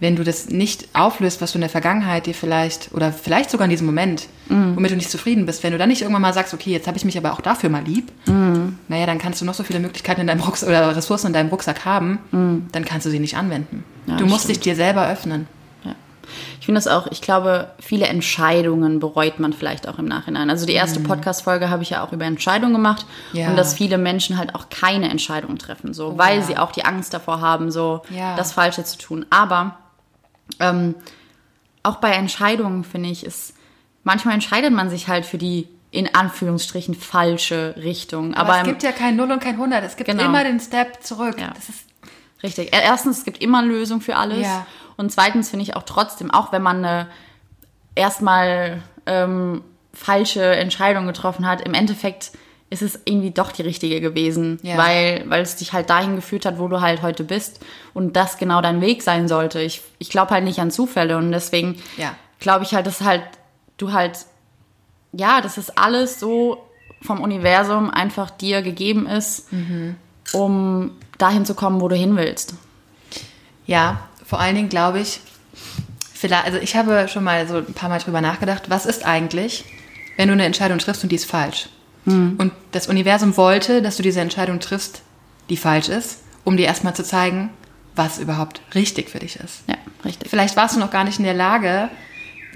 wenn 0.00 0.16
du 0.16 0.24
das 0.24 0.48
nicht 0.48 0.88
auflöst, 0.94 1.40
was 1.40 1.52
du 1.52 1.58
in 1.58 1.60
der 1.60 1.70
Vergangenheit 1.70 2.26
dir 2.26 2.34
vielleicht, 2.34 2.90
oder 2.92 3.12
vielleicht 3.12 3.50
sogar 3.50 3.66
in 3.66 3.70
diesem 3.70 3.86
Moment, 3.86 4.26
womit 4.74 4.90
du 4.90 4.96
nicht 4.96 5.10
zufrieden 5.10 5.46
bist, 5.46 5.62
wenn 5.62 5.70
du 5.70 5.78
dann 5.78 5.88
nicht 5.88 6.02
irgendwann 6.02 6.22
mal 6.22 6.34
sagst, 6.34 6.52
okay, 6.52 6.72
jetzt 6.72 6.88
habe 6.88 6.96
ich 6.96 7.04
mich 7.04 7.16
aber 7.16 7.32
auch 7.32 7.40
dafür 7.40 7.70
mal 7.70 7.84
lieb, 7.84 8.10
naja, 8.88 9.06
dann 9.06 9.18
kannst 9.18 9.40
du 9.40 9.44
noch 9.44 9.54
so 9.54 9.62
viele 9.62 9.78
Möglichkeiten 9.78 10.20
in 10.20 10.26
deinem 10.26 10.40
Rucksack 10.40 10.68
oder 10.68 10.96
Ressourcen 10.96 11.28
in 11.28 11.32
deinem 11.32 11.50
Rucksack 11.50 11.84
haben, 11.84 12.18
dann 12.72 12.84
kannst 12.84 13.06
du 13.06 13.10
sie 13.10 13.20
nicht 13.20 13.36
anwenden. 13.36 13.84
Ja, 14.06 14.16
du 14.16 14.26
musst 14.26 14.48
dich 14.48 14.58
dir 14.58 14.74
selber 14.74 15.08
öffnen. 15.08 15.46
Ich 16.60 16.66
finde 16.66 16.78
das 16.78 16.86
auch, 16.88 17.06
ich 17.10 17.20
glaube, 17.22 17.70
viele 17.80 18.06
Entscheidungen 18.06 19.00
bereut 19.00 19.38
man 19.40 19.52
vielleicht 19.52 19.88
auch 19.88 19.98
im 19.98 20.06
Nachhinein. 20.06 20.50
Also 20.50 20.66
die 20.66 20.72
erste 20.72 21.00
Podcast-Folge 21.00 21.70
habe 21.70 21.82
ich 21.82 21.90
ja 21.90 22.04
auch 22.04 22.12
über 22.12 22.24
Entscheidungen 22.24 22.72
gemacht 22.74 23.06
Mhm. 23.32 23.38
Ja. 23.38 23.48
und 23.50 23.56
dass 23.56 23.74
viele 23.74 23.98
Menschen 23.98 24.38
halt 24.38 24.54
auch 24.54 24.68
keine 24.70 25.08
Entscheidung 25.10 25.58
treffen, 25.58 25.94
so, 25.94 26.18
weil 26.18 26.38
ja. 26.38 26.42
sie 26.44 26.56
auch 26.58 26.72
die 26.72 26.84
Angst 26.84 27.12
davor 27.14 27.40
haben, 27.40 27.70
so 27.70 28.02
Ja. 28.10 28.36
das 28.36 28.52
Falsche 28.52 28.84
zu 28.84 28.98
tun. 28.98 29.26
Aber 29.30 29.76
ähm, 30.60 30.94
auch 31.82 31.96
bei 31.96 32.10
Entscheidungen, 32.12 32.84
finde 32.84 33.08
ich, 33.10 33.24
ist, 33.24 33.54
manchmal 34.04 34.34
entscheidet 34.34 34.72
man 34.72 34.90
sich 34.90 35.08
halt 35.08 35.24
für 35.26 35.38
die 35.38 35.68
in 35.90 36.14
Anführungsstrichen 36.14 36.94
falsche 36.94 37.74
Richtung. 37.76 38.32
Aber, 38.34 38.50
Aber, 38.54 38.58
es 38.62 38.66
gibt 38.66 38.82
ja 38.82 38.92
kein 38.92 39.14
Null 39.16 39.30
und 39.30 39.40
kein 39.42 39.58
Hundert. 39.58 39.84
Es 39.84 39.96
gibt 39.96 40.08
Genau. 40.08 40.24
immer 40.24 40.42
den 40.42 40.58
Step 40.58 41.02
zurück. 41.02 41.36
Ja. 41.38 41.50
Das 41.54 41.68
ist, 41.68 41.80
Richtig. 42.42 42.70
Erstens, 42.72 43.18
es 43.18 43.24
gibt 43.24 43.42
immer 43.42 43.58
eine 43.58 43.68
Lösung 43.68 44.00
für 44.00 44.16
alles. 44.16 44.42
Ja. 44.46 44.66
Und 44.96 45.10
zweitens 45.12 45.50
finde 45.50 45.62
ich 45.64 45.76
auch 45.76 45.84
trotzdem, 45.84 46.30
auch 46.30 46.52
wenn 46.52 46.62
man 46.62 46.84
eine 46.84 47.06
erstmal 47.94 48.82
ähm, 49.06 49.62
falsche 49.92 50.44
Entscheidung 50.44 51.06
getroffen 51.06 51.46
hat, 51.46 51.60
im 51.62 51.74
Endeffekt 51.74 52.32
ist 52.70 52.80
es 52.82 52.98
irgendwie 53.04 53.30
doch 53.32 53.52
die 53.52 53.60
richtige 53.62 54.00
gewesen, 54.00 54.58
Ja. 54.62 54.78
weil, 54.78 55.24
weil 55.28 55.42
es 55.42 55.56
dich 55.56 55.74
halt 55.74 55.90
dahin 55.90 56.16
geführt 56.16 56.46
hat, 56.46 56.58
wo 56.58 56.68
du 56.68 56.80
halt 56.80 57.02
heute 57.02 57.22
bist 57.22 57.60
und 57.92 58.16
das 58.16 58.38
genau 58.38 58.62
dein 58.62 58.80
Weg 58.80 59.02
sein 59.02 59.28
sollte. 59.28 59.60
Ich, 59.60 59.82
ich 59.98 60.08
glaube 60.08 60.30
halt 60.30 60.44
nicht 60.44 60.58
an 60.58 60.70
Zufälle 60.70 61.18
und 61.18 61.30
deswegen 61.32 61.76
Ja. 61.98 62.14
glaube 62.40 62.64
ich 62.64 62.74
halt, 62.74 62.86
dass 62.86 63.02
halt 63.02 63.22
du 63.76 63.92
halt, 63.92 64.24
ja, 65.12 65.42
dass 65.42 65.58
es 65.58 65.76
alles 65.76 66.18
so 66.18 66.64
vom 67.02 67.20
Universum 67.20 67.90
einfach 67.90 68.30
dir 68.30 68.62
gegeben 68.62 69.06
ist, 69.06 69.48
um 70.32 70.92
dahin 71.22 71.44
zu 71.44 71.54
kommen, 71.54 71.80
wo 71.80 71.88
du 71.88 71.96
hin 71.96 72.16
willst. 72.16 72.54
ja, 73.66 74.08
vor 74.26 74.40
allen 74.40 74.54
Dingen 74.54 74.68
glaube 74.68 75.00
ich, 75.00 75.20
vielleicht, 76.14 76.44
also 76.46 76.58
ich 76.58 76.74
habe 76.76 77.06
schon 77.08 77.24
mal 77.24 77.46
so 77.46 77.58
ein 77.58 77.74
paar 77.74 77.88
Mal 77.88 77.98
drüber 77.98 78.20
nachgedacht, 78.20 78.64
was 78.68 78.86
ist 78.86 79.04
eigentlich, 79.04 79.64
wenn 80.16 80.28
du 80.28 80.34
eine 80.34 80.44
Entscheidung 80.44 80.78
triffst 80.78 81.02
und 81.02 81.10
die 81.10 81.16
ist 81.16 81.26
falsch? 81.26 81.68
Und 82.04 82.50
das 82.72 82.88
Universum 82.88 83.36
wollte, 83.36 83.80
dass 83.80 83.96
du 83.96 84.02
diese 84.02 84.20
Entscheidung 84.20 84.58
triffst, 84.58 85.02
die 85.48 85.56
falsch 85.56 85.88
ist, 85.88 86.22
um 86.44 86.56
dir 86.56 86.66
erstmal 86.66 86.96
zu 86.96 87.04
zeigen, 87.04 87.50
was 87.94 88.18
überhaupt 88.18 88.60
richtig 88.74 89.08
für 89.08 89.20
dich 89.20 89.36
ist. 89.36 89.62
Ja, 89.68 89.76
richtig. 90.04 90.28
Vielleicht 90.28 90.56
warst 90.56 90.74
du 90.74 90.80
noch 90.80 90.90
gar 90.90 91.04
nicht 91.04 91.18
in 91.18 91.24
der 91.24 91.34
Lage 91.34 91.90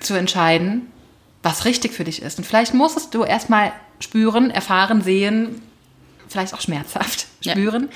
zu 0.00 0.14
entscheiden, 0.14 0.88
was 1.44 1.64
richtig 1.64 1.92
für 1.92 2.02
dich 2.02 2.22
ist. 2.22 2.38
Und 2.38 2.44
vielleicht 2.44 2.74
musstest 2.74 3.14
du 3.14 3.22
erstmal 3.22 3.72
spüren, 4.00 4.50
erfahren, 4.50 5.02
sehen, 5.02 5.62
vielleicht 6.28 6.52
auch 6.52 6.60
schmerzhaft 6.60 7.26
spüren. 7.40 7.82
Ja, 7.84 7.88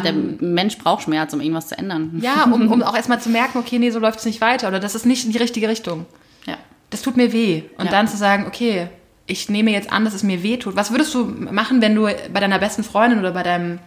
der 0.00 0.12
Mensch 0.12 0.78
braucht 0.78 1.02
Schmerz, 1.04 1.32
um 1.32 1.40
irgendwas 1.40 1.68
zu 1.68 1.78
ändern. 1.78 2.18
Ja, 2.22 2.44
um, 2.44 2.70
um 2.70 2.82
auch 2.82 2.94
erstmal 2.96 3.20
zu 3.20 3.28
merken, 3.28 3.58
okay, 3.58 3.78
nee, 3.78 3.90
so 3.90 3.98
läuft 3.98 4.18
es 4.20 4.24
nicht 4.24 4.40
weiter 4.40 4.68
oder 4.68 4.80
das 4.80 4.94
ist 4.94 5.06
nicht 5.06 5.24
in 5.24 5.32
die 5.32 5.38
richtige 5.38 5.68
Richtung. 5.68 6.06
Ja. 6.46 6.56
Das 6.90 7.02
tut 7.02 7.16
mir 7.16 7.32
weh. 7.32 7.62
Und 7.76 7.86
Ja. 7.86 7.90
dann 7.90 8.08
zu 8.08 8.16
sagen, 8.16 8.46
okay, 8.46 8.88
ich 9.26 9.48
nehme 9.50 9.70
jetzt 9.70 9.92
an, 9.92 10.04
dass 10.04 10.14
es 10.14 10.22
mir 10.22 10.42
weh 10.42 10.56
tut. 10.56 10.74
Was 10.76 10.90
würdest 10.90 11.14
du 11.14 11.24
machen, 11.24 11.82
wenn 11.82 11.94
du 11.94 12.02
bei 12.32 12.40
deiner 12.40 12.58
besten 12.58 12.82
Freundin 12.82 13.18
oder 13.18 13.32
bei 13.32 13.42
deinem 13.42 13.78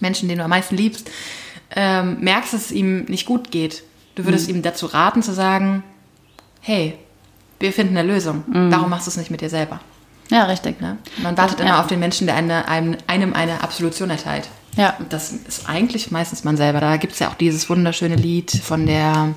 Menschen, 0.00 0.28
den 0.28 0.38
du 0.38 0.44
am 0.44 0.50
meisten 0.50 0.76
liebst, 0.76 1.10
ähm, 1.76 2.18
merkst, 2.20 2.54
dass 2.54 2.66
es 2.66 2.72
ihm 2.72 3.04
nicht 3.04 3.26
gut 3.26 3.50
geht? 3.50 3.82
Du 4.14 4.24
würdest 4.24 4.48
ihm 4.48 4.62
dazu 4.62 4.86
raten, 4.86 5.22
zu 5.22 5.32
sagen, 5.32 5.82
hey, 6.60 6.94
wir 7.58 7.72
finden 7.72 7.96
eine 7.96 8.10
Lösung. 8.10 8.42
Warum 8.46 8.88
machst 8.90 9.06
du 9.06 9.10
es 9.10 9.16
nicht 9.18 9.30
mit 9.30 9.40
dir 9.42 9.50
selber? 9.50 9.80
Ja, 10.30 10.44
richtig. 10.44 10.80
Ne? 10.80 10.96
Man 11.22 11.36
wartet 11.36 11.58
Ja. 11.60 11.66
immer 11.66 11.80
auf 11.80 11.86
den 11.88 11.98
Menschen, 12.00 12.26
der 12.26 12.36
eine, 12.36 12.66
einem, 12.68 12.96
einem 13.06 13.34
eine 13.34 13.62
Absolution 13.62 14.10
erteilt. 14.10 14.48
Ja. 14.76 14.96
Und 14.98 15.12
das 15.12 15.32
ist 15.32 15.68
eigentlich 15.68 16.10
meistens 16.10 16.44
man 16.44 16.56
selber. 16.56 16.80
Da 16.80 16.96
gibt 16.96 17.14
es 17.14 17.18
ja 17.18 17.28
auch 17.28 17.34
dieses 17.34 17.68
wunderschöne 17.68 18.16
Lied 18.16 18.50
von 18.50 18.86
der, 18.86 19.34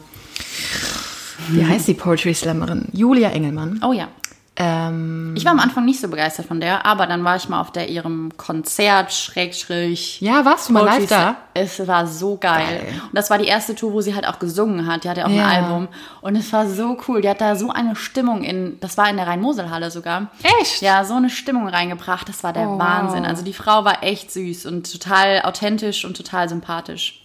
wie 1.49 1.65
heißt 1.65 1.87
die 1.87 1.93
Poetry 1.93 2.33
Slammerin? 2.33 2.87
Julia 2.93 3.29
Engelmann. 3.29 3.81
Oh 3.83 3.93
ja. 3.93 4.09
Ähm, 4.55 5.33
Ich 5.35 5.45
war 5.45 5.51
am 5.51 5.59
Anfang 5.59 5.83
nicht 5.85 5.99
so 5.99 6.07
begeistert 6.07 6.45
von 6.45 6.59
der, 6.59 6.85
aber 6.85 7.07
dann 7.07 7.23
war 7.23 7.35
ich 7.35 7.49
mal 7.49 7.59
auf 7.59 7.71
der 7.71 7.89
ihrem 7.89 8.31
Konzert, 8.37 9.11
Schrägstrich. 9.11 10.21
ja, 10.21 10.45
warst 10.45 10.69
du 10.69 10.73
mal 10.73 10.85
live 10.85 11.07
da? 11.07 11.35
Es 11.55 11.85
war 11.87 12.05
so 12.05 12.37
geil. 12.37 12.63
Geil. 12.81 13.01
Und 13.03 13.13
das 13.15 13.29
war 13.31 13.37
die 13.39 13.45
erste 13.47 13.73
Tour, 13.73 13.93
wo 13.93 14.01
sie 14.01 14.13
halt 14.13 14.27
auch 14.27 14.37
gesungen 14.37 14.85
hat. 14.85 15.03
Die 15.05 15.09
hatte 15.09 15.25
auch 15.25 15.29
Ja. 15.31 15.47
ein 15.47 15.63
Album. 15.63 15.87
Und 16.21 16.35
es 16.35 16.53
war 16.53 16.67
so 16.67 16.97
cool. 17.07 17.21
Die 17.21 17.29
hat 17.29 17.41
da 17.41 17.55
so 17.55 17.71
eine 17.71 17.95
Stimmung 17.95 18.43
in, 18.43 18.79
das 18.79 18.95
war 18.97 19.09
in 19.09 19.17
der 19.17 19.25
Rhein-Mosel-Halle 19.27 19.89
sogar. 19.89 20.27
Echt? 20.61 20.81
Ja, 20.81 21.03
so 21.03 21.15
eine 21.15 21.29
Stimmung 21.31 21.67
reingebracht. 21.67 22.29
Das 22.29 22.43
war 22.43 22.53
der 22.53 22.69
Oh, 22.69 22.77
Wahnsinn. 22.77 23.25
Also 23.25 23.43
die 23.43 23.53
Frau 23.53 23.85
war 23.85 24.03
echt 24.03 24.31
süß 24.31 24.67
und 24.67 24.91
total 24.91 25.41
authentisch 25.43 26.05
und 26.05 26.15
total 26.15 26.47
sympathisch. 26.47 27.22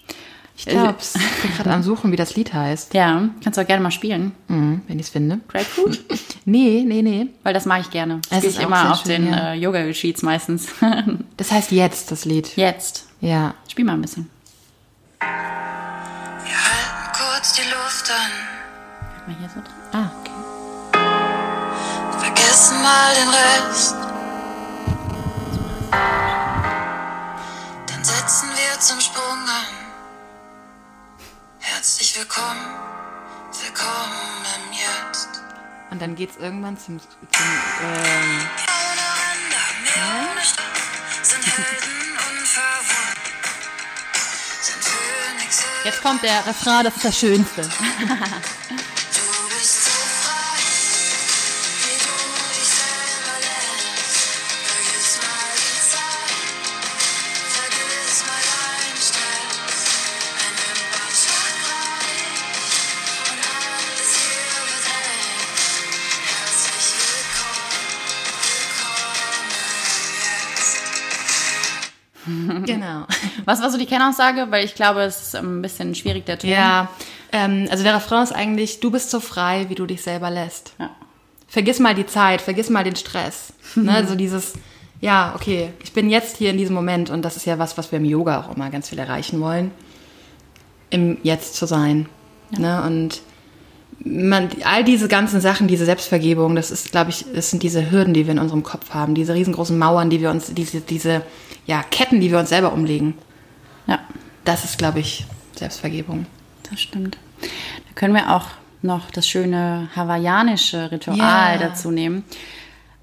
Ich 0.58 0.66
glaub's. 0.66 1.14
Ich 1.14 1.42
bin 1.42 1.54
gerade 1.56 1.70
am 1.72 1.82
Suchen, 1.84 2.10
wie 2.10 2.16
das 2.16 2.34
Lied 2.34 2.52
heißt, 2.52 2.92
Ja, 2.92 3.28
kannst 3.44 3.56
du 3.56 3.62
auch 3.62 3.66
gerne 3.66 3.80
mal 3.82 3.92
spielen. 3.92 4.32
mhm, 4.48 4.82
wenn 4.88 4.98
ich 4.98 5.06
es 5.06 5.10
finde. 5.10 5.38
Grapefruit? 5.48 6.00
Nee, 6.44 6.82
nee, 6.86 7.02
nee. 7.02 7.26
Weil 7.42 7.52
das 7.52 7.66
mache 7.66 7.80
ich 7.82 7.90
gerne. 7.90 8.20
Es 8.24 8.28
Das 8.30 8.44
ist 8.44 8.56
ich 8.58 8.62
immer 8.64 8.90
auf 8.92 9.02
schön, 9.02 9.26
den 9.26 9.32
ja. 9.32 9.52
äh, 9.52 9.54
Yoga-Retreats 9.54 10.22
meistens. 10.22 10.68
Das 11.36 11.52
heißt 11.52 11.70
jetzt, 11.72 12.10
das 12.10 12.24
Lied. 12.24 12.56
Jetzt. 12.56 13.06
Ja. 13.20 13.54
Spiel 13.68 13.84
mal 13.84 13.92
ein 13.92 14.00
bisschen. 14.00 14.28
Wir 15.20 15.28
halten 15.28 17.12
kurz 17.12 17.52
die 17.54 17.62
Luft 17.68 18.10
an, 18.10 18.30
Bleib 19.26 19.28
mal 19.28 19.36
hier 19.38 19.48
so 19.50 19.60
dran. 19.60 19.74
Ah, 19.92 20.10
okay. 20.20 20.32
vergessen 22.18 22.82
mal 22.82 23.14
den 23.14 23.28
Rest. 23.28 23.94
Herzlich 31.78 32.18
willkommen, 32.18 32.74
willkommen 33.62 34.12
im 34.56 34.72
Jetzt. 34.72 35.28
Und 35.92 36.02
dann 36.02 36.16
geht's 36.16 36.36
irgendwann 36.36 36.76
zum, 36.76 36.98
zum 36.98 37.08
ähm, 37.30 38.40
Phönixe, 44.80 45.62
Jetzt 45.84 46.02
kommt 46.02 46.24
der 46.24 46.44
Refrain, 46.44 46.82
das 46.82 46.96
ist 46.96 47.04
das 47.04 47.16
Schönste. 47.16 47.62
Was 73.48 73.62
war 73.62 73.70
so 73.70 73.78
die 73.78 73.86
Kernaussage? 73.86 74.48
Weil 74.50 74.66
ich 74.66 74.74
glaube, 74.74 75.00
es 75.00 75.22
ist 75.22 75.34
ähm, 75.34 75.60
ein 75.60 75.62
bisschen 75.62 75.94
schwierig, 75.94 76.26
der 76.26 76.38
Ton. 76.38 76.50
Ja, 76.50 76.90
ähm, 77.32 77.66
also 77.70 77.82
der 77.82 77.94
Refrain 77.94 78.22
ist 78.22 78.32
eigentlich, 78.32 78.80
du 78.80 78.90
bist 78.90 79.08
so 79.10 79.20
frei, 79.20 79.70
wie 79.70 79.74
du 79.74 79.86
dich 79.86 80.02
selber 80.02 80.28
lässt. 80.28 80.74
Ja. 80.78 80.90
Vergiss 81.46 81.78
mal 81.78 81.94
die 81.94 82.04
Zeit, 82.04 82.42
vergiss 82.42 82.68
mal 82.68 82.84
den 82.84 82.94
Stress. 82.94 83.54
ne? 83.74 83.90
Also 83.90 84.16
dieses, 84.16 84.52
ja, 85.00 85.32
okay, 85.34 85.70
ich 85.82 85.94
bin 85.94 86.10
jetzt 86.10 86.36
hier 86.36 86.50
in 86.50 86.58
diesem 86.58 86.74
Moment 86.74 87.08
und 87.08 87.22
das 87.22 87.38
ist 87.38 87.46
ja 87.46 87.58
was, 87.58 87.78
was 87.78 87.90
wir 87.90 87.98
im 87.98 88.04
Yoga 88.04 88.42
auch 88.42 88.54
immer 88.54 88.68
ganz 88.68 88.90
viel 88.90 88.98
erreichen 88.98 89.40
wollen, 89.40 89.70
im 90.90 91.16
Jetzt 91.22 91.54
zu 91.54 91.64
sein. 91.64 92.06
Ne? 92.50 92.82
Und 92.82 93.22
man, 94.04 94.50
all 94.64 94.84
diese 94.84 95.08
ganzen 95.08 95.40
Sachen, 95.40 95.68
diese 95.68 95.86
Selbstvergebung, 95.86 96.54
das 96.54 96.70
ist, 96.70 96.92
glaube 96.92 97.08
ich, 97.08 97.24
das 97.34 97.48
sind 97.48 97.62
diese 97.62 97.90
Hürden, 97.90 98.12
die 98.12 98.26
wir 98.26 98.32
in 98.32 98.40
unserem 98.40 98.62
Kopf 98.62 98.90
haben, 98.90 99.14
diese 99.14 99.32
riesengroßen 99.32 99.78
Mauern, 99.78 100.10
die 100.10 100.20
wir 100.20 100.30
uns, 100.30 100.52
diese, 100.52 100.82
diese 100.82 101.22
ja, 101.64 101.82
Ketten, 101.82 102.20
die 102.20 102.30
wir 102.30 102.40
uns 102.40 102.50
selber 102.50 102.74
umlegen. 102.74 103.14
Ja, 103.88 103.98
Das 104.44 104.64
ist, 104.64 104.78
glaube 104.78 105.00
ich, 105.00 105.26
Selbstvergebung. 105.56 106.26
das 106.70 106.80
stimmt. 106.80 107.18
Da 107.40 107.48
können 107.96 108.14
wir 108.14 108.34
auch 108.34 108.46
noch 108.82 109.10
das 109.10 109.26
schöne 109.26 109.88
hawaiianische 109.96 110.90
Ritual 110.92 111.18
Ja. 111.18 111.58
dazu 111.58 111.90
nehmen. 111.90 112.24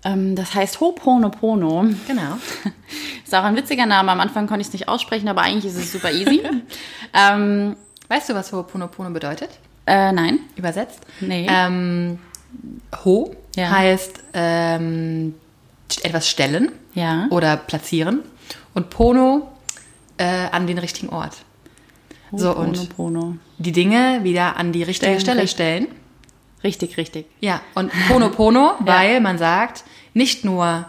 Ähm, 0.06 0.36
das 0.36 0.54
heißt 0.56 0.78
Ho'oponopono. 0.80 1.94
Genau. 2.08 2.38
Ist 3.26 3.34
auch 3.36 3.44
ein 3.44 3.56
witziger 3.56 3.86
Name. 3.86 4.12
Am 4.12 4.20
Anfang 4.22 4.48
konnte 4.48 4.62
ich 4.62 4.68
es 4.68 4.74
nicht 4.74 4.88
aussprechen, 4.88 5.28
aber 5.28 5.42
eigentlich 5.42 5.66
ist 5.66 5.78
es 5.78 5.92
super 5.92 6.12
easy. 6.12 6.44
ähm, 7.14 7.76
Weißt 8.08 8.30
du, 8.30 8.36
was 8.36 8.54
Ho'oponopono 8.54 9.10
bedeutet? 9.10 9.50
äh, 9.88 10.12
nein. 10.12 10.40
Übersetzt? 10.56 11.00
Nee. 11.22 11.48
Ähm, 11.50 12.20
Ho 13.04 13.36
Ja. 13.56 13.70
heißt 13.72 14.20
ähm, 14.34 15.34
etwas 16.04 16.30
stellen 16.30 16.72
Ja. 16.94 17.28
oder 17.32 17.58
platzieren 17.58 18.20
und 18.76 18.90
Pono 18.92 19.50
äh, 20.18 20.48
an 20.52 20.68
den 20.68 20.78
richtigen 20.78 21.10
Ort. 21.10 21.38
So, 22.32 22.56
und 22.56 22.78
Ho'oponopono. 22.78 23.38
die 23.60 23.72
Dinge 23.72 24.20
wieder 24.24 24.58
an 24.58 24.72
die 24.72 24.84
richtige 24.84 25.06
Stellen, 25.12 25.22
Stelle 25.22 25.42
richtig. 25.44 25.52
stellen. 25.56 25.88
Richtig, 26.64 26.98
richtig. 26.98 27.26
Ja, 27.40 27.62
und 27.76 27.92
Pono 28.36 28.74
weil 28.80 29.22
man 29.22 29.38
sagt, 29.38 29.84
nicht 30.14 30.44
nur 30.44 30.86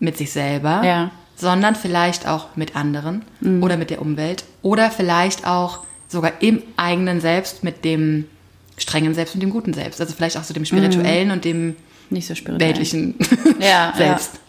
mit 0.00 0.16
sich 0.18 0.30
selber, 0.30 0.82
Ja. 0.84 1.10
sondern 1.36 1.74
vielleicht 1.74 2.28
auch 2.28 2.54
mit 2.56 2.76
anderen 2.76 3.22
oder 3.62 3.76
mit 3.76 3.90
der 3.90 4.02
Umwelt 4.02 4.44
oder 4.62 4.90
vielleicht 4.90 5.46
auch 5.46 5.80
sogar 6.08 6.32
im 6.42 6.62
eigenen 6.76 7.20
Selbst 7.20 7.64
mit 7.64 7.84
dem 7.84 8.26
strengen 8.76 9.14
Selbst 9.14 9.34
und 9.34 9.40
dem 9.40 9.50
guten 9.50 9.72
Selbst. 9.72 10.00
Also 10.00 10.14
vielleicht 10.14 10.36
auch 10.36 10.44
so 10.44 10.52
dem 10.54 10.64
spirituellen 10.66 11.30
und 11.30 11.44
dem 11.44 11.74
Nicht 12.10 12.28
so 12.28 12.34
spirituell. 12.34 12.68
weltlichen 12.68 13.14
Ja, 13.60 13.92
Selbst. 13.96 14.34
Ja. 14.34 14.40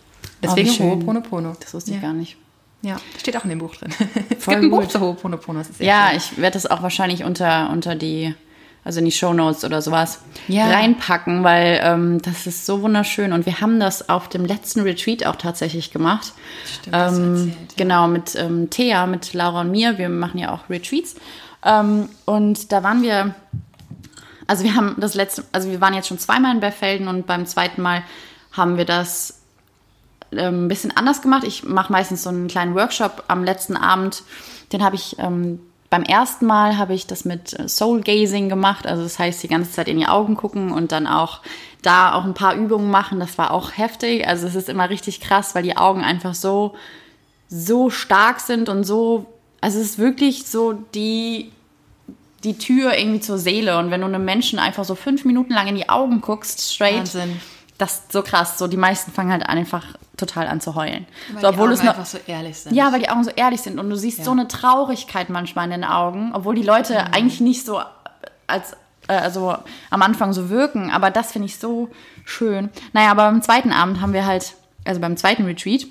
Deswegen 0.44 0.70
Oh, 0.70 0.74
schön. 0.74 0.86
Ho'oponopono. 1.08 1.56
Das 1.60 1.74
wusste 1.74 1.92
ich 1.92 1.96
ja. 1.98 2.02
gar 2.02 2.14
nicht. 2.14 2.36
Ja, 2.82 2.96
steht 3.18 3.36
auch 3.36 3.44
in 3.44 3.50
dem 3.50 3.60
Buch 3.60 3.76
drin. 3.76 3.94
es 4.30 4.44
Voll 4.46 4.56
gibt 4.56 4.66
ein 4.66 4.70
Buch 4.72 4.82
gut. 4.82 4.92
zu 4.92 5.00
Ho'oponopono. 5.00 5.62
Ja, 5.80 6.08
schön. 6.10 6.18
ich 6.18 6.38
werde 6.38 6.54
das 6.54 6.66
auch 6.66 6.82
wahrscheinlich 6.82 7.24
unter, 7.26 7.70
unter 7.72 7.96
die, 7.96 8.34
also 8.86 9.00
in 9.00 9.06
die 9.06 9.12
Shownotes 9.12 9.66
oder 9.66 9.82
sowas 9.82 10.22
Ja. 10.48 10.70
reinpacken, 10.70 11.44
weil 11.44 11.82
ähm, 11.84 12.22
das 12.22 12.48
ist 12.48 12.66
so 12.66 12.82
wunderschön. 12.82 13.34
Und 13.34 13.46
wir 13.46 13.60
haben 13.60 13.80
das 13.82 14.08
auf 14.08 14.30
dem 14.30 14.46
letzten 14.46 14.80
Retreat 14.82 15.26
auch 15.26 15.36
tatsächlich 15.36 15.92
gemacht. 15.92 16.32
Stimmt, 16.66 16.96
ähm, 16.96 17.02
erzählt, 17.34 17.48
ja. 17.50 17.54
Genau, 17.76 18.08
mit 18.08 18.36
ähm, 18.36 18.70
Thea, 18.70 19.06
mit 19.08 19.34
Laura 19.34 19.62
und 19.62 19.72
mir. 19.72 19.98
Wir 19.98 20.08
machen 20.08 20.38
ja 20.40 20.54
auch 20.54 20.70
Retreats. 20.70 21.16
Ähm, 21.66 22.08
und 22.24 22.72
da 22.72 22.82
waren 22.84 23.02
wir, 23.02 23.36
also 24.48 24.64
wir 24.64 24.74
haben 24.76 24.96
das 25.00 25.16
letzte, 25.16 25.44
also 25.52 25.70
wir 25.70 25.82
waren 25.82 25.94
jetzt 25.94 26.08
schon 26.08 26.18
zweimal 26.20 26.54
in 26.54 26.62
Berfelden 26.62 27.10
und 27.10 27.28
beim 27.28 27.46
zweiten 27.46 27.82
Mal 27.82 28.04
haben 28.54 28.78
wir 28.78 28.86
das 28.86 29.39
ein 30.32 30.68
bisschen 30.68 30.96
anders 30.96 31.22
gemacht. 31.22 31.44
Ich 31.44 31.64
mache 31.64 31.92
meistens 31.92 32.24
so 32.24 32.30
einen 32.30 32.48
kleinen 32.48 32.76
Workshop 32.76 33.24
am 33.28 33.44
letzten 33.44 33.76
Abend. 33.76 34.24
Den 34.72 34.84
habe 34.84 34.96
ich 34.96 35.18
ähm, 35.20 35.60
beim 35.90 36.04
ersten 36.04 36.46
Mal 36.46 36.78
habe 36.78 36.94
ich 36.94 37.08
das 37.08 37.26
mit 37.26 37.58
Soul 37.70 38.02
Gazing 38.02 38.48
gemacht. 38.48 38.86
Also 38.86 39.04
das 39.04 39.18
heißt, 39.18 39.42
die 39.42 39.48
ganze 39.48 39.72
Zeit 39.72 39.88
in 39.88 39.98
die 39.98 40.08
Augen 40.08 40.36
gucken 40.36 40.72
und 40.72 40.92
dann 40.92 41.08
auch 41.08 41.42
da 41.82 42.14
auch 42.14 42.26
ein 42.26 42.36
paar 42.36 42.56
Übungen 42.56 42.92
machen. 42.92 43.20
Das 43.20 43.38
war 43.38 43.52
auch 43.52 43.78
heftig. 43.78 44.28
Also 44.28 44.46
es 44.48 44.56
ist 44.56 44.70
immer 44.70 44.90
richtig 44.90 45.20
krass, 45.20 45.56
weil 45.56 45.64
die 45.64 45.78
Augen 45.78 46.04
einfach 46.04 46.36
so 46.36 46.76
so 47.48 47.90
stark 47.90 48.40
sind 48.40 48.70
und 48.70 48.84
so. 48.84 49.26
Also 49.62 49.80
es 49.80 49.92
ist 49.92 49.98
wirklich 49.98 50.46
so 50.46 50.74
die 50.74 51.52
die 52.44 52.58
Tür 52.58 52.96
irgendwie 52.96 53.20
zur 53.20 53.38
Seele. 53.38 53.78
Und 53.80 53.92
wenn 53.92 54.02
du 54.02 54.08
einem 54.08 54.24
Menschen 54.24 54.60
einfach 54.60 54.86
so 54.86 54.96
fünf 54.96 55.26
Minuten 55.26 55.54
lang 55.54 55.68
in 55.68 55.76
die 55.76 55.90
Augen 55.90 56.22
guckst, 56.22 56.74
straight, 56.74 57.00
Wahnsinn. 57.00 57.42
das 57.78 57.94
ist 57.94 58.12
so 58.12 58.22
krass. 58.22 58.58
So, 58.58 58.68
die 58.68 58.78
meisten 58.78 59.12
fangen 59.12 59.32
halt 59.32 59.44
einfach 59.44 59.86
total 60.20 60.48
an 60.48 60.62
zu 60.62 60.76
heulen. 60.76 61.06
Weil 61.34 61.42
so, 61.42 61.48
obwohl 61.50 61.68
die 61.70 61.74
es 61.76 61.80
Augen 61.80 61.88
noch, 61.88 61.94
einfach 61.98 62.06
so 62.06 62.18
ehrlich 62.28 62.58
sind. 62.60 62.76
ja, 62.76 62.92
weil 62.92 63.00
die 63.00 63.10
Augen 63.10 63.24
so 63.24 63.32
ehrlich 63.32 63.62
sind 63.62 63.80
und 63.80 63.90
du 63.90 63.96
siehst 63.96 64.24
so 64.24 64.32
eine 64.32 64.48
Traurigkeit 64.48 65.30
manchmal 65.30 65.66
in 65.66 65.72
den 65.72 65.84
Augen, 65.84 66.32
obwohl 66.34 66.56
die 66.56 66.64
Leute 66.64 66.94
Mhm. 66.94 67.14
eigentlich 67.14 67.42
nicht 67.42 67.66
so 67.66 67.82
als 68.48 68.74
äh, 69.08 69.14
also 69.14 69.56
am 69.90 70.02
Anfang 70.02 70.34
so 70.34 70.50
wirken, 70.50 70.92
aber 70.92 71.10
das 71.12 71.32
finde 71.32 71.48
ich 71.48 71.58
so 71.60 71.90
schön. 72.26 72.70
Naja, 72.94 73.12
aber 73.12 73.24
beim 73.32 73.42
zweiten 73.42 73.72
Abend 73.72 74.02
haben 74.02 74.14
wir 74.14 74.26
halt, 74.26 74.54
also 74.86 75.02
beim 75.02 75.18
zweiten 75.18 75.46
Retreat, 75.46 75.88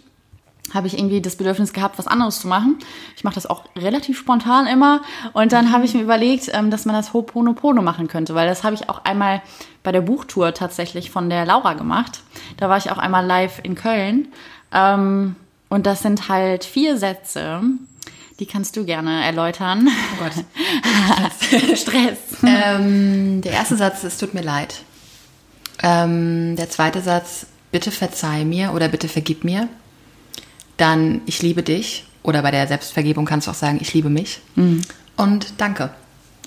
habe 0.75 0.87
ich 0.87 0.99
irgendwie 0.99 1.21
das 1.21 1.37
Bedürfnis 1.37 1.73
gehabt, 1.73 1.99
was 1.99 2.07
anderes 2.07 2.41
zu 2.41 2.49
machen. 2.49 2.79
Ich 3.17 3.25
mache 3.25 3.35
das 3.35 3.47
auch 3.47 3.65
relativ 3.77 4.19
spontan 4.19 4.67
immer. 4.67 5.03
Und 5.33 5.53
dann 5.53 5.73
habe 5.73 5.85
ich 5.85 5.95
mir 5.95 6.03
überlegt, 6.03 6.51
ähm, 6.53 6.71
dass 6.71 6.85
man 6.85 6.95
das 6.95 7.13
Ho'oponopono 7.13 7.83
machen 7.83 8.09
könnte, 8.09 8.35
weil 8.35 8.49
das 8.49 8.65
habe 8.65 8.75
ich 8.75 8.89
auch 8.89 9.05
einmal 9.05 9.43
bei 9.83 9.93
der 9.93 10.03
Buchtour 10.03 10.55
tatsächlich 10.55 11.11
von 11.11 11.31
der 11.31 11.47
Laura 11.47 11.75
gemacht. 11.75 12.21
Da 12.57 12.69
war 12.69 12.77
ich 12.77 12.91
auch 12.91 12.99
einmal 12.99 13.25
live 13.25 13.61
in 13.63 13.75
Köln. 13.75 14.29
Ähm, 14.73 15.37
und 15.69 15.87
das 15.87 16.03
sind 16.03 16.29
halt 16.29 16.65
vier 16.65 16.97
Sätze, 16.97 17.61
die 18.39 18.47
kannst 18.47 18.77
du 18.77 18.85
gerne 18.85 19.25
erläutern. 19.25 19.89
Oh 19.89 20.25
Gott. 20.25 20.33
Stress. 21.79 22.19
ähm, 22.45 23.41
der 23.43 23.53
erste 23.53 23.77
Satz, 23.77 24.05
es 24.05 24.19
tut 24.19 24.35
mir 24.35 24.43
leid. 24.43 24.83
Ähm, 25.83 26.57
der 26.57 26.71
zweite 26.71 27.01
Satz, 27.01 27.47
bitte 27.71 27.91
verzeih 27.91 28.45
mir 28.45 28.73
oder 28.73 28.89
bitte 28.89 29.09
vergib 29.09 29.45
mir. 29.45 29.69
Dann, 30.79 31.21
ich 31.27 31.43
liebe 31.43 31.63
dich. 31.63 32.05
Oder 32.23 32.43
bei 32.43 32.51
der 32.51 32.67
Selbstvergebung 32.67 33.25
kannst 33.27 33.47
du 33.47 33.51
auch 33.51 33.55
sagen, 33.55 33.79
ich 33.81 33.93
liebe 33.95 34.09
mich. 34.11 34.41
Und 35.17 35.47
danke. 35.59 35.91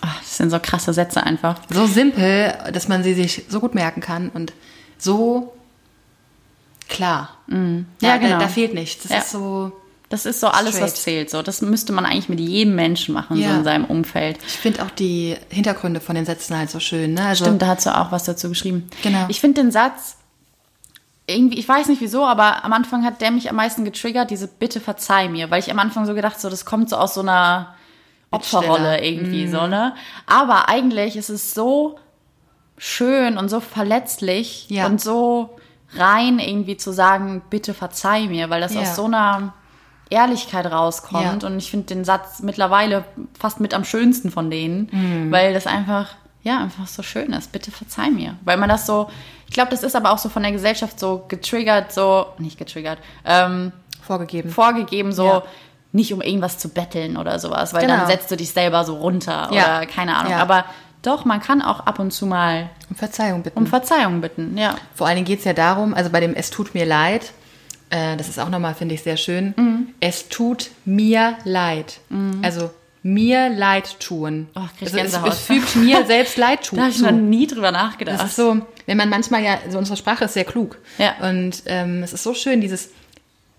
Ach, 0.01 0.19
das 0.19 0.37
sind 0.37 0.49
so 0.49 0.59
krasse 0.59 0.93
Sätze 0.93 1.23
einfach. 1.23 1.59
So 1.69 1.85
simpel, 1.85 2.53
dass 2.73 2.87
man 2.87 3.03
sie 3.03 3.13
sich 3.13 3.43
so 3.49 3.59
gut 3.59 3.75
merken 3.75 4.01
kann 4.01 4.29
und 4.29 4.53
so 4.97 5.53
klar. 6.89 7.37
Ja, 7.47 7.57
Ja, 8.01 8.17
genau. 8.17 8.31
da, 8.33 8.39
da 8.39 8.47
fehlt 8.47 8.73
nichts. 8.73 9.03
Das 9.03 9.11
Ja. 9.11 9.17
ist 9.19 9.31
so. 9.31 9.71
Das 10.09 10.25
ist 10.25 10.41
so 10.41 10.47
alles, 10.47 10.73
was 10.81 10.89
Straight. 10.91 10.97
zählt. 10.97 11.29
So, 11.29 11.41
das 11.41 11.61
müsste 11.61 11.93
man 11.93 12.05
eigentlich 12.05 12.27
mit 12.27 12.41
jedem 12.41 12.75
Menschen 12.75 13.13
machen, 13.13 13.37
so 13.37 13.43
Ja. 13.43 13.55
in 13.55 13.63
seinem 13.63 13.85
Umfeld. 13.85 14.37
Ich 14.45 14.53
finde 14.57 14.83
auch 14.83 14.89
die 14.91 15.37
Hintergründe 15.49 16.01
von 16.01 16.15
den 16.15 16.25
Sätzen 16.25 16.57
halt 16.57 16.69
so 16.69 16.81
schön. 16.81 17.13
Ne? 17.13 17.25
Also, 17.27 17.45
Stimmt, 17.45 17.61
da 17.61 17.67
hast 17.67 17.85
du 17.85 17.97
auch 17.97 18.11
was 18.11 18.25
dazu 18.25 18.49
geschrieben. 18.49 18.89
Genau. 19.03 19.25
Ich 19.29 19.39
finde 19.39 19.61
den 19.61 19.71
Satz 19.71 20.17
irgendwie, 21.31 21.57
ich 21.59 21.67
weiß 21.67 21.87
nicht 21.87 22.01
wieso, 22.01 22.25
aber 22.25 22.63
am 22.63 22.73
Anfang 22.73 23.03
hat 23.05 23.21
der 23.21 23.31
mich 23.31 23.49
am 23.49 23.55
meisten 23.55 23.85
getriggert, 23.85 24.29
diese 24.31 24.47
Bitte 24.47 24.79
verzeih 24.79 25.29
mir, 25.29 25.49
weil 25.51 25.59
ich 25.59 25.71
am 25.71 25.79
Anfang 25.79 26.05
so 26.05 26.13
gedacht, 26.13 26.39
so 26.39 26.49
das 26.49 26.65
kommt 26.65 26.89
so 26.89 26.97
aus 26.97 27.13
so 27.13 27.21
einer 27.21 27.75
Opferrolle 28.31 29.03
irgendwie 29.03 29.47
so, 29.47 29.67
ne? 29.67 29.93
Aber 30.25 30.69
eigentlich 30.69 31.17
ist 31.17 31.29
es 31.29 31.53
so 31.53 31.97
schön 32.77 33.37
und 33.37 33.49
so 33.49 33.59
verletzlich 33.59 34.69
Ja. 34.69 34.85
und 34.87 35.01
so 35.01 35.57
rein 35.95 36.39
irgendwie 36.39 36.77
zu 36.77 36.91
sagen, 36.93 37.41
bitte 37.49 37.73
verzeih 37.73 38.27
mir, 38.27 38.49
weil 38.49 38.61
das 38.61 38.73
Ja. 38.73 38.81
aus 38.81 38.95
so 38.95 39.05
einer 39.05 39.53
Ehrlichkeit 40.09 40.65
rauskommt 40.65 41.43
Ja. 41.43 41.47
und 41.49 41.57
ich 41.57 41.69
finde 41.69 41.87
den 41.87 42.03
Satz 42.05 42.41
mittlerweile 42.41 43.03
fast 43.37 43.59
mit 43.59 43.73
am 43.73 43.83
schönsten 43.83 44.31
von 44.31 44.49
denen, 44.49 44.89
Mhm. 44.91 45.31
weil 45.31 45.53
das 45.53 45.67
einfach 45.67 46.09
ja 46.43 46.59
einfach 46.59 46.87
so 46.87 47.03
schön 47.03 47.33
ist. 47.33 47.51
Bitte 47.51 47.71
verzeih 47.71 48.09
mir, 48.09 48.35
weil 48.43 48.57
man 48.57 48.69
das 48.69 48.85
so 48.85 49.09
ich 49.47 49.53
glaube, 49.53 49.71
das 49.71 49.83
ist 49.83 49.97
aber 49.97 50.11
auch 50.11 50.17
so 50.17 50.29
von 50.29 50.43
der 50.43 50.53
Gesellschaft 50.53 50.97
so 50.97 51.25
getriggert, 51.27 51.91
so 51.91 52.27
nicht 52.37 52.57
getriggert, 52.57 52.99
ähm, 53.25 53.73
vorgegeben. 54.01 54.49
vorgegeben, 54.49 55.11
so 55.11 55.25
Ja. 55.25 55.43
nicht 55.91 56.13
um 56.13 56.21
irgendwas 56.21 56.57
zu 56.57 56.69
betteln 56.69 57.17
oder 57.17 57.37
sowas, 57.37 57.73
weil 57.73 57.81
Genau. 57.85 57.97
dann 57.97 58.07
setzt 58.07 58.31
du 58.31 58.37
dich 58.37 58.51
selber 58.51 58.85
so 58.85 58.95
runter 58.95 59.49
Ja. 59.51 59.79
oder 59.79 59.85
keine 59.87 60.15
Ahnung. 60.15 60.31
Ja. 60.31 60.37
Aber 60.39 60.63
doch, 61.01 61.25
man 61.25 61.41
kann 61.41 61.61
auch 61.61 61.81
ab 61.81 61.99
und 61.99 62.11
zu 62.11 62.25
mal 62.25 62.69
um 62.89 62.95
Verzeihung 62.95 63.43
bitten. 63.43 63.57
um 63.59 63.67
Verzeihung 63.67 64.21
bitten, 64.21 64.57
ja. 64.57 64.75
Vor 64.95 65.05
allen 65.07 65.15
Dingen 65.17 65.27
geht 65.27 65.39
es 65.39 65.45
ja 65.45 65.53
darum, 65.53 65.93
also 65.93 66.09
bei 66.11 66.21
dem 66.21 66.33
Es 66.33 66.49
tut 66.49 66.73
mir 66.73 66.85
leid, 66.85 67.33
äh, 67.89 68.15
das 68.15 68.29
ist 68.29 68.39
auch 68.39 68.47
nochmal, 68.49 68.73
finde 68.73 68.95
ich, 68.95 69.03
sehr 69.03 69.17
schön. 69.17 69.53
Mhm. 69.57 69.87
Es 69.99 70.29
tut 70.29 70.69
mir 70.85 71.35
leid. 71.43 71.99
Also 72.41 72.71
mir 73.03 73.49
leid 73.49 73.99
tun. 73.99 74.47
Oh, 74.55 74.61
also 74.79 74.97
es, 74.97 75.13
es 75.13 75.39
fügt 75.39 75.75
mir 75.75 76.05
selbst 76.05 76.37
leid 76.37 76.63
tun. 76.67 76.77
Da 76.77 76.83
habe 76.83 76.91
ich 76.91 77.01
noch 77.01 77.11
nie 77.11 77.47
drüber 77.47 77.71
nachgedacht. 77.71 78.19
Das 78.19 78.29
ist 78.29 78.35
so, 78.35 78.61
wenn 78.85 78.97
man 78.97 79.09
manchmal 79.09 79.43
ja, 79.43 79.57
so 79.69 79.77
unsere 79.77 79.97
Sprache 79.97 80.25
ist 80.25 80.33
sehr 80.33 80.45
klug. 80.45 80.77
Ja. 80.97 81.15
Und 81.27 81.63
ähm, 81.65 82.03
es 82.03 82.13
ist 82.13 82.23
so 82.23 82.33
schön, 82.33 82.61
dieses 82.61 82.89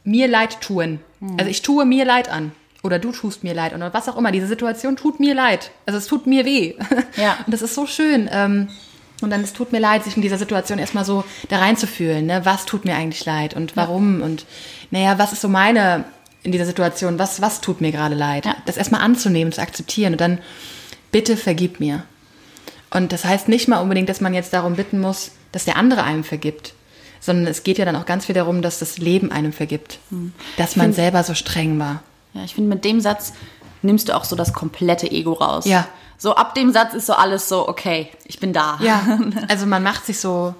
mir 0.04 0.28
leid 0.28 0.60
tun. 0.60 1.00
Hm. 1.20 1.36
Also 1.38 1.50
ich 1.50 1.62
tue 1.62 1.84
mir 1.84 2.04
leid 2.04 2.28
an. 2.28 2.52
Oder 2.82 2.98
du 2.98 3.12
tust 3.12 3.44
mir 3.44 3.54
leid. 3.54 3.74
Oder 3.74 3.94
was 3.94 4.08
auch 4.08 4.16
immer. 4.16 4.32
Diese 4.32 4.46
Situation 4.46 4.96
tut 4.96 5.20
mir 5.20 5.34
leid. 5.34 5.70
Also 5.86 5.98
es 5.98 6.06
tut 6.06 6.26
mir 6.26 6.44
weh. 6.44 6.74
Ja. 7.16 7.36
Und 7.46 7.52
das 7.52 7.62
ist 7.62 7.74
so 7.74 7.86
schön. 7.86 8.28
Ähm, 8.32 8.68
und 9.20 9.30
dann, 9.30 9.42
es 9.42 9.52
tut 9.52 9.70
mir 9.70 9.78
leid, 9.78 10.02
sich 10.02 10.16
in 10.16 10.22
dieser 10.22 10.38
Situation 10.38 10.78
erstmal 10.78 11.04
so 11.04 11.24
da 11.48 11.58
reinzufühlen. 11.58 12.26
Ne? 12.26 12.40
Was 12.44 12.64
tut 12.64 12.84
mir 12.84 12.96
eigentlich 12.96 13.24
leid 13.24 13.54
und 13.54 13.76
warum? 13.76 14.20
Und 14.20 14.46
naja, 14.90 15.18
was 15.18 15.32
ist 15.32 15.42
so 15.42 15.48
meine 15.48 16.04
in 16.42 16.52
dieser 16.52 16.66
Situation? 16.66 17.18
Was, 17.18 17.40
was 17.40 17.60
tut 17.60 17.80
mir 17.80 17.92
gerade 17.92 18.14
leid? 18.14 18.46
Ja. 18.46 18.56
Das 18.66 18.76
erstmal 18.76 19.00
anzunehmen, 19.02 19.52
zu 19.52 19.60
akzeptieren 19.60 20.12
und 20.14 20.20
dann, 20.20 20.38
bitte 21.10 21.36
vergib 21.36 21.78
mir. 21.80 22.04
Und 22.90 23.12
das 23.12 23.24
heißt 23.24 23.48
nicht 23.48 23.68
mal 23.68 23.78
unbedingt, 23.80 24.08
dass 24.08 24.20
man 24.20 24.34
jetzt 24.34 24.52
darum 24.52 24.76
bitten 24.76 25.00
muss, 25.00 25.32
dass 25.52 25.64
der 25.64 25.76
andere 25.76 26.02
einem 26.04 26.24
vergibt, 26.24 26.74
sondern 27.20 27.46
es 27.46 27.62
geht 27.62 27.78
ja 27.78 27.84
dann 27.84 27.96
auch 27.96 28.06
ganz 28.06 28.26
viel 28.26 28.34
darum, 28.34 28.62
dass 28.62 28.78
das 28.80 28.98
Leben 28.98 29.30
einem 29.30 29.52
vergibt, 29.52 29.98
dass 30.56 30.76
man 30.76 30.86
Hm. 30.86 30.92
find- 30.92 30.94
selber 30.96 31.22
so 31.24 31.34
streng 31.34 31.78
war. 31.78 32.02
Ja, 32.34 32.44
ich 32.44 32.54
finde, 32.54 32.70
mit 32.74 32.84
dem 32.84 33.00
Satz 33.00 33.32
nimmst 33.82 34.08
du 34.08 34.16
auch 34.16 34.24
so 34.24 34.36
das 34.36 34.52
komplette 34.52 35.10
Ego 35.10 35.32
raus. 35.34 35.64
Ja. 35.66 35.86
So 36.18 36.34
ab 36.34 36.54
dem 36.54 36.72
Satz 36.72 36.94
ist 36.94 37.06
so 37.06 37.12
alles 37.14 37.48
so, 37.48 37.68
okay, 37.68 38.08
ich 38.24 38.38
bin 38.38 38.52
da. 38.52 38.78
Ja, 38.82 39.18
also 39.48 39.66
man 39.66 39.82
macht 39.82 40.06
sich 40.06 40.18
so 40.20 40.54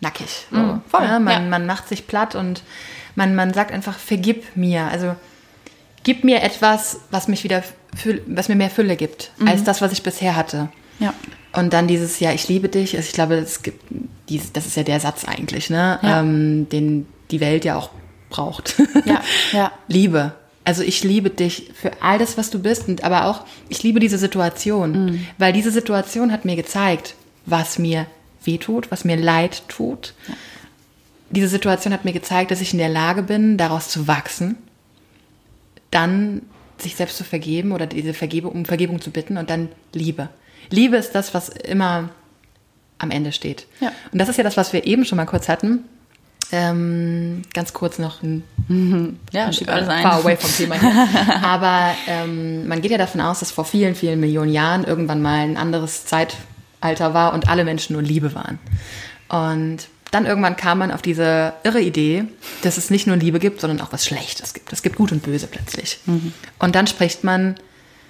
nackig. 0.00 0.46
So. 0.50 0.80
voll, 0.88 1.02
ja, 1.04 1.18
man, 1.18 1.32
ja. 1.44 1.48
man 1.48 1.66
macht 1.66 1.88
sich 1.88 2.06
platt 2.06 2.34
und 2.34 2.62
man, 3.16 3.34
man 3.34 3.52
sagt 3.52 3.72
einfach, 3.72 3.98
vergib 3.98 4.56
mir. 4.56 4.84
Also 4.86 5.16
gib 6.04 6.24
mir 6.24 6.42
etwas, 6.42 7.00
was 7.10 7.28
mich 7.28 7.44
wieder, 7.44 7.62
füll, 7.96 8.22
was 8.26 8.48
mir 8.48 8.54
mehr 8.56 8.70
Fülle 8.70 8.96
gibt, 8.96 9.30
als 9.44 9.64
das, 9.64 9.80
was 9.80 9.92
ich 9.92 10.02
bisher 10.02 10.36
hatte. 10.36 10.68
Ja. 10.98 11.14
Und 11.52 11.72
dann 11.72 11.86
dieses, 11.88 12.20
ja, 12.20 12.32
ich 12.32 12.48
liebe 12.48 12.68
dich. 12.68 12.96
Also 12.96 13.06
ich 13.08 13.14
glaube, 13.14 13.36
es 13.36 13.62
gibt, 13.62 13.82
dies, 14.28 14.52
das 14.52 14.66
ist 14.66 14.76
ja 14.76 14.82
der 14.82 15.00
Satz 15.00 15.24
eigentlich, 15.24 15.70
ne? 15.70 15.98
Ja. 16.02 16.20
Ähm, 16.20 16.68
den 16.68 17.06
die 17.30 17.40
Welt 17.40 17.64
ja 17.64 17.76
auch 17.76 17.90
braucht. 18.30 18.74
Ja, 19.04 19.22
ja. 19.52 19.72
Liebe. 19.86 20.32
Also 20.64 20.82
ich 20.82 21.02
liebe 21.04 21.30
dich 21.30 21.70
für 21.80 21.92
all 22.02 22.18
das, 22.18 22.36
was 22.36 22.50
du 22.50 22.58
bist, 22.58 22.88
und 22.88 23.02
aber 23.04 23.24
auch 23.26 23.44
ich 23.70 23.82
liebe 23.82 24.00
diese 24.00 24.18
Situation, 24.18 24.92
Mhm. 25.06 25.26
weil 25.38 25.52
diese 25.52 25.70
Situation 25.70 26.30
hat 26.32 26.44
mir 26.44 26.56
gezeigt, 26.56 27.14
was 27.46 27.78
mir 27.78 28.06
wehtut, 28.44 28.90
was 28.90 29.04
mir 29.04 29.16
leid 29.16 29.62
tut. 29.68 30.14
Diese 31.30 31.48
Situation 31.48 31.92
hat 31.92 32.04
mir 32.04 32.12
gezeigt, 32.12 32.50
dass 32.50 32.60
ich 32.60 32.72
in 32.72 32.78
der 32.78 32.88
Lage 32.88 33.22
bin, 33.22 33.56
daraus 33.58 33.88
zu 33.88 34.06
wachsen, 34.08 34.56
dann 35.90 36.42
sich 36.78 36.96
selbst 36.96 37.16
zu 37.16 37.24
vergeben 37.24 37.72
oder 37.72 37.86
diese 37.86 38.14
Vergebung, 38.14 38.52
um 38.52 38.64
Vergebung 38.64 39.00
zu 39.00 39.10
bitten 39.10 39.36
und 39.36 39.50
dann 39.50 39.68
Liebe. 39.92 40.28
Liebe 40.70 40.96
ist 40.96 41.14
das, 41.14 41.34
was 41.34 41.48
immer 41.48 42.10
am 42.98 43.10
Ende 43.10 43.32
steht. 43.32 43.66
Ja. 43.80 43.92
Und 44.12 44.18
das 44.18 44.28
ist 44.28 44.36
ja 44.36 44.44
das, 44.44 44.56
was 44.56 44.72
wir 44.72 44.86
eben 44.86 45.04
schon 45.04 45.16
mal 45.16 45.26
kurz 45.26 45.48
hatten. 45.48 45.84
Ähm, 46.50 47.42
ganz 47.52 47.72
kurz 47.72 47.98
noch 47.98 48.22
ein 48.22 48.42
Ja, 49.32 49.52
schieb 49.52 49.68
alles 49.70 49.88
ein. 49.88 50.02
far 50.02 50.20
away 50.20 50.36
vom 50.36 50.50
Thema 50.50 50.74
hier. 50.80 51.08
Aber 51.42 51.94
ähm, 52.06 52.66
man 52.68 52.80
geht 52.80 52.90
ja 52.90 52.98
davon 52.98 53.20
aus, 53.20 53.40
dass 53.40 53.50
vor 53.50 53.64
vielen, 53.64 53.94
vielen 53.94 54.20
Millionen 54.20 54.52
Jahren 54.52 54.84
irgendwann 54.84 55.20
mal 55.22 55.40
ein 55.40 55.56
anderes 55.56 56.04
Zeitalter 56.06 57.14
war 57.14 57.34
und 57.34 57.48
alle 57.48 57.64
Menschen 57.64 57.94
nur 57.94 58.02
Liebe 58.02 58.34
waren. 58.34 58.58
Und 59.28 59.88
dann 60.10 60.26
irgendwann 60.26 60.56
kam 60.56 60.78
man 60.78 60.90
auf 60.90 61.02
diese 61.02 61.52
irre 61.64 61.80
Idee, 61.80 62.24
dass 62.62 62.78
es 62.78 62.90
nicht 62.90 63.06
nur 63.06 63.16
Liebe 63.16 63.38
gibt, 63.38 63.60
sondern 63.60 63.80
auch 63.80 63.92
was 63.92 64.06
Schlechtes 64.06 64.54
gibt. 64.54 64.72
Es 64.72 64.82
gibt 64.82 64.96
Gut 64.96 65.12
und 65.12 65.22
Böse 65.22 65.46
plötzlich. 65.46 65.98
Und 66.58 66.74
dann 66.74 66.86
spricht 66.86 67.24
man 67.24 67.56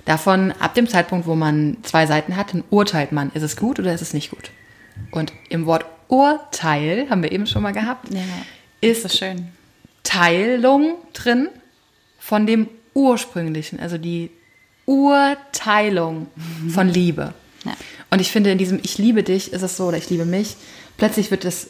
davon, 0.04 0.52
ab 0.52 0.74
dem 0.74 0.88
Zeitpunkt, 0.88 1.26
wo 1.26 1.34
man 1.34 1.78
zwei 1.82 2.06
Seiten 2.06 2.36
hat, 2.36 2.54
dann 2.54 2.64
urteilt 2.70 3.12
man, 3.12 3.30
ist 3.32 3.42
es 3.42 3.56
gut 3.56 3.78
oder 3.78 3.92
ist 3.92 4.02
es 4.02 4.14
nicht 4.14 4.30
gut. 4.30 4.50
Und 5.10 5.32
im 5.48 5.66
Wort 5.66 5.84
Urteil, 6.08 7.08
haben 7.10 7.22
wir 7.22 7.32
eben 7.32 7.46
schon 7.46 7.62
mal 7.62 7.72
gehabt, 7.72 8.12
Ja, 8.12 8.20
ist 8.80 9.04
Das 9.04 9.12
ist 9.12 9.18
schön. 9.18 9.48
Teilung 10.02 10.94
drin 11.12 11.48
von 12.18 12.46
dem 12.46 12.68
ursprünglichen, 12.94 13.78
also 13.78 13.98
die 13.98 14.30
Urteilung 14.86 16.28
von 16.70 16.88
Liebe. 16.88 17.34
Ja. 17.64 17.72
Und 18.10 18.20
ich 18.20 18.30
finde, 18.30 18.50
in 18.50 18.58
diesem 18.58 18.80
Ich 18.82 18.96
liebe 18.96 19.22
dich 19.22 19.52
ist 19.52 19.62
es 19.62 19.76
so, 19.76 19.86
oder 19.86 19.98
ich 19.98 20.08
liebe 20.08 20.24
mich, 20.24 20.56
plötzlich 20.96 21.30
wird 21.30 21.44
das 21.44 21.68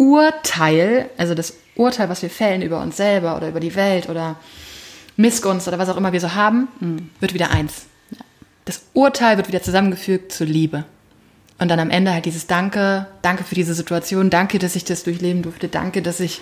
Urteil, 0.00 1.10
also 1.18 1.34
das 1.34 1.54
Urteil, 1.76 2.08
was 2.08 2.22
wir 2.22 2.30
fällen 2.30 2.62
über 2.62 2.80
uns 2.80 2.96
selber 2.96 3.36
oder 3.36 3.50
über 3.50 3.60
die 3.60 3.74
Welt 3.74 4.08
oder 4.08 4.36
Missgunst 5.16 5.68
oder 5.68 5.78
was 5.78 5.90
auch 5.90 5.96
immer 5.98 6.12
wir 6.12 6.20
so 6.20 6.34
haben, 6.34 6.68
wird 7.20 7.34
wieder 7.34 7.50
eins. 7.50 7.84
Das 8.64 8.80
Urteil 8.94 9.36
wird 9.36 9.48
wieder 9.48 9.62
zusammengefügt 9.62 10.32
zur 10.32 10.46
Liebe. 10.46 10.84
Und 11.58 11.68
dann 11.68 11.78
am 11.80 11.90
Ende 11.90 12.14
halt 12.14 12.24
dieses 12.24 12.46
Danke, 12.46 13.06
danke 13.20 13.44
für 13.44 13.54
diese 13.54 13.74
Situation, 13.74 14.30
danke, 14.30 14.58
dass 14.58 14.74
ich 14.74 14.84
das 14.86 15.02
durchleben 15.04 15.42
durfte, 15.42 15.68
danke, 15.68 16.00
dass 16.00 16.18
ich, 16.18 16.40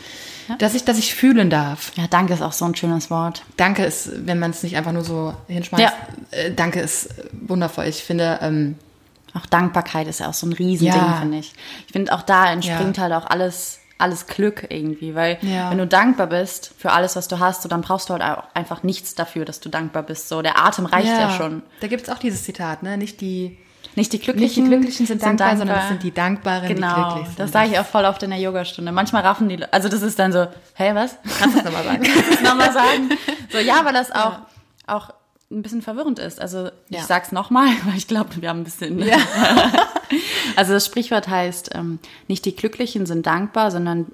dass 0.60 0.76
ich, 0.76 0.84
dass 0.84 0.96
ich 0.96 1.12
fühlen 1.16 1.50
darf. 1.50 1.90
Ja, 1.96 2.06
danke 2.08 2.34
ist 2.34 2.42
auch 2.42 2.52
so 2.52 2.64
ein 2.64 2.76
schönes 2.76 3.10
Wort. 3.10 3.42
Danke 3.56 3.84
ist, 3.84 4.08
wenn 4.24 4.38
man 4.38 4.52
es 4.52 4.62
nicht 4.62 4.76
einfach 4.76 4.92
nur 4.92 5.02
so 5.02 5.34
hinschmeißt, 5.48 5.82
Ja. 5.82 5.92
äh, 6.30 6.52
danke 6.54 6.78
ist 6.78 7.08
wundervoll. 7.32 7.86
Ich 7.86 8.04
finde, 8.04 8.38
ähm, 8.40 8.76
Auch 9.38 9.46
Dankbarkeit 9.46 10.06
ist 10.08 10.20
ja 10.20 10.28
auch 10.28 10.34
so 10.34 10.46
ein 10.46 10.52
Riesending, 10.52 11.00
Ja. 11.00 11.14
finde 11.14 11.38
ich. 11.38 11.52
Ich 11.86 11.92
finde, 11.92 12.12
auch 12.12 12.22
da 12.22 12.50
entspringt 12.52 12.96
Ja. 12.96 13.04
halt 13.04 13.12
auch 13.12 13.26
alles, 13.28 13.80
alles 13.98 14.26
Glück 14.26 14.66
irgendwie, 14.70 15.14
weil 15.14 15.38
Ja. 15.42 15.70
wenn 15.70 15.78
du 15.78 15.86
dankbar 15.86 16.26
bist 16.28 16.72
für 16.78 16.92
alles, 16.92 17.16
was 17.16 17.28
du 17.28 17.38
hast, 17.38 17.62
so, 17.62 17.68
dann 17.68 17.80
brauchst 17.82 18.08
du 18.08 18.14
halt 18.14 18.22
auch 18.22 18.44
einfach 18.54 18.82
nichts 18.82 19.14
dafür, 19.14 19.44
dass 19.44 19.60
du 19.60 19.68
dankbar 19.68 20.02
bist. 20.02 20.28
So, 20.28 20.40
der 20.42 20.58
Atem 20.64 20.86
reicht 20.86 21.06
ja, 21.18 21.30
schon. 21.30 21.62
Da 21.80 21.86
gibt 21.88 22.02
es 22.04 22.08
auch 22.14 22.18
dieses 22.18 22.44
Zitat, 22.44 22.82
ne? 22.82 22.96
Nicht 22.96 23.20
die, 23.20 23.58
Nicht 23.96 24.12
die 24.12 24.16
nicht 24.18 24.24
Glücklichen, 24.26 24.64
die 24.64 24.70
Glücklichen 24.70 25.06
sind 25.06 25.22
dankbar, 25.22 25.56
sondern 25.56 25.78
es 25.78 25.88
sind 25.88 26.02
die 26.04 26.12
Dankbaren, 26.14 26.68
die 26.68 26.74
Genau, 26.74 26.94
glücklich 27.08 27.26
sind. 27.28 27.40
das 27.40 27.50
sage 27.52 27.70
ich 27.72 27.78
auch 27.80 27.86
voll 27.86 28.04
oft 28.04 28.22
in 28.22 28.30
der 28.30 28.38
Yogastunde. 28.38 28.92
Manchmal 28.92 29.22
raffen 29.22 29.48
die, 29.48 29.60
also 29.72 29.88
das 29.88 30.02
ist 30.02 30.18
dann 30.18 30.32
so, 30.32 30.46
hä, 30.74 30.90
was? 30.94 31.16
Kannst 31.38 31.56
du 31.58 31.62
das 31.62 31.64
nochmal 31.72 31.84
sagen? 31.84 32.06
nochmal 32.44 32.72
sagen. 32.72 33.10
So, 33.50 33.58
ja, 33.58 33.84
weil 33.84 33.94
das 33.94 34.12
auch, 34.12 34.38
auch 34.86 35.12
ein 35.50 35.62
bisschen 35.62 35.80
verwirrend 35.82 36.18
ist. 36.18 36.40
Also 36.40 36.68
ich 36.90 36.96
Ja. 36.98 37.02
sag's 37.04 37.32
nochmal, 37.32 37.68
weil 37.84 37.96
ich 37.96 38.06
glaube, 38.08 38.30
wir 38.40 38.48
haben 38.50 38.60
ein 38.60 38.64
bisschen. 38.64 39.02
also 40.56 40.72
das 40.74 40.86
Sprichwort 40.86 41.28
heißt, 41.28 41.70
ähm, 41.74 41.98
nicht 42.28 42.44
die 42.44 42.54
Glücklichen 42.54 43.06
sind 43.06 43.26
dankbar, 43.26 43.70
sondern 43.70 44.06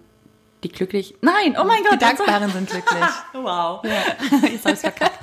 die 0.62 0.68
glücklich. 0.70 1.14
Nein, 1.20 1.56
oh 1.60 1.64
mein 1.64 1.82
Gott, 1.82 1.94
Die 1.94 1.98
Dankbaren 1.98 2.50
sind 2.50 2.70
glücklich. 2.70 3.04
Wow. 3.34 3.84
Jetzt 3.84 4.64
hab 4.64 4.72
ich's 4.72 4.80
verkackt. 4.80 5.18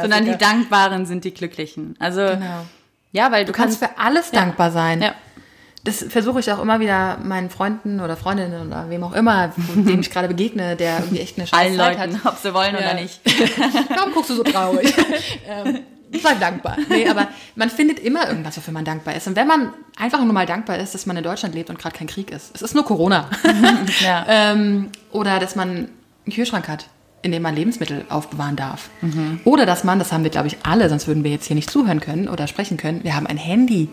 sondern 0.00 0.24
die 0.24 0.36
Dankbaren 0.36 1.04
sind 1.06 1.24
die 1.24 1.34
Glücklichen. 1.34 1.96
Also 1.98 2.20
Genau. 2.20 2.64
ja, 3.12 3.32
weil 3.32 3.44
du, 3.44 3.52
Du 3.52 3.56
kannst 3.58 3.78
für 3.80 3.98
alles 3.98 4.30
dankbar 4.30 4.70
sein. 4.70 5.02
Ja. 5.02 5.14
Das 5.86 6.04
versuche 6.08 6.40
ich 6.40 6.50
auch 6.52 6.60
immer 6.60 6.80
wieder 6.80 7.16
meinen 7.22 7.48
Freunden 7.48 8.00
oder 8.00 8.16
Freundinnen 8.16 8.66
oder 8.66 8.90
wem 8.90 9.02
auch 9.04 9.14
immer, 9.14 9.52
dem 9.74 10.00
ich 10.00 10.10
gerade 10.10 10.28
begegne, 10.28 10.76
der 10.76 10.98
irgendwie 10.98 11.20
echt 11.20 11.38
eine 11.38 11.46
scheiß 11.46 11.58
allen 11.58 11.76
Zeit 11.76 11.98
Leuten, 11.98 12.24
hat. 12.24 12.32
ob 12.34 12.38
sie 12.38 12.52
wollen 12.52 12.74
Ja. 12.74 12.80
oder 12.80 12.94
nicht. 12.94 13.20
Warum 13.96 14.12
guckst 14.12 14.30
du 14.30 14.34
so 14.34 14.42
traurig? 14.42 14.92
ähm, 15.48 15.78
sei 16.22 16.34
dankbar. 16.34 16.76
Nee, 16.88 17.08
aber 17.08 17.28
man 17.54 17.70
findet 17.70 17.98
immer 18.00 18.28
irgendwas, 18.28 18.56
wofür 18.56 18.72
man 18.74 18.84
dankbar 18.84 19.14
ist. 19.16 19.26
Und 19.26 19.36
wenn 19.36 19.46
man 19.46 19.72
einfach 19.98 20.22
nur 20.22 20.32
mal 20.32 20.46
dankbar 20.46 20.78
ist, 20.78 20.94
dass 20.94 21.06
man 21.06 21.16
in 21.16 21.22
Deutschland 21.24 21.54
lebt 21.54 21.70
und 21.70 21.78
gerade 21.78 21.96
kein 21.96 22.06
Krieg 22.06 22.30
ist. 22.30 22.54
Es 22.54 22.62
ist 22.62 22.74
nur 22.74 22.84
Corona. 22.84 23.28
Ja. 24.00 24.24
ähm, 24.28 24.90
oder 25.12 25.38
dass 25.38 25.56
man 25.56 25.68
einen 25.68 26.32
Kühlschrank 26.34 26.68
hat, 26.68 26.86
in 27.22 27.32
dem 27.32 27.42
man 27.42 27.54
Lebensmittel 27.56 28.04
aufbewahren 28.08 28.56
darf. 28.56 28.88
Oder 29.44 29.66
dass 29.66 29.84
man, 29.84 29.98
das 29.98 30.12
haben 30.12 30.22
wir 30.22 30.30
glaube 30.30 30.46
ich 30.48 30.58
alle, 30.64 30.88
sonst 30.88 31.06
würden 31.08 31.24
wir 31.24 31.30
jetzt 31.30 31.46
hier 31.46 31.56
nicht 31.56 31.70
zuhören 31.70 32.00
können 32.00 32.28
oder 32.28 32.46
sprechen 32.46 32.76
können, 32.76 33.02
wir 33.04 33.16
haben 33.16 33.26
ein 33.26 33.36
Handy. 33.38 33.88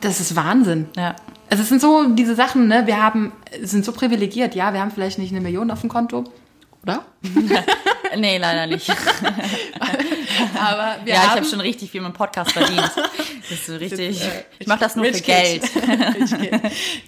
Das 0.00 0.20
ist 0.20 0.36
Wahnsinn. 0.36 0.88
Ja. 0.96 1.16
Also 1.48 1.62
es 1.62 1.68
sind 1.68 1.80
so 1.80 2.08
diese 2.10 2.34
Sachen, 2.34 2.68
ne? 2.68 2.86
Wir 2.86 3.02
haben, 3.02 3.32
sind 3.62 3.84
so 3.84 3.92
privilegiert. 3.92 4.54
Ja, 4.54 4.72
wir 4.72 4.80
haben 4.80 4.90
vielleicht 4.90 5.18
nicht 5.18 5.32
eine 5.32 5.40
Million 5.40 5.70
auf 5.70 5.80
dem 5.80 5.88
Konto, 5.88 6.24
oder? 6.82 7.04
Nee, 8.16 8.38
leider 8.38 8.66
nicht. 8.66 8.90
Aber 10.60 10.96
wir 11.04 11.14
ja, 11.14 11.20
ich 11.20 11.28
haben 11.28 11.36
habe 11.36 11.44
schon 11.44 11.60
richtig 11.60 11.90
viel 11.90 12.00
mit 12.00 12.10
dem 12.10 12.14
Podcast 12.14 12.52
verdient. 12.52 12.90
Das 12.96 13.50
ist 13.50 13.66
so 13.66 13.76
richtig. 13.76 14.20
äh, 14.22 14.44
ich 14.58 14.66
mache 14.66 14.80
das 14.80 14.96
nur 14.96 15.04
Rich 15.04 15.18
für. 15.18 15.22
Geld. 15.26 15.62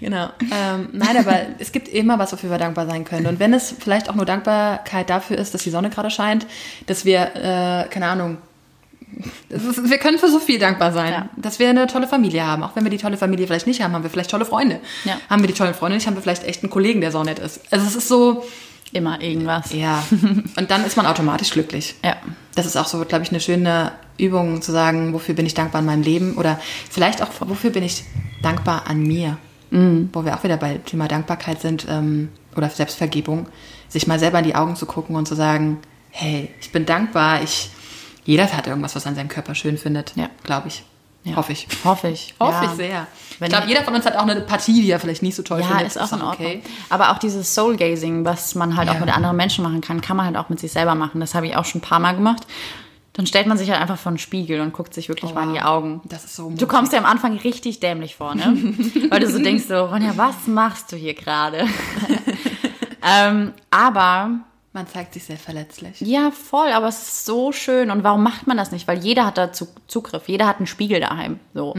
Genau. 0.00 0.28
Ähm, 0.40 0.88
nein, 0.92 1.16
aber 1.16 1.40
es 1.58 1.72
gibt 1.72 1.88
immer 1.88 2.18
was, 2.18 2.32
wofür 2.32 2.50
wir 2.50 2.58
dankbar 2.58 2.86
sein 2.86 3.04
können. 3.04 3.26
Und 3.26 3.40
wenn 3.40 3.52
es 3.52 3.74
vielleicht 3.78 4.08
auch 4.08 4.14
nur 4.14 4.26
Dankbarkeit 4.26 5.10
dafür 5.10 5.38
ist, 5.38 5.54
dass 5.54 5.62
die 5.62 5.70
Sonne 5.70 5.90
gerade 5.90 6.10
scheint, 6.10 6.46
dass 6.86 7.04
wir, 7.04 7.34
äh, 7.34 7.88
keine 7.88 8.06
Ahnung, 8.06 8.38
ist, 9.48 9.90
wir 9.90 9.98
können 9.98 10.18
für 10.18 10.28
so 10.30 10.38
viel 10.38 10.58
dankbar 10.58 10.92
sein, 10.92 11.12
Ja. 11.12 11.28
dass 11.36 11.58
wir 11.58 11.68
eine 11.68 11.86
tolle 11.86 12.06
Familie 12.08 12.46
haben. 12.46 12.62
Auch 12.62 12.74
wenn 12.76 12.84
wir 12.84 12.90
die 12.90 12.98
tolle 12.98 13.16
Familie 13.16 13.46
vielleicht 13.46 13.66
nicht 13.66 13.82
haben, 13.82 13.92
haben 13.92 14.02
wir 14.02 14.10
vielleicht 14.10 14.30
tolle 14.30 14.44
Freunde. 14.44 14.80
Ja. 15.04 15.18
Haben 15.30 15.42
wir 15.42 15.48
die 15.48 15.54
tollen 15.54 15.74
Freunde 15.74 15.96
nicht, 15.96 16.06
haben 16.06 16.14
wir 16.14 16.22
vielleicht 16.22 16.44
echt 16.44 16.62
einen 16.62 16.70
Kollegen, 16.70 17.00
der 17.00 17.10
so 17.12 17.22
nett 17.22 17.38
ist. 17.38 17.60
Also 17.70 17.86
es 17.86 17.96
ist 17.96 18.08
so, 18.08 18.44
Immer 18.94 19.22
irgendwas. 19.22 19.72
ja. 19.72 20.02
Und 20.56 20.70
dann 20.70 20.84
ist 20.84 20.96
man 20.98 21.06
automatisch 21.06 21.50
glücklich. 21.50 21.94
Ja. 22.04 22.16
Das 22.54 22.66
ist 22.66 22.76
auch 22.76 22.86
so, 22.86 23.02
glaube 23.06 23.24
ich, 23.24 23.30
eine 23.30 23.40
schöne 23.40 23.92
Übung 24.18 24.60
zu 24.60 24.70
sagen, 24.72 25.14
wofür 25.14 25.34
bin 25.34 25.46
ich 25.46 25.54
dankbar 25.54 25.80
in 25.80 25.86
meinem 25.86 26.02
Leben 26.02 26.34
oder 26.36 26.60
vielleicht 26.90 27.22
auch, 27.22 27.28
wofür 27.40 27.70
bin 27.70 27.82
ich 27.82 28.04
dankbar 28.42 28.84
an 28.88 29.02
mir. 29.02 29.38
Wo 29.70 30.26
wir 30.26 30.36
auch 30.36 30.44
wieder 30.44 30.58
bei 30.58 30.74
Thema 30.84 31.08
Dankbarkeit 31.08 31.62
sind 31.62 31.86
ähm, 31.88 32.28
oder 32.54 32.68
Selbstvergebung, 32.68 33.46
sich 33.88 34.06
mal 34.06 34.18
selber 34.18 34.38
in 34.40 34.44
die 34.44 34.54
Augen 34.54 34.76
zu 34.76 34.84
gucken 34.84 35.16
und 35.16 35.26
zu 35.26 35.34
sagen, 35.34 35.78
hey, 36.10 36.50
ich 36.60 36.72
bin 36.72 36.84
dankbar, 36.84 37.42
ich, 37.42 37.70
jeder 38.24 38.50
hat 38.52 38.66
irgendwas, 38.66 38.94
was 38.96 39.04
er 39.04 39.10
an 39.10 39.14
seinem 39.16 39.28
Körper 39.28 39.54
schön 39.54 39.78
findet, 39.78 40.12
Ja. 40.16 40.28
glaube 40.44 40.68
ich. 40.68 40.84
Ja. 41.24 41.36
Hoffe 41.36 41.52
ich. 41.52 41.68
Hoffe 41.84 42.08
ich. 42.08 42.34
Hoffe 42.40 42.64
ja. 42.64 42.70
ich 42.70 42.76
sehr. 42.76 43.06
Wenn 43.38 43.46
ich 43.48 43.54
glaube, 43.56 43.68
jeder 43.68 43.82
von 43.84 43.94
uns 43.94 44.04
hat 44.04 44.16
auch 44.16 44.22
eine 44.22 44.40
Partie, 44.40 44.82
die 44.82 44.90
er 44.90 44.98
vielleicht 44.98 45.22
nicht 45.22 45.36
so 45.36 45.42
toll 45.44 45.60
Ja, 45.60 45.66
findet. 45.68 45.86
ist 45.86 45.96
auch 46.00 46.12
in 46.12 46.20
Ordnung. 46.22 46.48
okay. 46.48 46.62
Aber 46.90 47.12
auch 47.12 47.18
dieses 47.18 47.54
Soul-Gazing, 47.54 48.24
was 48.24 48.54
man 48.56 48.76
halt 48.76 48.88
Ja. 48.88 48.94
auch 48.94 49.00
mit 49.00 49.14
anderen 49.14 49.36
Menschen 49.36 49.62
machen 49.62 49.80
kann, 49.80 50.00
kann 50.00 50.16
man 50.16 50.26
halt 50.26 50.36
auch 50.36 50.48
mit 50.48 50.58
sich 50.58 50.72
selber 50.72 50.94
machen. 50.96 51.20
Das 51.20 51.34
habe 51.36 51.46
ich 51.46 51.56
auch 51.56 51.64
schon 51.64 51.78
ein 51.80 51.82
paar 51.82 52.00
Mal 52.00 52.12
gemacht. 52.14 52.46
Dann 53.12 53.26
stellt 53.26 53.46
man 53.46 53.56
sich 53.58 53.70
halt 53.70 53.80
einfach 53.80 53.98
vor 53.98 54.10
einen 54.10 54.18
Spiegel 54.18 54.60
und 54.62 54.72
guckt 54.72 54.94
sich 54.94 55.08
wirklich 55.08 55.30
Oh, 55.30 55.34
mal 55.34 55.44
in 55.44 55.52
die 55.54 55.60
wow. 55.60 55.66
Augen. 55.66 56.00
Das 56.06 56.24
ist 56.24 56.34
so 56.34 56.44
Du 56.44 56.50
mutig. 56.50 56.68
kommst 56.68 56.92
dir 56.92 56.98
am 56.98 57.04
Anfang 57.04 57.36
richtig 57.36 57.78
dämlich 57.78 58.16
vor, 58.16 58.34
ne? 58.34 58.46
Weil 59.10 59.20
du 59.20 59.30
so 59.30 59.38
denkst 59.38 59.64
so, 59.68 59.84
Ronja, 59.84 60.12
was 60.16 60.46
machst 60.46 60.90
du 60.90 60.96
hier 60.96 61.14
gerade? 61.14 61.66
ähm, 63.02 63.52
aber 63.70 64.30
Man 64.74 64.86
zeigt 64.86 65.12
sich 65.14 65.24
sehr 65.24 65.36
verletzlich. 65.36 66.00
ja, 66.00 66.30
voll, 66.30 66.72
aber 66.72 66.88
es 66.88 67.02
ist 67.02 67.24
so 67.26 67.52
schön. 67.52 67.90
Und 67.90 68.04
warum 68.04 68.22
macht 68.22 68.46
man 68.46 68.56
das 68.56 68.72
nicht? 68.72 68.88
Weil 68.88 68.98
jeder 68.98 69.26
hat 69.26 69.36
dazu 69.36 69.68
Zugriff. 69.86 70.28
Jeder 70.28 70.46
hat 70.46 70.56
einen 70.58 70.66
Spiegel 70.66 70.98
daheim. 71.00 71.40
So. 71.52 71.74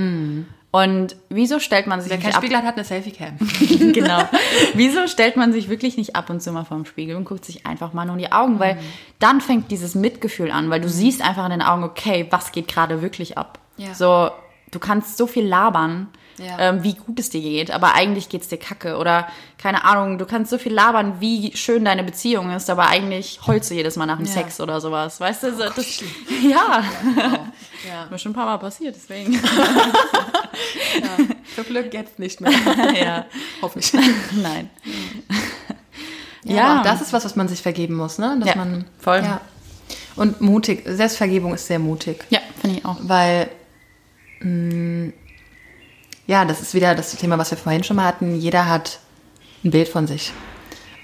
Und 0.73 1.15
wieso 1.29 1.59
stellt 1.59 1.85
man 1.85 2.01
sich 2.01 2.09
Wer 2.09 2.17
nicht 2.17 2.25
keinen 2.25 2.35
ab 2.35 2.41
Spiegel 2.41 2.57
hat, 2.57 2.65
hat 2.65 2.75
eine 2.75 2.83
Selfie-Cam. 2.83 3.37
genau. 3.93 4.27
Wieso 4.73 5.07
stellt 5.07 5.37
man 5.37 5.53
sich 5.53 5.69
wirklich 5.69 5.97
nicht 5.97 6.15
ab 6.15 6.31
und 6.31 6.41
zu 6.41 6.51
mal 6.51 6.65
vorm 6.65 6.85
Spiegel 6.85 7.15
und 7.15 7.25
guckt 7.25 7.45
sich 7.45 7.67
einfach 7.67 7.93
mal 7.93 8.05
nur 8.05 8.15
in 8.15 8.21
die 8.21 8.31
Augen? 8.31 8.59
Weil 8.59 8.79
dann 9.19 9.39
fängt 9.39 9.69
dieses 9.69 9.93
Mitgefühl 9.93 10.49
an, 10.49 10.71
weil 10.71 10.81
du 10.81 10.89
siehst 10.89 11.21
einfach 11.21 11.45
in 11.45 11.51
den 11.51 11.61
Augen, 11.61 11.83
okay, 11.83 12.25
was 12.31 12.51
geht 12.51 12.67
gerade 12.67 13.03
wirklich 13.03 13.37
ab? 13.37 13.59
Ja. 13.77 13.93
So, 13.93 14.31
du 14.71 14.79
kannst 14.79 15.17
so 15.17 15.27
viel 15.27 15.45
labern, 15.45 16.07
Ja. 16.37 16.57
ähm, 16.57 16.83
wie 16.83 16.95
gut 16.95 17.19
es 17.19 17.29
dir 17.29 17.41
geht, 17.41 17.69
aber 17.69 17.93
eigentlich 17.93 18.27
geht's 18.29 18.47
dir 18.47 18.57
kacke. 18.57 18.97
Oder, 18.97 19.27
keine 19.59 19.83
Ahnung, 19.85 20.17
du 20.17 20.25
kannst 20.25 20.49
so 20.49 20.57
viel 20.57 20.73
labern, 20.73 21.17
wie 21.19 21.55
schön 21.55 21.85
deine 21.85 22.03
Beziehung 22.03 22.49
ist, 22.51 22.69
aber 22.71 22.87
eigentlich 22.87 23.39
heulst 23.45 23.69
du 23.69 23.75
jedes 23.75 23.97
Mal 23.97 24.07
nach 24.07 24.17
dem 24.17 24.25
Ja. 24.25 24.31
Oh 24.31 24.35
Sex 24.35 24.59
oder 24.59 24.81
sowas. 24.81 25.19
Weißt 25.19 25.43
du, 25.43 25.53
so, 25.55 25.63
das, 25.69 26.01
ja. 26.43 26.83
Ja. 27.87 28.07
Mir 28.09 28.17
schon 28.17 28.31
ein 28.31 28.35
paar 28.35 28.45
Mal 28.45 28.57
passiert, 28.57 28.95
deswegen. 28.95 29.33
Zum 31.55 31.65
Glück 31.65 31.93
jetzt 31.93 32.19
nicht 32.19 32.41
mehr. 32.41 32.51
ja. 32.99 33.25
Hoffentlich. 33.61 33.93
Nein. 34.41 34.69
Ja, 36.43 36.55
Ja. 36.55 36.83
das 36.83 37.01
ist 37.01 37.13
was, 37.13 37.25
was 37.25 37.35
man 37.35 37.47
sich 37.47 37.61
vergeben 37.61 37.95
muss, 37.95 38.17
ne? 38.17 38.35
Dass 38.39 38.49
Ja, 38.49 38.55
man, 38.55 38.85
voll. 38.99 39.21
Ja. 39.23 39.41
Und 40.15 40.41
mutig. 40.41 40.83
Selbstvergebung 40.85 41.53
ist 41.53 41.67
sehr 41.67 41.79
mutig. 41.79 42.23
Ja, 42.29 42.39
finde 42.59 42.79
ich 42.79 42.85
auch. 42.85 42.97
Weil, 43.01 43.49
mh, 44.41 45.13
ja, 46.27 46.45
das 46.45 46.61
ist 46.61 46.73
wieder 46.73 46.95
das 46.95 47.11
Thema, 47.15 47.37
was 47.37 47.51
wir 47.51 47.57
vorhin 47.57 47.83
schon 47.83 47.97
mal 47.97 48.05
hatten. 48.05 48.35
Jeder 48.35 48.67
hat 48.69 48.99
ein 49.63 49.71
Bild 49.71 49.87
von 49.87 50.07
sich. 50.07 50.31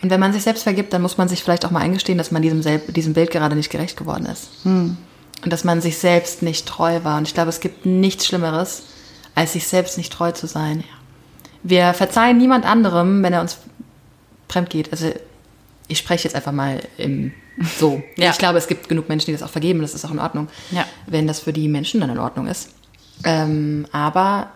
Und 0.02 0.10
wenn 0.10 0.20
man 0.20 0.32
sich 0.32 0.44
selbst 0.44 0.64
vergibt, 0.64 0.94
dann 0.94 1.02
muss 1.02 1.18
man 1.18 1.28
sich 1.28 1.44
vielleicht 1.44 1.66
auch 1.66 1.72
mal 1.72 1.82
eingestehen, 1.82 2.18
dass 2.18 2.32
man 2.32 2.42
diesem, 2.42 2.62
Sel 2.62 2.80
diesem 2.80 3.14
Bild 3.14 3.32
gerade 3.32 3.56
nicht 3.56 3.70
gerecht 3.70 3.98
geworden 3.98 4.26
ist. 4.26 4.50
Und 4.64 4.98
dass 5.46 5.64
man 5.66 5.82
sich 5.82 5.98
selbst 5.98 6.42
nicht 6.42 6.66
treu 6.68 7.04
war. 7.04 7.18
Und 7.18 7.28
ich 7.28 7.34
glaube, 7.34 7.50
es 7.50 7.60
gibt 7.60 7.86
nichts 7.86 8.26
Schlimmeres, 8.26 8.84
als 9.36 9.54
sich 9.54 9.68
selbst 9.68 9.98
nicht 9.98 10.12
treu 10.14 10.32
zu 10.32 10.48
sein. 10.48 10.84
Wir 11.64 11.94
verzeihen 11.94 12.38
niemand 12.38 12.66
anderem, 12.66 13.22
wenn 13.24 13.34
er 13.34 13.42
uns 13.42 13.58
fremd 14.48 14.70
geht. 14.70 14.92
Also 14.94 15.12
ich 15.90 15.98
spreche 15.98 16.24
jetzt 16.26 16.36
einfach 16.36 16.54
mal 16.54 16.80
im 16.98 17.34
so. 17.78 18.02
Ja. 18.16 18.32
Ich 18.32 18.38
glaube, 18.38 18.58
es 18.58 18.68
gibt 18.68 18.88
genug 18.88 19.10
Menschen, 19.10 19.26
die 19.28 19.32
das 19.34 19.44
auch 19.44 19.50
vergeben. 19.50 19.82
Das 19.82 19.94
ist 19.94 20.06
auch 20.06 20.12
in 20.12 20.20
Ordnung, 20.20 20.48
Ja. 20.72 20.86
wenn 21.08 21.28
das 21.28 21.42
für 21.42 21.52
die 21.52 21.68
Menschen 21.68 22.00
dann 22.00 22.10
in 22.10 22.20
Ordnung 22.20 22.48
ist. 22.48 22.70
Ähm, 23.26 23.86
aber 23.92 24.50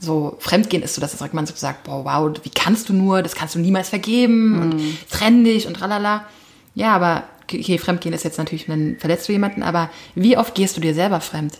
so 0.00 0.36
Fremdgehen 0.40 0.82
ist 0.82 0.94
so, 0.94 1.00
dass 1.00 1.18
man 1.32 1.46
so 1.46 1.54
sagt, 1.54 1.84
boah, 1.84 2.04
wow, 2.04 2.34
wie 2.42 2.50
kannst 2.50 2.88
du 2.88 2.94
nur? 2.94 3.22
Das 3.22 3.34
kannst 3.34 3.54
du 3.54 3.58
niemals 3.58 3.90
vergeben 3.90 4.60
und 4.60 5.10
trenn 5.10 5.44
dich 5.44 5.66
und 5.66 5.74
tralala. 5.74 6.26
Ja, 6.74 6.94
aber 6.96 7.24
okay, 7.42 7.78
Fremdgehen 7.78 8.14
ist 8.14 8.24
jetzt 8.24 8.38
natürlich, 8.38 8.66
dann 8.66 8.96
verletzt 8.98 9.28
du 9.28 9.32
jemanden, 9.32 9.62
aber 9.62 9.90
wie 10.14 10.38
oft 10.38 10.54
gehst 10.54 10.76
du 10.76 10.80
dir 10.80 10.94
selber 10.94 11.20
fremd? 11.20 11.58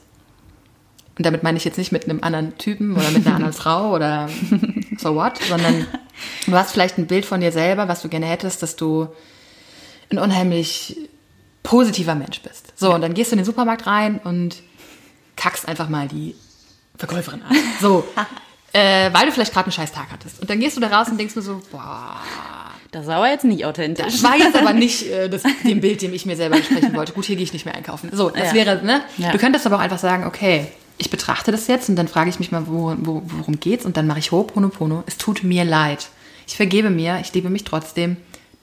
Und 1.18 1.26
damit 1.26 1.42
meine 1.42 1.58
ich 1.58 1.64
jetzt 1.64 1.76
nicht 1.76 1.92
mit 1.92 2.04
einem 2.04 2.22
anderen 2.22 2.56
Typen 2.56 2.96
oder 2.96 3.10
mit 3.10 3.26
einer 3.26 3.36
anderen 3.36 3.52
Frau 3.62 3.94
oder 3.94 4.30
so 4.96 5.14
what, 5.14 5.38
sondern 5.48 5.86
du 6.46 6.52
hast 6.52 6.72
vielleicht 6.72 6.96
ein 6.96 7.06
Bild 7.06 7.26
von 7.26 7.42
dir 7.42 7.52
selber, 7.52 7.88
was 7.88 8.00
du 8.00 8.08
gerne 8.08 8.26
hättest, 8.26 8.62
dass 8.62 8.74
du 8.74 9.08
ein 10.10 10.18
unheimlich 10.18 10.96
positiver 11.62 12.14
Mensch 12.14 12.40
bist. 12.40 12.72
So, 12.76 12.94
und 12.94 13.02
dann 13.02 13.12
gehst 13.12 13.30
du 13.30 13.34
in 13.34 13.40
den 13.40 13.44
Supermarkt 13.44 13.86
rein 13.86 14.18
und 14.24 14.62
kackst 15.36 15.68
einfach 15.68 15.90
mal 15.90 16.08
die 16.08 16.34
Verkäuferin 17.00 17.42
an. 17.42 17.56
So, 17.80 18.04
äh, 18.72 19.12
weil 19.12 19.26
du 19.26 19.32
vielleicht 19.32 19.52
gerade 19.52 19.66
einen 19.66 19.72
scheiß 19.72 19.92
Tag 19.92 20.06
hattest. 20.12 20.40
Und 20.40 20.48
dann 20.48 20.60
gehst 20.60 20.76
du 20.76 20.80
da 20.80 20.86
raus 20.88 21.08
und 21.08 21.18
denkst 21.18 21.34
nur 21.34 21.42
so, 21.42 21.60
boah, 21.72 22.16
Das 22.92 23.06
war 23.06 23.16
aber 23.16 23.28
jetzt 23.30 23.44
nicht 23.44 23.64
authentisch. 23.64 24.06
das 24.06 24.22
war 24.22 24.36
jetzt 24.36 24.56
aber 24.56 24.72
nicht 24.72 25.06
äh, 25.10 25.28
das, 25.28 25.42
dem 25.64 25.80
Bild, 25.80 26.00
dem 26.02 26.14
ich 26.14 26.26
mir 26.26 26.36
selber 26.36 26.56
entsprechen 26.56 26.94
wollte. 26.94 27.12
Gut, 27.12 27.24
hier 27.24 27.36
gehe 27.36 27.44
ich 27.44 27.52
nicht 27.52 27.64
mehr 27.64 27.74
einkaufen. 27.74 28.10
So, 28.12 28.30
das 28.30 28.48
Ja. 28.48 28.54
wäre, 28.54 28.84
ne? 28.84 29.02
Ja. 29.18 29.32
Du 29.32 29.38
könntest 29.38 29.66
aber 29.66 29.76
auch 29.76 29.80
einfach 29.80 29.98
sagen, 29.98 30.24
okay, 30.26 30.68
ich 30.98 31.10
betrachte 31.10 31.50
das 31.50 31.66
jetzt 31.66 31.88
und 31.88 31.96
dann 31.96 32.08
frage 32.08 32.28
ich 32.30 32.38
mich 32.38 32.52
mal, 32.52 32.66
wo, 32.66 32.94
wo, 32.98 33.22
worum 33.24 33.58
geht's 33.58 33.86
und 33.86 33.96
dann 33.96 34.06
mache 34.06 34.18
ich 34.18 34.28
Ho'oponopono. 34.30 35.02
Es 35.06 35.16
tut 35.16 35.42
mir 35.42 35.64
leid. 35.64 36.08
Ich 36.46 36.56
vergebe 36.56 36.90
mir, 36.90 37.18
ich 37.22 37.32
liebe 37.32 37.48
mich 37.48 37.64
trotzdem. 37.64 38.16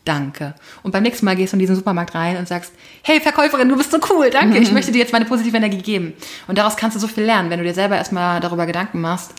Danke. 0.07 0.55
Und 0.83 0.91
beim 0.91 1.03
nächsten 1.03 1.25
Mal 1.25 1.35
gehst 1.35 1.51
du 1.51 1.57
in 1.57 1.59
diesen 1.59 1.75
Supermarkt 1.75 2.15
rein 2.15 2.37
und 2.37 2.47
sagst, 2.47 2.71
hey 3.03 3.19
Verkäuferin, 3.19 3.67
du 3.67 3.75
bist 3.75 3.91
so 3.91 3.99
cool, 4.09 4.29
danke, 4.29 4.57
ich 4.57 4.71
möchte 4.71 4.93
dir 4.93 4.99
jetzt 4.99 5.11
meine 5.11 5.25
positive 5.25 5.57
Energie 5.57 5.81
geben. 5.81 6.13
Und 6.47 6.57
daraus 6.57 6.77
kannst 6.77 6.95
du 6.95 6.99
so 7.01 7.07
viel 7.07 7.25
lernen, 7.25 7.49
wenn 7.49 7.59
du 7.59 7.65
dir 7.65 7.73
selber 7.73 7.97
erstmal 7.97 8.39
darüber 8.39 8.65
Gedanken 8.65 9.01
machst, 9.01 9.33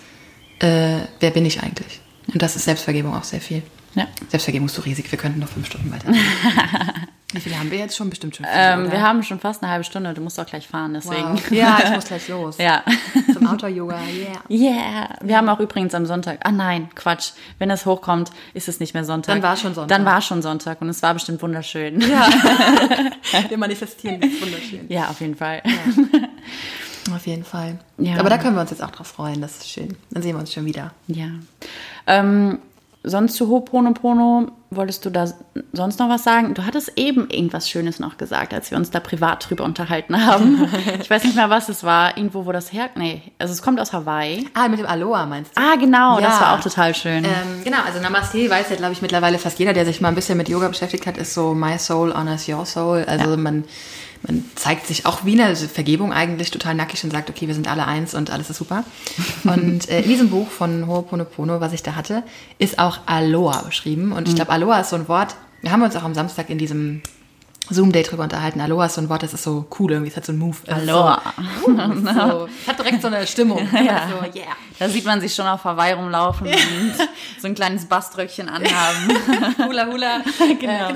äh, 0.59 0.99
wer 1.21 1.31
bin 1.31 1.47
ich 1.47 1.63
eigentlich? 1.63 2.01
Und 2.31 2.43
das 2.43 2.55
ist 2.55 2.67
Selbstvergebung 2.67 3.15
auch 3.15 3.25
sehr 3.25 3.41
viel. 3.41 3.63
Ja. 3.95 4.07
Selbstvergebung 4.29 4.67
ist 4.67 4.75
so 4.75 4.83
riesig, 4.83 5.11
wir 5.11 5.19
könnten 5.19 5.41
noch 5.41 5.49
fünf 5.49 5.67
Stunden 5.67 5.91
weiter. 5.91 6.13
Wie 7.33 7.41
viele 7.41 7.59
haben 7.59 7.71
wir 7.71 7.77
jetzt 7.79 7.95
schon? 7.95 8.09
Bestimmt 8.09 8.37
schon 8.37 8.47
viele, 8.47 8.57
Ähm, 8.59 8.91
wir 8.91 9.03
haben 9.03 9.23
schon 9.23 9.39
fast 9.39 9.63
eine 9.63 9.71
halbe 9.71 9.85
Stunde. 9.85 10.15
Du 10.15 10.23
musst 10.23 10.41
auch 10.41 10.47
gleich 10.47 10.67
fahren, 10.67 10.95
deswegen. 10.95 11.35
Wow. 11.35 11.51
Ja, 11.51 11.79
ich 11.85 11.91
muss 11.91 12.07
gleich 12.07 12.27
los. 12.29 12.57
Ja. 12.57 12.83
Zum 13.35 13.47
Outdoor-Yoga, 13.47 13.99
yeah. 14.49 14.73
Yeah. 14.73 15.09
Wir 15.23 15.37
haben 15.37 15.49
auch 15.51 15.61
übrigens 15.61 15.95
am 15.95 16.07
Sonntag. 16.07 16.39
Ah 16.45 16.53
nein, 16.53 16.89
Quatsch. 16.95 17.33
Wenn 17.59 17.71
es 17.71 17.85
hochkommt, 17.85 18.31
ist 18.55 18.69
es 18.69 18.81
nicht 18.81 18.95
mehr 18.95 19.05
Sonntag. 19.05 19.35
Dann 19.35 19.43
war 19.43 19.57
schon 19.57 19.75
Sonntag. 19.75 19.95
Dann 19.95 20.07
war 20.07 20.23
schon 20.23 20.41
Sonntag 20.41 20.81
und 20.81 20.89
es 20.89 21.03
war 21.03 21.13
bestimmt 21.13 21.43
wunderschön. 21.43 22.01
Ja. 22.01 22.29
Wir 23.49 23.59
manifestieren, 23.59 24.21
das 24.23 24.31
ist 24.31 24.43
wunderschön. 24.43 24.87
Ja, 24.89 25.09
auf 25.09 25.21
jeden 25.21 25.35
Fall. 25.37 25.63
Auf 27.15 27.27
jeden 27.27 27.45
Fall. 27.45 27.79
Ja. 27.99 28.19
Aber 28.19 28.31
da 28.31 28.39
können 28.39 28.55
wir 28.55 28.61
uns 28.61 28.71
jetzt 28.71 28.83
auch 28.83 28.91
drauf 28.91 29.07
freuen, 29.07 29.41
das 29.41 29.59
ist 29.59 29.71
schön. 29.71 29.97
Dann 30.11 30.23
sehen 30.23 30.35
wir 30.35 30.41
uns 30.41 30.53
schon 30.53 30.65
wieder. 30.67 30.93
Ja. 31.07 31.29
Ähm, 32.07 32.59
sonst 33.09 33.35
zu 33.35 33.47
Ho'oponopono, 33.47 34.49
wolltest 34.71 35.05
du 35.05 35.11
da 35.11 35.27
sonst 35.73 35.99
noch 35.99 36.09
was 36.09 36.25
sagen? 36.25 36.55
Du 36.55 36.65
hattest 36.67 36.93
eben 36.97 37.29
irgendwas 37.31 37.69
Schönes 37.71 37.99
noch 38.01 38.19
gesagt, 38.19 38.53
als 38.53 38.71
wir 38.71 38.79
uns 38.79 38.91
da 38.91 39.01
privat 39.01 39.49
drüber 39.49 39.65
unterhalten 39.65 40.27
haben. 40.27 40.69
ich 41.01 41.09
weiß 41.09 41.25
nicht 41.25 41.37
mehr, 41.37 41.49
was 41.51 41.69
es 41.69 41.85
war. 41.85 42.17
Irgendwo, 42.17 42.45
wo 42.47 42.53
das 42.53 42.73
her... 42.73 42.91
Nee, 42.97 43.23
also 43.39 43.53
es 43.53 43.63
kommt 43.63 43.81
aus 43.81 43.93
Hawaii. 43.93 44.47
Ah, 44.55 44.69
mit 44.69 44.79
dem 44.79 44.87
Aloha 44.87 45.27
meinst 45.27 45.57
du? 45.57 45.61
Ah, 45.61 45.77
genau, 45.77 46.21
das 46.21 46.35
Ja. 46.35 46.41
war 46.41 46.55
auch 46.55 46.61
total 46.61 46.95
schön. 46.95 47.25
Ähm, 47.25 47.65
genau, 47.65 47.79
also 47.87 48.01
Namaste 48.01 48.49
weiß 48.51 48.71
ja, 48.71 48.77
glaube 48.77 48.93
ich, 48.93 49.03
mittlerweile 49.03 49.39
fast 49.39 49.59
jeder, 49.59 49.73
der 49.73 49.85
sich 49.87 50.01
mal 50.01 50.09
ein 50.09 50.15
bisschen 50.15 50.37
mit 50.37 50.49
Yoga 50.49 50.69
beschäftigt 50.69 51.07
hat, 51.07 51.17
ist 51.17 51.33
so 51.35 51.55
My 51.55 51.79
Soul 51.79 52.13
honors 52.15 52.49
your 52.49 52.67
soul. 52.67 53.05
Also 53.09 53.37
man, 53.37 53.65
man 54.27 54.45
zeigt 54.55 54.87
sich 54.87 55.07
auch 55.07 55.25
wie 55.25 55.41
eine 55.41 55.55
Vergebung 55.55 56.13
eigentlich 56.13 56.51
total 56.51 56.75
nackig 56.75 57.05
und 57.05 57.11
sagt, 57.11 57.31
okay, 57.31 57.47
wir 57.47 57.55
sind 57.55 57.69
alle 57.69 57.87
eins 57.87 58.15
und 58.15 58.31
alles 58.31 58.51
ist 58.51 58.59
super. 58.59 58.85
Und 59.45 59.89
äh, 59.89 60.03
in 60.03 60.09
diesem 60.09 60.31
Buch 60.31 60.49
von 60.49 60.87
Ho'oponopono, 60.87 61.61
was 61.61 61.73
ich 61.73 61.83
da 61.83 61.95
hatte, 61.95 62.23
ist 62.59 62.79
auch 62.79 63.01
Aloha 63.07 63.63
beschrieben. 63.63 64.13
Und 64.13 64.29
ich 64.29 64.35
glaube, 64.35 64.51
Aloha 64.51 64.81
ist 64.81 64.91
so 64.91 64.97
ein 64.97 65.09
Wort, 65.09 65.37
wir 65.61 65.71
haben 65.71 65.83
uns 65.83 65.97
auch 65.97 66.03
am 66.03 66.15
Samstag 66.15 66.51
in 66.51 66.59
diesem 66.59 67.03
Zoom-Day 67.71 68.03
drüber 68.03 68.23
unterhalten. 68.23 68.61
Aloha 68.61 68.87
ist 68.87 68.95
so 68.95 69.01
ein 69.01 69.09
Wort, 69.09 69.23
das 69.23 69.35
ist 69.35 69.43
so 69.43 69.67
cool 69.79 69.93
irgendwie, 69.93 70.11
es 70.11 70.17
hat 70.17 70.25
so 70.25 70.33
einen 70.33 70.39
Move. 70.39 70.57
Aloha. 70.69 71.21
So, 71.69 71.75
so, 71.75 72.49
hat 72.67 72.79
direkt 72.79 73.03
so 73.03 73.09
eine 73.09 73.27
Stimmung. 73.27 73.69
Ja. 73.73 74.09
So, 74.09 74.39
yeah. 74.39 74.57
Da 74.79 74.89
sieht 74.89 75.05
man 75.05 75.21
sich 75.21 75.35
schon 75.35 75.47
auf 75.47 75.65
Hawaii 75.65 75.93
rumlaufen 75.93 76.47
und 76.47 76.95
so 77.41 77.47
ein 77.47 77.55
kleines 77.55 77.85
Baströckchen 77.85 78.49
anhaben. 78.49 79.67
Hula 79.67 79.87
Hula. 79.87 80.21
genau. 80.39 80.51
Äh, 80.51 80.55
genau. 80.57 80.89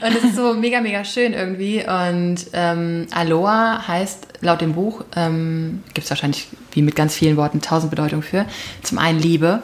Und 0.00 0.16
es 0.16 0.24
ist 0.24 0.36
so 0.36 0.54
mega, 0.54 0.80
mega 0.80 1.04
schön 1.04 1.32
irgendwie. 1.32 1.84
Und 1.84 2.46
ähm, 2.52 3.06
Aloha 3.12 3.86
heißt 3.86 4.26
laut 4.40 4.60
dem 4.60 4.74
Buch, 4.74 5.04
ähm, 5.14 5.82
gibt 5.94 6.04
es 6.04 6.10
wahrscheinlich 6.10 6.48
wie 6.72 6.82
mit 6.82 6.96
ganz 6.96 7.14
vielen 7.14 7.36
Worten 7.36 7.60
tausend 7.60 7.90
Bedeutungen 7.90 8.22
für, 8.22 8.46
zum 8.82 8.98
einen 8.98 9.20
Liebe, 9.20 9.62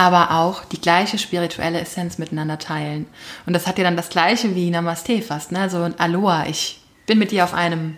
aber 0.00 0.30
auch 0.30 0.64
die 0.64 0.80
gleiche 0.80 1.18
spirituelle 1.18 1.78
Essenz 1.78 2.16
miteinander 2.16 2.58
teilen. 2.58 3.04
Und 3.44 3.52
das 3.52 3.66
hat 3.66 3.76
ja 3.76 3.84
dann 3.84 3.98
das 3.98 4.08
gleiche 4.08 4.54
wie 4.54 4.70
Namaste 4.70 5.20
fast, 5.20 5.52
ne? 5.52 5.68
So 5.68 5.82
ein 5.82 6.00
Aloha, 6.00 6.46
ich 6.46 6.80
bin 7.04 7.18
mit 7.18 7.32
dir 7.32 7.44
auf 7.44 7.52
einem 7.52 7.96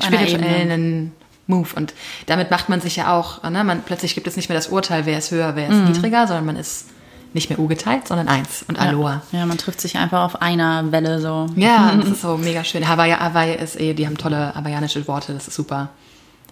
einer 0.00 0.16
spirituellen 0.16 1.12
Move. 1.46 1.68
Und 1.76 1.92
damit 2.24 2.50
macht 2.50 2.70
man 2.70 2.80
sich 2.80 2.96
ja 2.96 3.12
auch, 3.12 3.42
ne? 3.42 3.64
man, 3.64 3.82
plötzlich 3.82 4.14
gibt 4.14 4.26
es 4.26 4.36
nicht 4.36 4.48
mehr 4.48 4.56
das 4.56 4.68
Urteil, 4.68 5.04
wer 5.04 5.18
ist 5.18 5.30
höher, 5.30 5.54
wer 5.54 5.68
ist 5.68 5.76
niedriger, 5.76 6.26
sondern 6.26 6.46
man 6.46 6.56
ist 6.56 6.86
nicht 7.34 7.50
mehr 7.50 7.58
U-geteilt, 7.58 8.08
sondern 8.08 8.28
eins 8.28 8.64
und 8.66 8.78
Aloha. 8.78 9.20
Ja. 9.30 9.40
ja, 9.40 9.46
man 9.46 9.58
trifft 9.58 9.82
sich 9.82 9.98
einfach 9.98 10.24
auf 10.24 10.40
einer 10.40 10.90
Welle 10.90 11.20
so. 11.20 11.48
Ja, 11.56 11.94
das 12.00 12.08
ist 12.08 12.22
so 12.22 12.38
mega 12.38 12.64
schön. 12.64 12.88
Hawaii, 12.88 13.12
Hawaii 13.12 13.56
ist 13.56 13.78
eh, 13.78 13.92
die 13.92 14.06
haben 14.06 14.16
tolle 14.16 14.54
hawaiianische 14.54 15.06
Worte, 15.06 15.34
das 15.34 15.48
ist 15.48 15.54
super. 15.54 15.90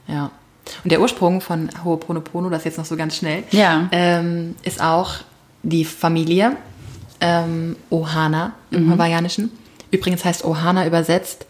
Ja. 0.07 0.31
Und 0.85 0.91
der 0.93 1.01
Ursprung 1.01 1.41
von 1.41 1.71
Ho'oponopono, 1.85 2.51
das 2.51 2.65
jetzt 2.65 2.79
noch 2.79 2.85
so 2.85 2.97
ganz 2.97 3.17
schnell, 3.17 3.45
Ja. 3.51 3.89
ähm, 3.93 4.55
ist 4.63 4.81
auch 4.83 5.15
die 5.63 5.85
Familie 5.85 6.57
ähm, 7.21 7.77
Ohana 7.91 8.53
im 8.71 8.91
Hawaiianischen. 8.91 9.51
Übrigens 9.91 10.25
heißt 10.25 10.45
Ohana 10.45 10.87
übersetzt 10.87 11.47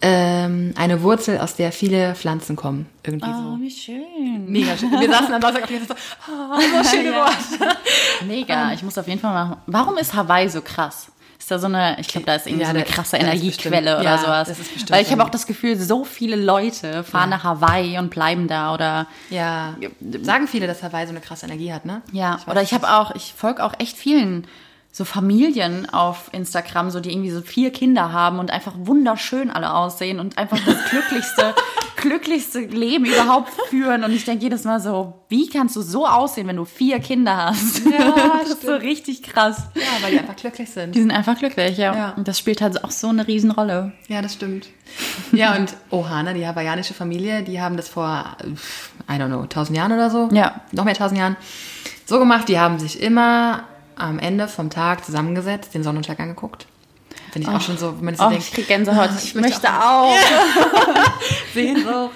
ähm, 0.00 0.74
eine 0.76 1.02
Wurzel, 1.02 1.38
aus 1.38 1.56
der 1.56 1.72
viele 1.72 2.14
Pflanzen 2.14 2.54
kommen. 2.54 2.86
Irgendwie 3.04 3.28
Oh, 3.28 3.56
so. 3.56 3.58
wie 3.60 3.70
schön. 3.70 4.44
Mega 4.46 4.76
schön. 4.76 4.92
Wir 4.92 5.10
saßen 5.10 5.34
am 5.34 5.40
Donnerstag 5.40 5.64
auf 5.64 5.70
jeden 5.70 5.86
Fall 5.86 5.96
so, 5.96 6.32
oh, 6.32 6.60
so 6.84 6.88
schöne 6.90 7.10
Ja. 7.10 7.16
Worte. 7.16 7.76
Mega. 8.26 8.72
Ich 8.72 8.82
muss 8.82 8.96
auf 8.96 9.08
jeden 9.08 9.20
Fall 9.20 9.32
machen. 9.32 9.56
Warum 9.66 9.96
ist 9.98 10.14
Hawaii 10.14 10.48
so 10.48 10.60
krass? 10.60 11.08
Ist 11.38 11.50
da 11.52 11.58
so 11.60 11.66
eine, 11.66 11.98
ich 12.00 12.08
glaube, 12.08 12.26
da 12.26 12.34
ist 12.34 12.46
irgendwie 12.46 12.62
Ja, 12.64 12.70
so 12.70 12.74
eine 12.76 12.84
krasse 12.84 13.16
Energiequelle 13.16 13.80
bestimmt- 13.80 14.00
oder 14.00 14.02
ja, 14.02 14.18
sowas. 14.18 14.48
das 14.48 14.58
ist 14.58 14.72
bestimmt 14.72 14.90
Weil 14.90 15.02
ich 15.04 15.10
habe 15.12 15.22
auch 15.24 15.28
das 15.30 15.46
Gefühl, 15.46 15.76
so 15.78 16.04
viele 16.04 16.34
Leute 16.36 17.04
fahren 17.04 17.30
nach 17.30 17.44
Hawaii 17.44 17.96
und 17.98 18.10
bleiben 18.10 18.48
da 18.48 18.74
oder 18.74 19.06
Ja, 19.30 19.76
sagen 20.22 20.48
viele, 20.48 20.66
dass 20.66 20.82
Hawaii 20.82 21.06
so 21.06 21.10
eine 21.12 21.20
krasse 21.20 21.46
Energie 21.46 21.72
hat, 21.72 21.84
ne? 21.86 22.02
Ja, 22.12 22.34
weiß 22.44 22.48
oder 22.48 22.62
ich 22.62 22.72
habe 22.74 22.90
auch, 22.90 23.14
ich 23.14 23.34
folge 23.36 23.62
auch 23.64 23.74
echt 23.78 23.96
vielen 23.96 24.46
so 24.90 25.04
Familien 25.04 25.88
auf 25.90 26.30
Instagram, 26.32 26.90
so 26.90 27.00
die 27.00 27.12
irgendwie 27.12 27.30
so 27.30 27.40
vier 27.40 27.70
Kinder 27.70 28.12
haben 28.12 28.38
und 28.38 28.50
einfach 28.50 28.72
wunderschön 28.76 29.50
alle 29.50 29.72
aussehen 29.72 30.18
und 30.18 30.38
einfach 30.38 30.58
das 30.64 30.76
glücklichste, 30.90 31.54
glücklichste 31.96 32.60
Leben 32.60 33.04
überhaupt 33.04 33.50
führen. 33.68 34.02
Und 34.02 34.12
ich 34.12 34.24
denke 34.24 34.44
jedes 34.44 34.64
Mal 34.64 34.80
so, 34.80 35.14
wie 35.28 35.48
kannst 35.48 35.76
du 35.76 35.82
so 35.82 36.06
aussehen, 36.06 36.48
wenn 36.48 36.56
du 36.56 36.64
vier 36.64 37.00
Kinder 37.00 37.36
hast? 37.36 37.84
Ja, 37.84 38.14
das 38.40 38.50
ist 38.50 38.62
so 38.62 38.74
richtig 38.74 39.22
krass. 39.22 39.64
Ja, 39.74 39.82
weil 40.02 40.12
die 40.12 40.18
einfach 40.18 40.36
glücklich 40.36 40.70
sind. 40.70 40.94
Die 40.94 41.00
sind 41.00 41.12
einfach 41.12 41.38
glücklich, 41.38 41.76
ja. 41.76 41.94
Ja. 41.94 42.14
Und 42.16 42.26
das 42.26 42.38
spielt 42.38 42.60
halt 42.60 42.82
auch 42.82 42.90
so 42.90 43.08
eine 43.08 43.26
Riesenrolle. 43.26 43.92
Ja, 44.08 44.22
das 44.22 44.34
stimmt. 44.34 44.68
Ja, 45.32 45.54
und 45.54 45.74
Ohana, 45.90 46.32
die 46.32 46.46
hawaiianische 46.46 46.94
Familie, 46.94 47.42
die 47.42 47.60
haben 47.60 47.76
das 47.76 47.88
vor, 47.88 48.36
I 49.08 49.12
don't 49.12 49.26
know, 49.26 49.44
tausend 49.46 49.76
Jahren 49.76 49.92
oder 49.92 50.10
so. 50.10 50.28
Ja. 50.32 50.62
Noch 50.72 50.84
mehr 50.84 50.94
tausend 50.94 51.20
Jahren. 51.20 51.36
So 52.06 52.18
gemacht, 52.18 52.48
die 52.48 52.58
haben 52.58 52.78
sich 52.78 53.02
immer 53.02 53.64
am 53.98 54.18
Ende 54.18 54.48
vom 54.48 54.70
Tag 54.70 55.04
zusammengesetzt, 55.04 55.74
den 55.74 55.82
Sonnenuntergang 55.82 56.30
angeguckt. 56.30 56.66
Finde 57.32 57.48
ich 57.48 57.54
auch 57.54 57.60
schon 57.60 57.76
so, 57.76 57.94
wenn 57.98 58.04
man 58.06 58.14
so 58.16 58.24
Oh, 58.24 58.30
denkt, 58.30 58.44
ich 58.46 58.52
krieg 58.52 58.68
Gänsehaut. 58.68 59.10
ah, 59.12 59.18
Ich, 59.22 59.34
möchte 59.34 59.68
auch. 59.68 60.14
Sehnsucht. 61.54 62.14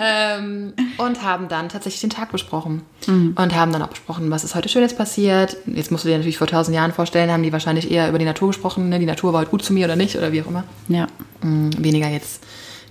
ähm, 0.00 0.72
und 0.96 1.22
haben 1.22 1.48
dann 1.48 1.68
tatsächlich 1.68 2.00
den 2.00 2.10
Tag 2.10 2.32
besprochen. 2.32 2.82
Mhm. 3.06 3.34
Und 3.36 3.54
haben 3.54 3.72
dann 3.72 3.82
auch 3.82 3.88
besprochen, 3.88 4.30
was 4.30 4.44
ist 4.44 4.54
heute 4.54 4.68
Schönes 4.68 4.94
passiert. 4.94 5.56
Jetzt 5.66 5.90
musst 5.90 6.04
du 6.04 6.08
dir 6.08 6.16
natürlich 6.16 6.38
vor 6.38 6.46
tausend 6.46 6.74
Jahren 6.74 6.92
vorstellen, 6.92 7.30
haben 7.30 7.42
die 7.42 7.52
wahrscheinlich 7.52 7.90
eher 7.90 8.08
über 8.08 8.18
die 8.18 8.24
Natur 8.24 8.48
gesprochen. 8.48 8.88
Ne? 8.88 8.98
Die 8.98 9.06
Natur 9.06 9.32
war 9.32 9.40
heute 9.40 9.50
gut 9.50 9.64
zu 9.64 9.72
mir 9.72 9.84
oder 9.86 9.96
nicht 9.96 10.16
oder 10.16 10.32
wie 10.32 10.42
auch 10.42 10.46
immer. 10.48 10.64
Ja. 10.88 11.06
Mm, 11.42 11.70
weniger 11.78 12.08
jetzt, 12.08 12.42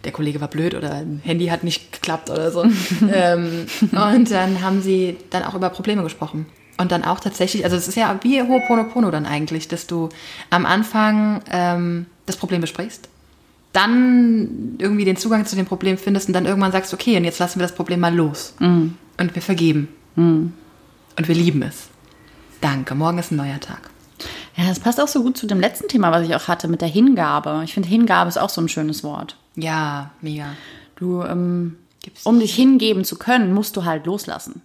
der 0.05 0.11
Kollege 0.13 0.39
war 0.39 0.47
blöd 0.47 0.73
oder 0.73 0.93
ein 0.93 1.21
Handy 1.23 1.47
hat 1.47 1.63
nicht 1.63 1.91
geklappt 1.91 2.29
oder 2.29 2.49
so. 2.51 2.63
ähm, 3.13 3.65
und 3.91 4.31
dann 4.31 4.61
haben 4.61 4.81
sie 4.81 5.17
dann 5.31 5.43
auch 5.43 5.53
über 5.53 5.69
Probleme 5.69 6.03
gesprochen. 6.03 6.45
Und 6.77 6.91
dann 6.91 7.03
auch 7.03 7.19
tatsächlich, 7.19 7.63
also 7.63 7.75
es 7.75 7.87
ist 7.87 7.95
ja 7.95 8.19
wie 8.21 8.41
Ho'oponopono 8.41 9.09
dann 9.09 9.25
eigentlich, 9.25 9.67
dass 9.67 9.87
du 9.87 10.09
am 10.51 10.65
Anfang 10.65 11.41
ähm, 11.51 12.05
das 12.27 12.37
Problem 12.37 12.61
besprichst, 12.61 13.09
dann 13.73 14.75
irgendwie 14.77 15.05
den 15.05 15.17
Zugang 15.17 15.45
zu 15.45 15.55
dem 15.55 15.65
Problem 15.65 15.97
findest 15.97 16.27
und 16.27 16.33
dann 16.33 16.45
irgendwann 16.45 16.71
sagst, 16.71 16.93
okay, 16.93 17.17
und 17.17 17.23
jetzt 17.25 17.39
lassen 17.39 17.59
wir 17.59 17.67
das 17.67 17.75
Problem 17.75 17.99
mal 17.99 18.13
los. 18.15 18.53
Und 18.59 18.95
wir 19.17 19.41
vergeben. 19.41 19.87
Und 20.15 20.53
wir 21.15 21.35
lieben 21.35 21.61
es. 21.63 21.87
Danke, 22.61 22.95
morgen 22.95 23.17
ist 23.19 23.31
ein 23.31 23.35
neuer 23.37 23.59
Tag. 23.59 23.89
Ja, 24.55 24.67
das 24.67 24.79
passt 24.79 24.99
auch 24.99 25.07
so 25.07 25.21
gut 25.21 25.37
zu 25.37 25.45
dem 25.45 25.59
letzten 25.59 25.87
Thema, 25.87 26.11
was 26.11 26.25
ich 26.27 26.33
auch 26.35 26.47
hatte 26.47 26.67
mit 26.67 26.81
der 26.81 26.87
Hingabe. 26.87 27.61
Ich 27.63 27.73
finde, 27.73 27.87
Hingabe 27.89 28.29
ist 28.29 28.37
auch 28.37 28.49
so 28.49 28.61
ein 28.61 28.69
schönes 28.69 29.03
Wort. 29.03 29.35
Ja, 29.55 30.09
mega. 30.21 30.45
Du, 30.95 31.21
ähm, 31.23 31.75
um 32.23 32.39
dich 32.39 32.55
hingeben 32.55 33.03
zu 33.03 33.17
können, 33.17 33.53
musst 33.53 33.75
du 33.77 33.85
halt 33.85 34.07
loslassen. 34.07 34.61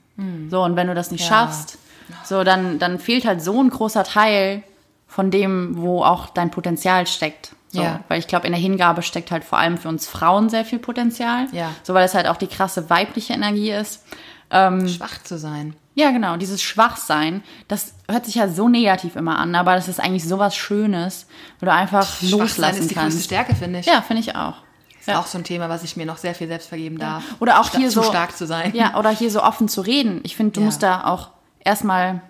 So, 0.50 0.62
und 0.62 0.76
wenn 0.76 0.86
du 0.86 0.94
das 0.94 1.10
nicht 1.10 1.22
Ja. 1.22 1.28
schaffst, 1.28 1.76
so, 2.24 2.44
dann, 2.44 2.78
dann 2.78 2.98
fehlt 2.98 3.24
halt 3.24 3.42
so 3.42 3.60
ein 3.62 3.70
großer 3.70 4.04
Teil 4.04 4.62
von 5.06 5.30
dem, 5.30 5.76
wo 5.76 6.02
auch 6.04 6.30
dein 6.30 6.50
Potenzial 6.50 7.06
steckt. 7.06 7.52
So, 7.68 7.82
Ja. 7.82 8.00
Weil 8.08 8.18
ich 8.18 8.26
glaube, 8.26 8.46
in 8.46 8.52
der 8.52 8.60
Hingabe 8.60 9.02
steckt 9.02 9.30
halt 9.30 9.44
vor 9.44 9.58
allem 9.58 9.78
für 9.78 9.88
uns 9.88 10.06
Frauen 10.06 10.48
sehr 10.48 10.64
viel 10.64 10.78
Potenzial. 10.78 11.46
Ja. 11.52 11.70
So, 11.82 11.94
weil 11.94 12.04
es 12.04 12.14
halt 12.14 12.26
auch 12.26 12.36
die 12.36 12.46
krasse 12.46 12.88
weibliche 12.90 13.32
Energie 13.32 13.70
ist. 13.72 14.04
Ähm, 14.50 14.88
Schwach 14.88 15.22
zu 15.22 15.38
sein. 15.38 15.74
Ja, 15.94 16.10
genau. 16.10 16.36
Dieses 16.38 16.62
Schwachsein, 16.62 17.42
das 17.68 17.94
hört 18.10 18.24
sich 18.26 18.36
ja 18.36 18.48
so 18.48 18.68
negativ 18.68 19.16
immer 19.16 19.38
an, 19.38 19.54
aber 19.54 19.74
das 19.74 19.88
ist 19.88 20.00
eigentlich 20.00 20.26
sowas 20.26 20.56
Schönes, 20.56 21.26
wo 21.60 21.66
du 21.66 21.72
einfach 21.72 22.06
Schwachsein 22.06 22.30
loslassen 22.30 22.80
ist 22.80 22.90
die 22.90 22.94
größte 22.94 23.00
kannst. 23.10 23.24
Stärke, 23.24 23.54
finde 23.54 23.80
ich. 23.80 23.86
Ja, 23.86 24.00
finde 24.02 24.20
ich 24.22 24.34
auch. 24.36 24.54
Ist 25.00 25.10
auch 25.10 25.26
so 25.26 25.36
ein 25.36 25.44
Thema, 25.44 25.68
was 25.68 25.82
ich 25.82 25.96
mir 25.96 26.06
noch 26.06 26.16
sehr 26.16 26.34
viel 26.34 26.46
selbst 26.48 26.68
vergeben 26.68 26.96
darf. 26.98 27.24
Oder 27.40 27.60
auch 27.60 27.64
Statt 27.64 27.80
hier 27.80 27.88
zu 27.88 28.02
so 28.02 28.02
stark 28.04 28.36
zu 28.36 28.46
sein. 28.46 28.72
Ja, 28.74 28.96
oder 28.98 29.10
hier 29.10 29.30
so 29.30 29.42
offen 29.42 29.68
zu 29.68 29.80
reden. 29.80 30.20
Ich 30.22 30.36
finde, 30.36 30.52
du 30.52 30.60
Ja. 30.60 30.66
musst 30.66 30.82
da 30.82 31.04
auch 31.04 31.28
erstmal 31.64 32.20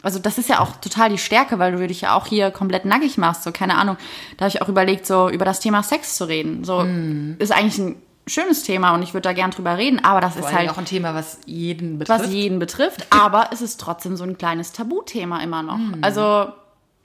also 0.00 0.20
das 0.20 0.38
ist 0.38 0.48
ja 0.48 0.60
auch 0.60 0.76
total 0.76 1.08
die 1.10 1.18
Stärke, 1.18 1.58
weil 1.58 1.72
du 1.72 1.84
dich 1.86 2.02
ja 2.02 2.14
auch 2.14 2.26
hier 2.26 2.52
komplett 2.52 2.84
nackig 2.84 3.18
machst. 3.18 3.42
So, 3.42 3.50
keine 3.50 3.76
Ahnung. 3.76 3.96
Da 4.36 4.44
habe 4.44 4.54
ich 4.54 4.62
auch 4.62 4.68
überlegt, 4.68 5.04
so 5.06 5.28
über 5.28 5.44
das 5.44 5.58
Thema 5.58 5.82
Sex 5.82 6.16
zu 6.16 6.24
reden. 6.28 6.62
So 6.62 6.80
Mhm. 6.84 7.34
ist 7.40 7.50
eigentlich 7.50 7.78
ein 7.78 7.96
schönes 8.28 8.62
Thema 8.62 8.94
und 8.94 9.02
ich 9.02 9.12
würde 9.12 9.22
da 9.22 9.32
gern 9.32 9.50
drüber 9.50 9.76
reden, 9.76 10.04
aber 10.04 10.20
das 10.20 10.34
Vor 10.36 10.48
ist 10.48 10.54
halt 10.56 10.70
auch 10.70 10.78
ein 10.78 10.84
Thema, 10.84 11.14
was 11.14 11.38
jeden 11.46 11.98
betrifft. 11.98 12.20
was 12.26 12.30
jeden 12.32 12.60
betrifft, 12.60 13.06
aber 13.10 13.48
es 13.52 13.60
ist 13.60 13.80
trotzdem 13.80 14.16
so 14.16 14.22
ein 14.22 14.38
kleines 14.38 14.70
Tabuthema 14.72 15.40
immer 15.42 15.64
noch. 15.64 15.78
Mhm. 15.78 15.98
Also 16.02 16.46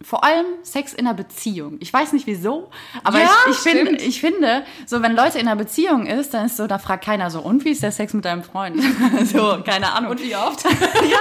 vor 0.03 0.23
allem 0.23 0.45
Sex 0.63 0.93
in 0.93 1.07
einer 1.07 1.15
Beziehung. 1.15 1.77
Ich 1.79 1.91
weiß 1.91 2.13
nicht 2.13 2.27
wieso, 2.27 2.69
aber 3.03 3.19
Ja, 3.19 3.29
ich, 3.49 3.51
ich, 3.51 3.57
find, 3.59 4.01
ich 4.01 4.19
finde, 4.21 4.63
so 4.85 5.01
wenn 5.01 5.15
Leute 5.15 5.39
in 5.39 5.47
einer 5.47 5.55
Beziehung 5.55 6.05
ist, 6.05 6.33
dann 6.33 6.45
ist 6.45 6.57
so, 6.57 6.67
da 6.67 6.77
fragt 6.79 7.05
keiner 7.05 7.29
so, 7.31 7.39
und 7.41 7.65
wie 7.65 7.69
ist 7.69 7.83
der 7.83 7.91
Sex 7.91 8.13
mit 8.13 8.25
deinem 8.25 8.43
Freund? 8.43 8.81
so, 9.25 9.59
keine 9.65 9.91
Ahnung. 9.93 10.11
Und 10.11 10.21
wie 10.21 10.35
oft? 10.35 10.63
ja, 10.63 11.17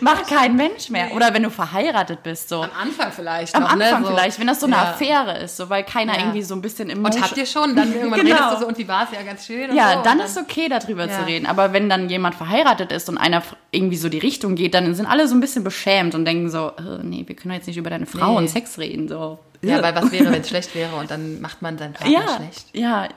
macht 0.00 0.26
kein 0.28 0.56
Mensch 0.56 0.88
mehr. 0.90 1.12
Oder 1.14 1.32
wenn 1.34 1.42
du 1.42 1.50
verheiratet 1.50 2.22
bist, 2.22 2.48
so. 2.48 2.62
Am 2.62 2.70
Anfang 2.80 3.12
vielleicht. 3.12 3.54
Am 3.54 3.62
noch, 3.64 3.76
ne? 3.76 3.84
Anfang 3.86 4.04
So. 4.04 4.10
vielleicht, 4.10 4.38
wenn 4.40 4.46
das 4.46 4.60
so 4.60 4.66
eine 4.66 4.76
Ja. 4.76 4.82
Affäre 4.82 5.38
ist, 5.38 5.56
so 5.56 5.68
weil 5.70 5.84
keiner 5.84 6.14
Ja. 6.14 6.20
irgendwie 6.20 6.42
so 6.42 6.54
ein 6.54 6.62
bisschen 6.62 6.90
im 6.90 7.04
Und 7.04 7.20
habt 7.20 7.36
ihr 7.36 7.46
schon? 7.46 7.76
Dann 7.76 7.92
irgendwann 7.94 8.20
Genau. 8.20 8.34
redest 8.36 8.54
du 8.54 8.60
so, 8.60 8.66
und 8.68 8.78
wie 8.78 8.88
war 8.88 9.04
es? 9.04 9.16
Ja, 9.16 9.22
ganz 9.22 9.46
schön. 9.46 9.74
Ja, 9.74 9.94
so. 9.98 10.02
dann 10.02 10.18
und 10.20 10.24
ist 10.26 10.38
okay, 10.38 10.68
darüber 10.68 11.08
zu 11.08 11.26
reden. 11.26 11.46
Aber 11.46 11.72
wenn 11.72 11.88
dann 11.88 12.08
jemand 12.08 12.34
verheiratet 12.34 12.92
ist 12.92 13.08
und 13.08 13.18
einer 13.18 13.42
irgendwie 13.74 13.96
so 13.96 14.08
die 14.10 14.18
Richtung 14.18 14.54
geht, 14.54 14.74
dann 14.74 14.94
sind 14.94 15.06
alle 15.06 15.26
so 15.26 15.34
ein 15.34 15.40
bisschen 15.40 15.64
beschämt 15.64 16.14
und 16.14 16.24
denken 16.26 16.50
so, 16.50 16.68
äh, 16.78 17.02
nee, 17.02 17.24
wir 17.26 17.34
können 17.34 17.54
jetzt 17.54 17.66
nicht 17.66 17.78
über 17.78 17.88
deine 17.90 18.06
Frau 18.06 18.32
Nee. 18.32 18.36
und 18.38 18.48
Sex 18.48 18.78
reden. 18.78 19.08
So. 19.08 19.38
Ja, 19.62 19.82
weil 19.82 19.94
was 19.94 20.12
wäre, 20.12 20.30
wenn 20.30 20.42
es 20.42 20.48
schlecht 20.50 20.74
wäre 20.74 20.94
und 20.96 21.10
dann 21.10 21.40
macht 21.40 21.62
man 21.62 21.78
seinen 21.78 21.94
Partner 21.94 22.12
ja, 22.12 22.36
schlecht. 22.36 22.66
ja. 22.74 23.08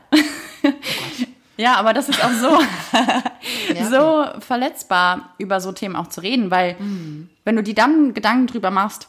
ja, 1.57 1.75
aber 1.75 1.93
das 1.93 2.09
ist 2.09 2.23
auch 2.23 2.31
so, 2.31 2.57
so 3.89 4.25
verletzbar, 4.39 5.33
über 5.37 5.59
so 5.59 5.71
Themen 5.71 5.95
auch 5.95 6.07
zu 6.07 6.21
reden, 6.21 6.51
weil 6.51 6.75
Mhm. 6.79 7.29
wenn 7.43 7.55
du 7.55 7.63
dir 7.63 7.75
dann 7.75 8.13
Gedanken 8.13 8.47
drüber 8.47 8.71
machst, 8.71 9.07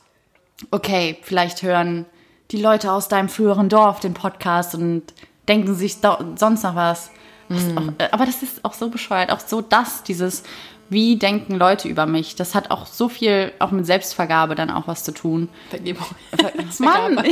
okay, 0.71 1.19
vielleicht 1.23 1.63
hören 1.63 2.07
die 2.51 2.61
Leute 2.61 2.93
aus 2.93 3.09
deinem 3.09 3.29
früheren 3.29 3.69
Dorf 3.69 4.01
den 4.01 4.15
Podcast 4.15 4.75
und 4.75 5.03
denken 5.49 5.75
sich 5.75 5.99
sonst 6.37 6.63
noch 6.65 6.75
was. 6.75 7.11
Mhm. 7.49 7.79
auch, 7.79 7.83
äh, 7.99 8.09
aber 8.11 8.27
das 8.27 8.43
ist 8.43 8.65
auch 8.65 8.73
so 8.73 8.89
bescheuert, 8.89 9.31
auch 9.31 9.39
so 9.41 9.61
das, 9.61 10.03
dieses, 10.03 10.43
wie 10.89 11.17
denken 11.17 11.57
Leute 11.57 11.89
über 11.89 12.07
mich, 12.07 12.37
das 12.37 12.55
hat 12.55 12.71
auch 12.71 12.87
so 12.87 13.09
viel, 13.09 13.53
auch 13.59 13.71
mit 13.71 13.87
Selbstvergabe 13.87 14.55
dann 14.55 14.71
auch 14.71 14.87
was 14.87 15.05
zu 15.05 15.13
tun. 15.13 15.49
Vergebung. 15.71 16.07
Mann, 16.79 17.23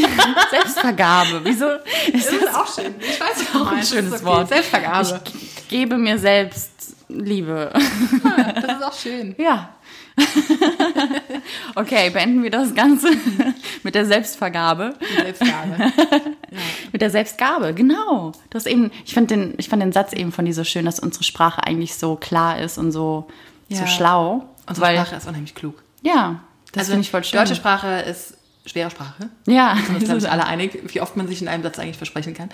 Selbstvergabe, 0.50 1.40
wieso? 1.44 1.66
Ist 2.12 2.32
Das 2.32 2.32
ist 2.32 2.54
auch 2.54 2.74
schön. 2.74 2.94
Ich 3.00 3.20
weiß 3.20 3.54
auch 3.54 3.72
ein 3.72 3.84
schönes 3.84 4.24
Wort. 4.24 4.48
Selbstvergabe. 4.48 5.20
Ich 5.24 5.68
gebe 5.68 5.96
mir 5.96 6.18
selbst 6.18 6.96
Liebe. 7.08 7.70
Das 7.74 8.76
ist 8.76 8.82
auch 8.82 8.92
schön. 8.92 9.34
Ja. 9.44 9.70
okay, 11.74 12.10
beenden 12.10 12.42
wir 12.42 12.50
das 12.50 12.74
Ganze 12.74 13.08
mit 13.82 13.94
der 13.94 14.06
Selbstvergabe. 14.06 14.94
Die 15.00 15.22
Selbstgabe. 15.22 15.92
Mit 16.92 17.02
der 17.02 17.10
Selbstgabe, 17.10 17.74
genau. 17.74 18.30
Du 18.50 18.54
hast 18.56 18.66
eben, 18.66 18.92
ich 19.04 19.12
fand 19.14 19.28
den, 19.30 19.54
ich 19.56 19.68
fand 19.68 19.82
den 19.82 19.90
Satz 19.90 20.12
eben 20.12 20.30
von 20.30 20.44
dir 20.44 20.54
so 20.54 20.62
schön, 20.62 20.84
dass 20.84 21.00
unsere 21.00 21.24
Sprache 21.24 21.64
eigentlich 21.64 21.96
so 21.96 22.14
klar 22.14 22.60
ist 22.60 22.78
und 22.78 22.92
so, 22.92 23.26
so 23.68 23.80
Ja. 23.80 23.86
schlau. 23.88 24.48
Unsere 24.68 24.86
weil, 24.86 24.96
Sprache 24.98 25.16
ist 25.16 25.26
unheimlich 25.26 25.56
klug. 25.56 25.82
Ja, 26.02 26.40
das 26.72 26.86
finde 26.86 27.00
ich 27.02 27.10
voll 27.10 27.24
schön. 27.24 27.40
Deutsche 27.40 27.56
Sprache 27.56 27.88
ist 28.02 28.34
schwere 28.66 28.90
Sprache. 28.90 29.28
ja, 29.46 29.76
Wir 29.90 30.00
sind 30.06 30.14
uns 30.14 30.24
alle 30.24 30.46
einig, 30.46 30.78
wie 30.92 31.00
oft 31.00 31.16
man 31.16 31.26
sich 31.26 31.42
in 31.42 31.48
einem 31.48 31.64
Satz 31.64 31.78
eigentlich 31.80 31.96
versprechen 31.96 32.34
kann. 32.34 32.48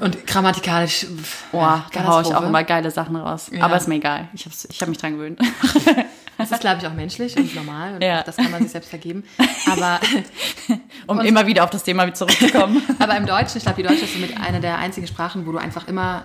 Und 0.00 0.26
grammatikalisch. 0.26 1.06
Boah, 1.50 1.86
da 1.92 2.04
haue 2.04 2.22
ich 2.22 2.34
auch 2.34 2.42
immer 2.42 2.62
geile 2.64 2.90
Sachen 2.90 3.16
raus. 3.16 3.50
Ja. 3.50 3.64
Aber 3.64 3.78
ist 3.78 3.88
mir 3.88 3.94
egal. 3.96 4.28
Ich 4.34 4.44
habe 4.44 4.54
ich 4.68 4.80
hab 4.82 4.88
mich 4.88 4.98
dran 4.98 5.12
gewöhnt. 5.14 5.40
Das 6.38 6.50
ist, 6.50 6.60
glaube 6.60 6.78
ich, 6.80 6.86
auch 6.86 6.92
menschlich 6.94 7.36
und 7.36 7.54
normal. 7.54 7.94
Und 7.94 8.02
Ja. 8.02 8.22
das 8.22 8.36
kann 8.36 8.50
man 8.50 8.62
sich 8.62 8.72
selbst 8.72 8.90
vergeben. 8.90 9.24
Aber, 9.70 10.00
Um 11.06 11.20
immer 11.20 11.46
wieder 11.46 11.64
auf 11.64 11.70
das 11.70 11.82
Thema 11.84 12.12
zurückzukommen. 12.14 12.82
aber 12.98 13.16
im 13.16 13.26
Deutschen, 13.26 13.58
ich 13.58 13.64
glaube, 13.64 13.82
die 13.82 13.86
Deutsche 13.88 14.04
ist 14.04 14.14
so 14.14 14.18
mit 14.20 14.36
einer 14.40 14.60
der 14.60 14.78
einzigen 14.78 15.06
Sprachen, 15.06 15.46
wo 15.46 15.52
du 15.52 15.58
einfach 15.58 15.86
immer 15.88 16.24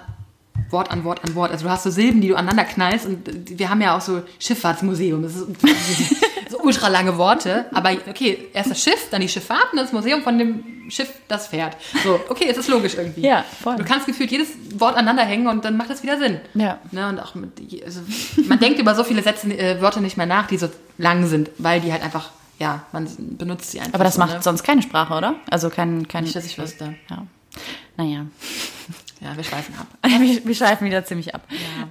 Wort 0.70 0.92
an 0.92 1.04
Wort 1.04 1.24
an 1.24 1.36
Wort, 1.36 1.52
also 1.52 1.66
du 1.66 1.72
hast 1.72 1.84
so 1.84 1.90
Silben, 1.90 2.22
die 2.22 2.28
du 2.28 2.36
aneinander 2.36 2.64
knallst 2.66 3.06
und 3.06 3.58
wir 3.58 3.70
haben 3.70 3.82
ja 3.82 3.98
auch 3.98 4.02
so 4.02 4.22
Schifffahrtsmuseum, 4.40 5.24
das 5.24 5.36
ist 5.36 5.48
so 6.50 6.60
ultra 6.60 6.88
lange 6.88 7.18
Worte, 7.18 7.66
aber 7.74 7.92
okay, 8.10 8.50
erst 8.54 8.72
das 8.72 8.82
Schiff, 8.82 9.10
dann 9.12 9.22
die 9.22 9.30
Schifffahrt 9.30 9.72
und 9.72 9.78
dann 9.78 9.86
das 9.86 9.94
Museum 9.94 10.22
von 10.24 10.38
dem 10.38 10.90
Schiff, 10.90 11.12
das 11.28 11.48
fährt. 11.48 11.78
So, 12.04 12.20
okay, 12.30 12.48
es 12.50 12.58
ist 12.58 12.68
logisch 12.68 12.96
irgendwie. 12.96 13.22
Ja, 13.22 13.44
voll. 13.62 13.76
Du 13.76 13.84
kannst 13.84 14.06
gefühlt 14.06 14.32
jedes 14.32 14.50
Wort 14.80 14.96
aneinander 14.96 15.24
hängen 15.24 15.48
und 15.48 15.64
dann 15.64 15.78
macht 15.78 15.90
es 15.90 16.04
wieder 16.04 16.18
Sinn. 16.18 16.40
Ja. 16.56 16.80
Ne, 16.92 17.10
und 17.10 17.20
auch 17.20 17.36
mit, 17.36 17.52
also, 17.86 18.02
man 18.48 18.60
denkt 18.60 18.80
über 18.80 18.96
so 18.96 19.04
viele 19.04 19.22
Sätze, 19.22 19.48
äh, 19.48 19.82
Wörter 19.82 20.02
nicht 20.02 20.18
mehr 20.18 20.26
nach, 20.26 20.48
die 20.48 20.58
so 20.58 20.70
lang 20.98 21.28
sind, 21.28 21.52
weil 21.58 21.82
die 21.82 21.92
halt 21.92 22.04
einfach, 22.04 22.32
ja, 22.58 22.84
man 22.92 23.08
benutzt 23.38 23.72
sie 23.72 23.80
einfach. 23.80 23.94
Aber 23.94 24.04
das 24.04 24.16
so, 24.16 24.22
macht 24.22 24.34
ne? 24.34 24.42
sonst 24.42 24.64
keine 24.64 24.82
Sprache, 24.82 25.14
oder? 25.14 25.36
Also 25.50 25.70
kein, 25.70 26.08
kein 26.08 26.24
Nicht, 26.24 26.36
dass 26.36 26.46
ich 26.46 26.58
wüsste. 26.58 26.96
Ja. 27.10 27.26
Naja. 27.98 28.26
Ja, 29.22 29.36
wir 29.36 29.44
schweifen 29.44 29.76
ab. 29.78 29.88
Wir, 30.22 30.46
wir 30.46 30.56
schweifen 30.56 30.88
wieder 30.88 31.04
ziemlich 31.04 31.36
ab. 31.36 31.42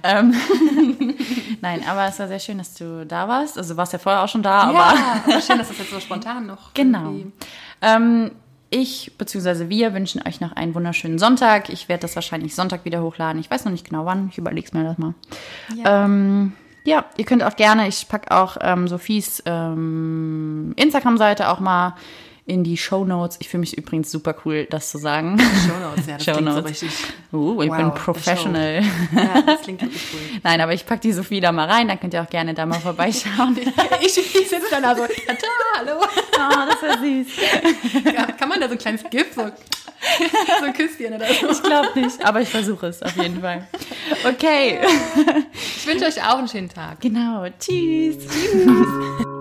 Ähm, 0.01 0.33
Nein, 1.61 1.83
aber 1.87 2.07
es 2.07 2.19
war 2.19 2.27
sehr 2.27 2.39
schön, 2.39 2.57
dass 2.57 2.73
du 2.73 3.05
da 3.05 3.27
warst. 3.27 3.57
Also 3.57 3.73
du 3.73 3.77
warst 3.77 3.93
ja 3.93 3.99
vorher 3.99 4.23
auch 4.23 4.27
schon 4.27 4.43
da, 4.43 4.61
aber 4.61 4.73
Ja, 4.73 5.21
aber 5.25 5.41
schön, 5.41 5.57
dass 5.57 5.69
das 5.69 5.77
jetzt 5.77 5.91
so 5.91 5.99
spontan 5.99 6.45
noch. 6.45 6.73
Genau. 6.73 7.15
Ähm, 7.81 8.31
ich 8.69 9.13
bzw. 9.17 9.69
wir 9.69 9.93
wünschen 9.93 10.21
euch 10.27 10.41
noch 10.41 10.51
einen 10.53 10.75
wunderschönen 10.75 11.17
Sonntag. 11.17 11.69
Ich 11.69 11.89
werde 11.89 12.01
das 12.01 12.15
wahrscheinlich 12.15 12.55
Sonntag 12.55 12.85
wieder 12.85 13.01
hochladen. 13.01 13.39
Ich 13.39 13.49
weiß 13.49 13.65
noch 13.65 13.71
nicht 13.71 13.89
genau 13.89 14.05
wann. 14.05 14.29
Ich 14.31 14.37
überlege 14.37 14.77
mir 14.77 14.83
das 14.83 14.97
mal. 14.97 15.13
Ja. 15.75 16.05
Ähm, 16.05 16.53
ja, 16.83 17.05
ihr 17.17 17.25
könnt 17.25 17.43
auch 17.43 17.55
gerne, 17.55 17.87
ich 17.87 18.07
packe 18.07 18.31
auch 18.35 18.57
ähm, 18.61 18.87
Sophies 18.87 19.43
ähm, 19.45 20.73
Instagram-Seite 20.75 21.49
auch 21.49 21.59
mal 21.59 21.95
in 22.49 22.63
die 22.63 22.77
Show 22.77 23.05
Notes. 23.05 23.37
Ich 23.39 23.49
fühle 23.49 23.59
mich 23.61 23.77
übrigens 23.77 24.11
super 24.11 24.35
cool, 24.45 24.65
das 24.69 24.89
zu 24.89 24.97
sagen. 24.97 25.37
Shownotes, 25.39 26.07
ja, 26.07 26.15
das 26.17 26.25
Show 26.25 26.31
klingt 26.33 26.49
so 26.49 26.55
Notes. 26.55 26.69
richtig. 26.71 26.89
Uh, 27.31 27.61
ich 27.61 27.69
Wow, 27.69 27.77
bin 27.77 27.93
professional. 27.93 28.81
Ja, 29.15 29.41
das 29.43 29.61
klingt 29.61 29.81
wirklich 29.81 30.01
cool. 30.13 30.19
Nein, 30.43 30.61
aber 30.61 30.73
ich 30.73 30.85
packe 30.85 31.01
die 31.01 31.11
Sophie 31.13 31.39
da 31.39 31.51
mal 31.51 31.67
rein, 31.69 31.87
dann 31.87 31.99
könnt 31.99 32.13
ihr 32.13 32.21
auch 32.23 32.29
gerne 32.29 32.53
da 32.53 32.65
mal 32.65 32.79
vorbeischauen. 32.79 33.57
Ich, 34.01 34.17
ich 34.17 34.49
sitze 34.49 34.61
dann 34.71 34.83
da 34.83 34.95
so, 34.95 35.03
Tata, 35.03 35.47
hallo. 35.77 35.99
oh, 36.01 36.65
das 36.69 36.81
wäre 36.81 36.99
süß. 36.99 38.13
Ja, 38.13 38.25
kann 38.31 38.49
man 38.49 38.59
da 38.59 38.67
so 38.67 38.73
ein 38.73 38.79
kleines 38.79 39.03
Gift, 39.09 39.35
so, 39.35 39.41
so 39.41 40.65
ein 40.65 40.73
Küsschen 40.73 41.13
oder 41.13 41.27
so? 41.27 41.49
Ich 41.51 41.63
glaube 41.63 41.99
nicht, 41.99 42.25
aber 42.25 42.41
ich 42.41 42.49
versuche 42.49 42.87
es 42.87 43.01
auf 43.03 43.15
jeden 43.17 43.41
Fall. 43.41 43.67
Okay. 44.27 44.79
Ich 45.77 45.85
wünsche 45.87 46.05
euch 46.05 46.21
auch 46.23 46.37
einen 46.39 46.47
schönen 46.47 46.69
Tag. 46.69 46.99
Genau. 47.01 47.45
Tschüss. 47.59 48.17
Tschüss. 48.27 49.38